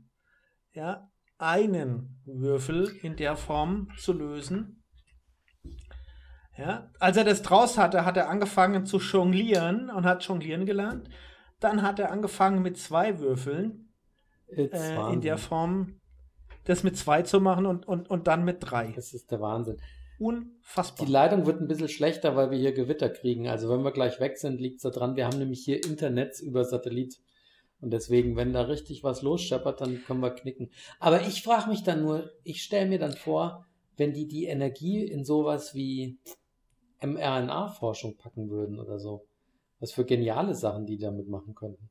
ja, 0.73 1.09
einen 1.37 2.21
Würfel 2.25 2.87
in 3.01 3.15
der 3.15 3.35
Form 3.35 3.89
zu 3.97 4.13
lösen. 4.13 4.83
Ja, 6.57 6.89
als 6.99 7.17
er 7.17 7.23
das 7.23 7.43
draus 7.43 7.77
hatte, 7.77 8.05
hat 8.05 8.17
er 8.17 8.29
angefangen 8.29 8.87
zu 8.87 8.97
jonglieren 8.97 9.91
und 9.91 10.05
hat 10.05 10.23
jonglieren 10.23 10.65
gelernt. 10.65 11.07
Dann 11.59 11.83
hat 11.83 11.99
er 11.99 12.11
angefangen 12.11 12.63
mit 12.63 12.77
zwei 12.77 13.19
Würfeln 13.19 13.93
It's 14.47 14.79
äh, 14.79 15.13
in 15.13 15.21
der 15.21 15.37
Form, 15.37 15.99
das 16.63 16.83
mit 16.83 16.97
zwei 16.97 17.21
zu 17.21 17.39
machen 17.39 17.65
und, 17.65 17.87
und, 17.87 18.09
und 18.09 18.27
dann 18.27 18.43
mit 18.43 18.57
drei. 18.61 18.91
Das 18.95 19.13
ist 19.13 19.29
der 19.29 19.41
Wahnsinn. 19.41 19.77
Unfassbar. 20.19 21.05
Die 21.05 21.11
Leitung 21.11 21.45
wird 21.45 21.61
ein 21.61 21.67
bisschen 21.67 21.89
schlechter, 21.89 22.35
weil 22.35 22.49
wir 22.49 22.57
hier 22.57 22.73
Gewitter 22.73 23.09
kriegen. 23.09 23.47
Also 23.47 23.69
wenn 23.69 23.83
wir 23.83 23.91
gleich 23.91 24.19
weg 24.19 24.37
sind, 24.37 24.59
liegt 24.59 24.83
es 24.83 24.91
daran, 24.91 25.15
wir 25.15 25.25
haben 25.25 25.37
nämlich 25.37 25.63
hier 25.63 25.83
Internet 25.83 26.39
über 26.39 26.63
Satellit. 26.63 27.19
Und 27.79 27.91
deswegen, 27.91 28.35
wenn 28.35 28.53
da 28.53 28.61
richtig 28.61 29.03
was 29.03 29.21
losscheppert, 29.21 29.81
dann 29.81 30.03
können 30.03 30.21
wir 30.21 30.31
knicken. 30.31 30.71
Aber 30.99 31.21
ich 31.27 31.43
frage 31.43 31.69
mich 31.69 31.83
dann 31.83 32.01
nur, 32.01 32.31
ich 32.43 32.63
stelle 32.63 32.89
mir 32.89 32.97
dann 32.97 33.13
vor, 33.13 33.65
wenn 33.97 34.13
die 34.13 34.27
die 34.27 34.45
Energie 34.45 35.03
in 35.03 35.23
sowas 35.23 35.75
wie 35.75 36.17
mRNA-Forschung 37.01 38.17
packen 38.17 38.49
würden 38.49 38.79
oder 38.79 38.97
so. 38.97 39.27
Was 39.79 39.91
für 39.91 40.05
geniale 40.05 40.55
Sachen 40.55 40.87
die 40.87 40.97
damit 40.97 41.27
machen 41.27 41.53
könnten. 41.53 41.89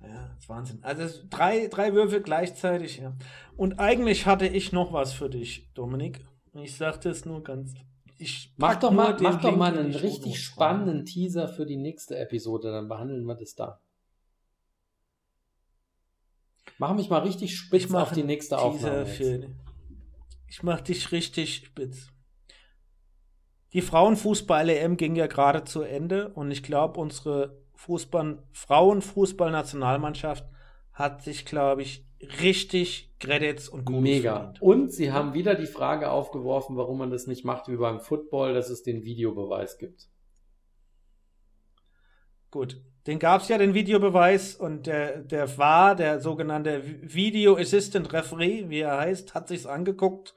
Ja, 0.00 0.28
das 0.28 0.38
ist 0.38 0.48
Wahnsinn. 0.48 0.78
Also 0.82 1.20
drei, 1.28 1.66
drei 1.66 1.92
Würfel 1.92 2.22
gleichzeitig, 2.22 2.98
ja. 2.98 3.16
Und 3.56 3.78
eigentlich 3.78 4.26
hatte 4.26 4.46
ich 4.46 4.72
noch 4.72 4.92
was 4.92 5.12
für 5.12 5.28
dich, 5.28 5.72
Dominik. 5.74 6.24
Ich 6.54 6.76
sagte 6.76 7.10
es 7.10 7.24
nur 7.24 7.42
ganz. 7.42 7.74
Ich 8.18 8.52
Mach 8.56 8.76
doch 8.76 8.90
mal, 8.90 9.16
mach 9.20 9.40
doch 9.40 9.56
mal 9.56 9.72
in 9.74 9.78
einen 9.78 9.94
richtig 9.94 10.42
spannenden 10.42 11.04
Teaser 11.04 11.48
für 11.48 11.66
die 11.66 11.76
nächste 11.76 12.18
Episode, 12.18 12.72
dann 12.72 12.88
behandeln 12.88 13.24
wir 13.24 13.36
das 13.36 13.54
da. 13.54 13.80
Mach 16.78 16.94
mich 16.94 17.10
mal 17.10 17.18
richtig 17.18 17.56
spitz 17.56 17.84
Ich 17.84 17.94
auf 17.94 18.12
die 18.12 18.24
nächste 18.24 18.56
Teaser 18.56 18.64
Aufnahme. 18.64 19.06
Für, 19.06 19.50
ich 20.48 20.62
mach 20.62 20.80
dich 20.80 21.12
richtig 21.12 21.56
spitz. 21.56 22.08
Die 23.72 23.82
Frauenfußball-EM 23.82 24.96
ging 24.96 25.14
ja 25.14 25.26
gerade 25.26 25.64
zu 25.64 25.82
Ende 25.82 26.30
und 26.30 26.50
ich 26.50 26.62
glaube, 26.62 26.98
unsere 26.98 27.62
Fußball 27.78 28.42
Frauenfußball-Nationalmannschaft 28.52 30.44
hat 30.92 31.22
sich, 31.22 31.46
glaube 31.46 31.82
ich, 31.82 32.04
richtig 32.42 33.14
Credits 33.20 33.68
und 33.68 33.84
Gutes 33.84 34.02
Mega. 34.02 34.34
verdient. 34.34 34.62
Und 34.62 34.92
sie 34.92 35.12
haben 35.12 35.32
wieder 35.32 35.54
die 35.54 35.66
Frage 35.66 36.10
aufgeworfen, 36.10 36.76
warum 36.76 36.98
man 36.98 37.10
das 37.10 37.28
nicht 37.28 37.44
macht 37.44 37.68
wie 37.68 37.76
beim 37.76 38.00
Football, 38.00 38.52
dass 38.52 38.68
es 38.68 38.82
den 38.82 39.04
Videobeweis 39.04 39.78
gibt. 39.78 40.08
Gut, 42.50 42.82
den 43.06 43.20
gab 43.20 43.42
es 43.42 43.48
ja, 43.48 43.58
den 43.58 43.74
Videobeweis, 43.74 44.56
und 44.56 44.88
der, 44.88 45.18
der 45.18 45.56
war, 45.56 45.94
der 45.94 46.18
sogenannte 46.18 46.82
Video 46.84 47.56
Assistant 47.56 48.12
Referee, 48.12 48.68
wie 48.70 48.80
er 48.80 48.98
heißt, 48.98 49.36
hat 49.36 49.46
sich's 49.46 49.66
angeguckt 49.66 50.34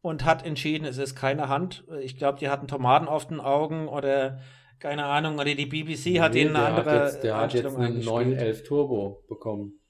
und 0.00 0.24
hat 0.24 0.46
entschieden, 0.46 0.84
es 0.84 0.98
ist 0.98 1.16
keine 1.16 1.48
Hand. 1.48 1.84
Ich 2.02 2.16
glaube, 2.16 2.38
die 2.38 2.48
hatten 2.48 2.68
Tomaten 2.68 3.08
auf 3.08 3.26
den 3.26 3.40
Augen 3.40 3.88
oder 3.88 4.38
keine 4.78 5.04
Ahnung, 5.04 5.34
oder 5.34 5.54
die 5.54 5.66
BBC 5.66 6.20
hat 6.20 6.34
Nee, 6.34 6.42
ihnen 6.42 6.56
eine 6.56 6.66
der 6.66 6.76
andere 6.76 6.90
hat 6.90 7.12
jetzt, 7.12 7.24
der 7.24 7.36
hat 7.36 7.54
jetzt 7.54 7.66
einen 7.66 7.76
eingespielt. 7.76 8.06
911 8.06 8.62
Turbo 8.64 9.24
bekommen. 9.28 9.80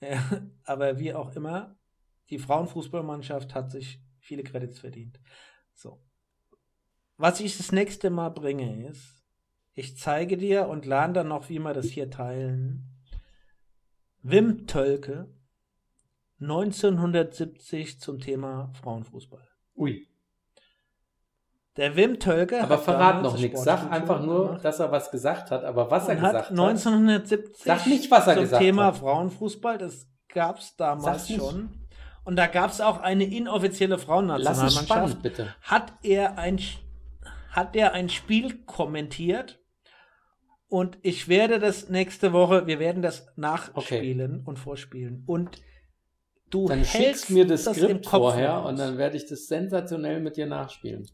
Ja, 0.00 0.22
aber 0.64 0.98
wie 0.98 1.12
auch 1.14 1.34
immer, 1.34 1.76
die 2.30 2.38
Frauenfußballmannschaft 2.38 3.54
hat 3.54 3.70
sich 3.70 4.00
viele 4.20 4.42
Credits 4.42 4.78
verdient. 4.78 5.20
So. 5.74 6.02
Was 7.16 7.40
ich 7.40 7.56
das 7.56 7.72
nächste 7.72 8.10
Mal 8.10 8.30
bringe 8.30 8.86
ist, 8.88 9.24
ich 9.74 9.96
zeige 9.96 10.36
dir 10.36 10.68
und 10.68 10.86
lerne 10.86 11.14
dann 11.14 11.28
noch, 11.28 11.48
wie 11.48 11.58
wir 11.58 11.72
das 11.72 11.86
hier 11.86 12.10
teilen. 12.10 12.84
Wim 14.22 14.66
Tölke, 14.66 15.32
1970 16.40 18.00
zum 18.00 18.18
Thema 18.18 18.72
Frauenfußball. 18.74 19.48
Ui. 19.76 20.07
Der 21.78 21.94
Wim 21.94 22.18
Tölke 22.18 22.60
Aber 22.60 22.74
hat 22.74 22.82
verrat 22.82 23.22
noch 23.22 23.32
das 23.32 23.40
nichts. 23.40 23.62
Sag 23.62 23.90
einfach 23.90 24.20
nur, 24.20 24.46
gemacht 24.46 24.64
dass 24.64 24.80
er 24.80 24.90
was 24.90 25.12
gesagt 25.12 25.52
hat. 25.52 25.64
Aber 25.64 25.90
was 25.90 26.08
er 26.08 26.16
und 26.16 26.22
hat 26.22 26.32
gesagt 26.32 26.50
hat. 26.50 26.58
1970 26.58 27.64
Sag 27.64 27.86
nicht, 27.86 28.10
was 28.10 28.26
er 28.26 28.34
zum 28.34 28.42
gesagt 28.42 28.62
Thema 28.62 28.86
hat. 28.86 28.96
Frauenfußball, 28.96 29.78
das 29.78 30.08
gab 30.28 30.58
es 30.58 30.74
damals 30.76 31.28
schon. 31.32 31.70
Und 32.24 32.36
da 32.36 32.48
gab 32.48 32.70
es 32.70 32.80
auch 32.80 33.00
eine 33.00 33.24
inoffizielle 33.24 33.96
Frauennationalmannschaft. 33.96 34.84
spannend, 34.84 35.22
bitte. 35.22 35.54
Hat 35.62 35.92
er 36.02 36.36
ein 36.36 36.60
hat 37.50 37.74
er 37.74 37.92
ein 37.92 38.08
Spiel 38.08 38.64
kommentiert 38.66 39.60
und 40.68 40.98
ich 41.02 41.28
werde 41.28 41.58
das 41.58 41.88
nächste 41.88 42.32
Woche, 42.32 42.66
wir 42.66 42.78
werden 42.78 43.02
das 43.02 43.26
nachspielen 43.36 44.42
und 44.44 44.58
vorspielen 44.58 45.24
und 45.26 45.62
du 46.50 46.68
Dann 46.68 46.84
hältst 46.84 47.26
schickst 47.26 47.30
mir 47.30 47.46
das 47.46 47.66
im 47.66 47.74
Skript 47.74 48.06
Kopf 48.06 48.20
vorher 48.20 48.62
und 48.64 48.78
dann 48.78 48.98
werde 48.98 49.16
ich 49.16 49.26
das 49.26 49.46
sensationell 49.46 50.20
mit 50.20 50.36
dir 50.36 50.46
nachspielen. 50.46 51.08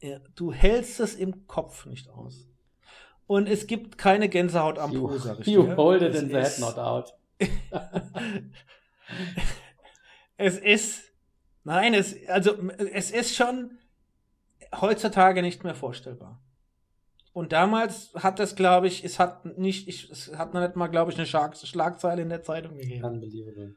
Ja, 0.00 0.18
du 0.34 0.52
hältst 0.52 1.00
es 1.00 1.14
im 1.14 1.46
Kopf 1.46 1.86
nicht 1.86 2.08
aus. 2.10 2.48
Und 3.26 3.48
es 3.48 3.66
gibt 3.66 3.98
keine 3.98 4.28
Gänsehaut 4.28 4.78
am 4.78 4.92
You, 4.92 5.08
Po, 5.08 5.18
sag 5.18 5.40
ich 5.40 5.46
you 5.46 5.76
hold 5.76 6.02
it 6.02 6.14
in 6.14 6.28
the 6.28 6.34
head 6.36 6.58
not 6.60 6.78
out. 6.78 7.12
es 10.36 10.58
ist, 10.58 11.12
nein, 11.64 11.92
es, 11.94 12.16
also, 12.28 12.68
es 12.92 13.10
ist 13.10 13.34
schon 13.34 13.78
heutzutage 14.80 15.42
nicht 15.42 15.64
mehr 15.64 15.74
vorstellbar. 15.74 16.40
Und 17.32 17.52
damals 17.52 18.14
hat 18.14 18.38
das, 18.38 18.56
glaube 18.56 18.86
ich, 18.86 19.04
es 19.04 19.18
hat 19.18 19.58
nicht, 19.58 19.88
ich, 19.88 20.08
es 20.10 20.32
hat 20.36 20.54
noch 20.54 20.60
nicht 20.60 20.76
mal, 20.76 20.86
glaube 20.86 21.10
ich, 21.10 21.18
eine 21.18 21.26
Schlag, 21.26 21.56
Schlagzeile 21.56 22.22
in 22.22 22.30
der 22.30 22.42
Zeitung 22.42 22.76
gegeben. 22.76 23.04
Unbelievable. 23.04 23.74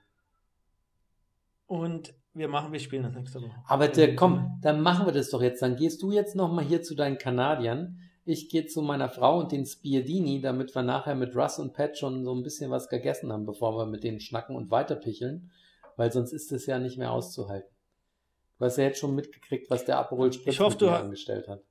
Und 1.66 2.14
wir 2.40 2.48
machen, 2.48 2.72
wir 2.72 2.80
spielen 2.80 3.04
das 3.04 3.14
nächste 3.14 3.42
Woche. 3.42 3.56
Aber 3.68 3.88
der, 3.88 4.16
komm, 4.16 4.60
dann 4.62 4.82
machen 4.82 5.06
wir 5.06 5.14
das 5.14 5.30
doch 5.30 5.42
jetzt. 5.42 5.62
Dann 5.62 5.76
gehst 5.76 6.02
du 6.02 6.12
jetzt 6.12 6.36
nochmal 6.36 6.66
hier 6.66 6.82
zu 6.82 6.96
deinen 6.96 7.18
Kanadiern. 7.18 8.00
Ich 8.26 8.50
gehe 8.50 8.66
zu 8.66 8.82
meiner 8.82 9.10
Frau 9.10 9.40
und 9.40 9.52
den 9.52 9.66
Spiedini, 9.66 10.42
damit 10.42 10.74
wir 10.74 10.82
nachher 10.82 11.16
mit 11.16 11.36
Russ 11.36 11.60
und 11.60 11.74
Pat 11.74 11.98
schon 11.98 12.24
so 12.24 12.34
ein 12.34 12.44
bisschen 12.44 12.72
was 12.72 12.90
gegessen 12.90 13.32
haben, 13.32 13.46
bevor 13.46 13.78
wir 13.78 13.86
mit 13.86 14.04
denen 14.04 14.20
schnacken 14.20 14.56
und 14.56 14.72
weiterpicheln. 14.72 15.52
Weil 15.98 16.12
sonst 16.12 16.32
ist 16.32 16.52
es 16.52 16.66
ja 16.66 16.80
nicht 16.80 16.98
mehr 16.98 17.12
auszuhalten. 17.12 17.70
Du 18.58 18.66
hast 18.66 18.78
ja 18.78 18.86
jetzt 18.86 19.00
schon 19.00 19.16
mitgekriegt, 19.16 19.70
was 19.70 19.86
der 19.86 20.00
Aperol 20.00 20.34
Spritz 20.34 20.60
hoffe, 20.60 20.86
mit 20.86 20.94
angestellt 20.94 21.48
hat. 21.48 21.62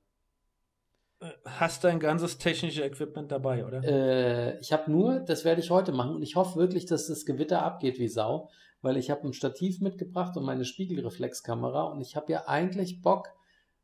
Hast 1.45 1.83
dein 1.83 1.99
ganzes 1.99 2.37
technische 2.37 2.83
Equipment 2.83 3.31
dabei, 3.31 3.65
oder? 3.65 3.83
Äh, 3.83 4.59
ich 4.59 4.71
habe 4.71 4.89
nur, 4.89 5.19
das 5.19 5.45
werde 5.45 5.61
ich 5.61 5.69
heute 5.69 5.91
machen 5.91 6.15
und 6.15 6.21
ich 6.21 6.35
hoffe 6.35 6.57
wirklich, 6.57 6.85
dass 6.85 7.07
das 7.07 7.25
Gewitter 7.25 7.63
abgeht 7.63 7.99
wie 7.99 8.07
Sau, 8.07 8.49
weil 8.81 8.97
ich 8.97 9.09
habe 9.09 9.27
ein 9.27 9.33
Stativ 9.33 9.81
mitgebracht 9.81 10.37
und 10.37 10.45
meine 10.45 10.65
Spiegelreflexkamera 10.65 11.83
und 11.83 12.01
ich 12.01 12.15
habe 12.15 12.31
ja 12.31 12.47
eigentlich 12.47 13.01
Bock, 13.01 13.29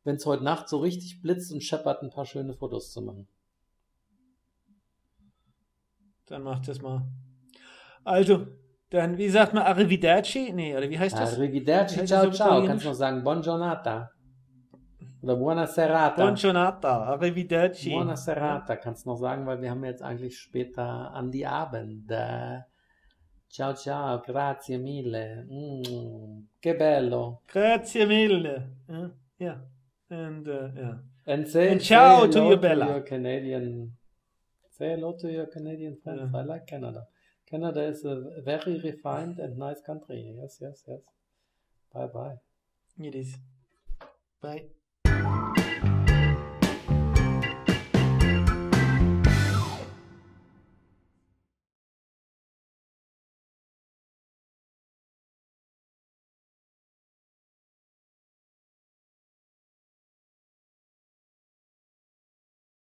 wenn 0.04 0.16
es 0.16 0.26
heute 0.26 0.44
Nacht 0.44 0.70
so 0.70 0.78
richtig 0.78 1.22
blitzt 1.22 1.52
und 1.52 1.64
scheppert, 1.64 2.02
ein 2.04 2.10
paar 2.10 2.26
schöne 2.26 2.54
Fotos 2.54 2.92
zu 2.92 3.02
machen. 3.02 3.28
Dann 6.28 6.44
mach 6.44 6.60
das 6.60 6.82
mal. 6.82 7.06
Also, 8.04 8.48
dann, 8.90 9.18
wie 9.18 9.30
sagt 9.30 9.54
man, 9.54 9.64
Arrivederci? 9.64 10.52
Nee, 10.54 10.76
oder 10.76 10.90
wie 10.90 10.98
heißt 10.98 11.18
das? 11.18 11.34
Arrivederci, 11.34 11.98
Heißt 12.00 12.08
ciao, 12.08 12.28
das 12.28 12.36
ciao. 12.36 12.48
Italienisch? 12.48 12.70
Kannst 12.70 12.86
du 12.86 12.90
noch 12.90 12.96
sagen 12.96 13.24
Buongiornata. 13.24 14.12
Oder 15.22 15.36
Buona 15.38 15.66
serata. 15.66 16.24
Buongiornata, 16.24 17.04
Arrivederci. 17.06 17.90
Buona 17.90 18.16
serata 18.16 18.76
kannst 18.76 19.06
du 19.06 19.10
noch 19.10 19.18
sagen, 19.18 19.46
weil 19.48 19.60
wir 19.60 19.72
haben 19.72 19.84
jetzt 19.84 20.04
eigentlich 20.04 20.38
später 20.38 21.12
an 21.12 21.32
die 21.32 21.48
Abend. 21.48 22.12
Ciao, 23.56 23.74
ciao, 23.74 24.20
grazie 24.20 24.78
mille. 24.78 25.48
Mm, 25.50 26.40
che 26.60 26.76
bello. 26.76 27.40
Grazie 27.46 28.06
mille. 28.06 28.80
Ja, 28.86 29.10
ja. 29.38 29.68
And, 30.10 30.46
uh, 30.46 30.72
yeah. 30.76 31.00
And 31.24 31.48
say, 31.48 31.72
And 31.72 31.80
ciao 31.80 32.24
say 32.24 32.32
to 32.32 32.40
your 32.48 32.60
Bella. 32.60 32.86
your 32.86 33.04
Canadian. 33.04 33.96
Say 34.72 34.90
hello 34.90 35.16
to 35.16 35.30
your 35.30 35.48
Canadian 35.48 35.96
friends. 36.04 36.34
Yeah. 36.34 36.42
I 36.42 36.44
like 36.44 36.66
Canada. 36.66 37.08
Canada 37.50 37.82
is 37.88 38.04
a 38.04 38.42
very 38.44 38.78
refined 38.78 39.40
and 39.40 39.58
nice 39.58 39.82
country. 39.82 40.36
Yes, 40.38 40.58
yes, 40.60 40.84
yes. 40.86 41.00
Bye 41.94 42.08
bye. 42.08 42.36
It 43.00 43.16
is. 43.16 43.38
Bye. 44.42 44.66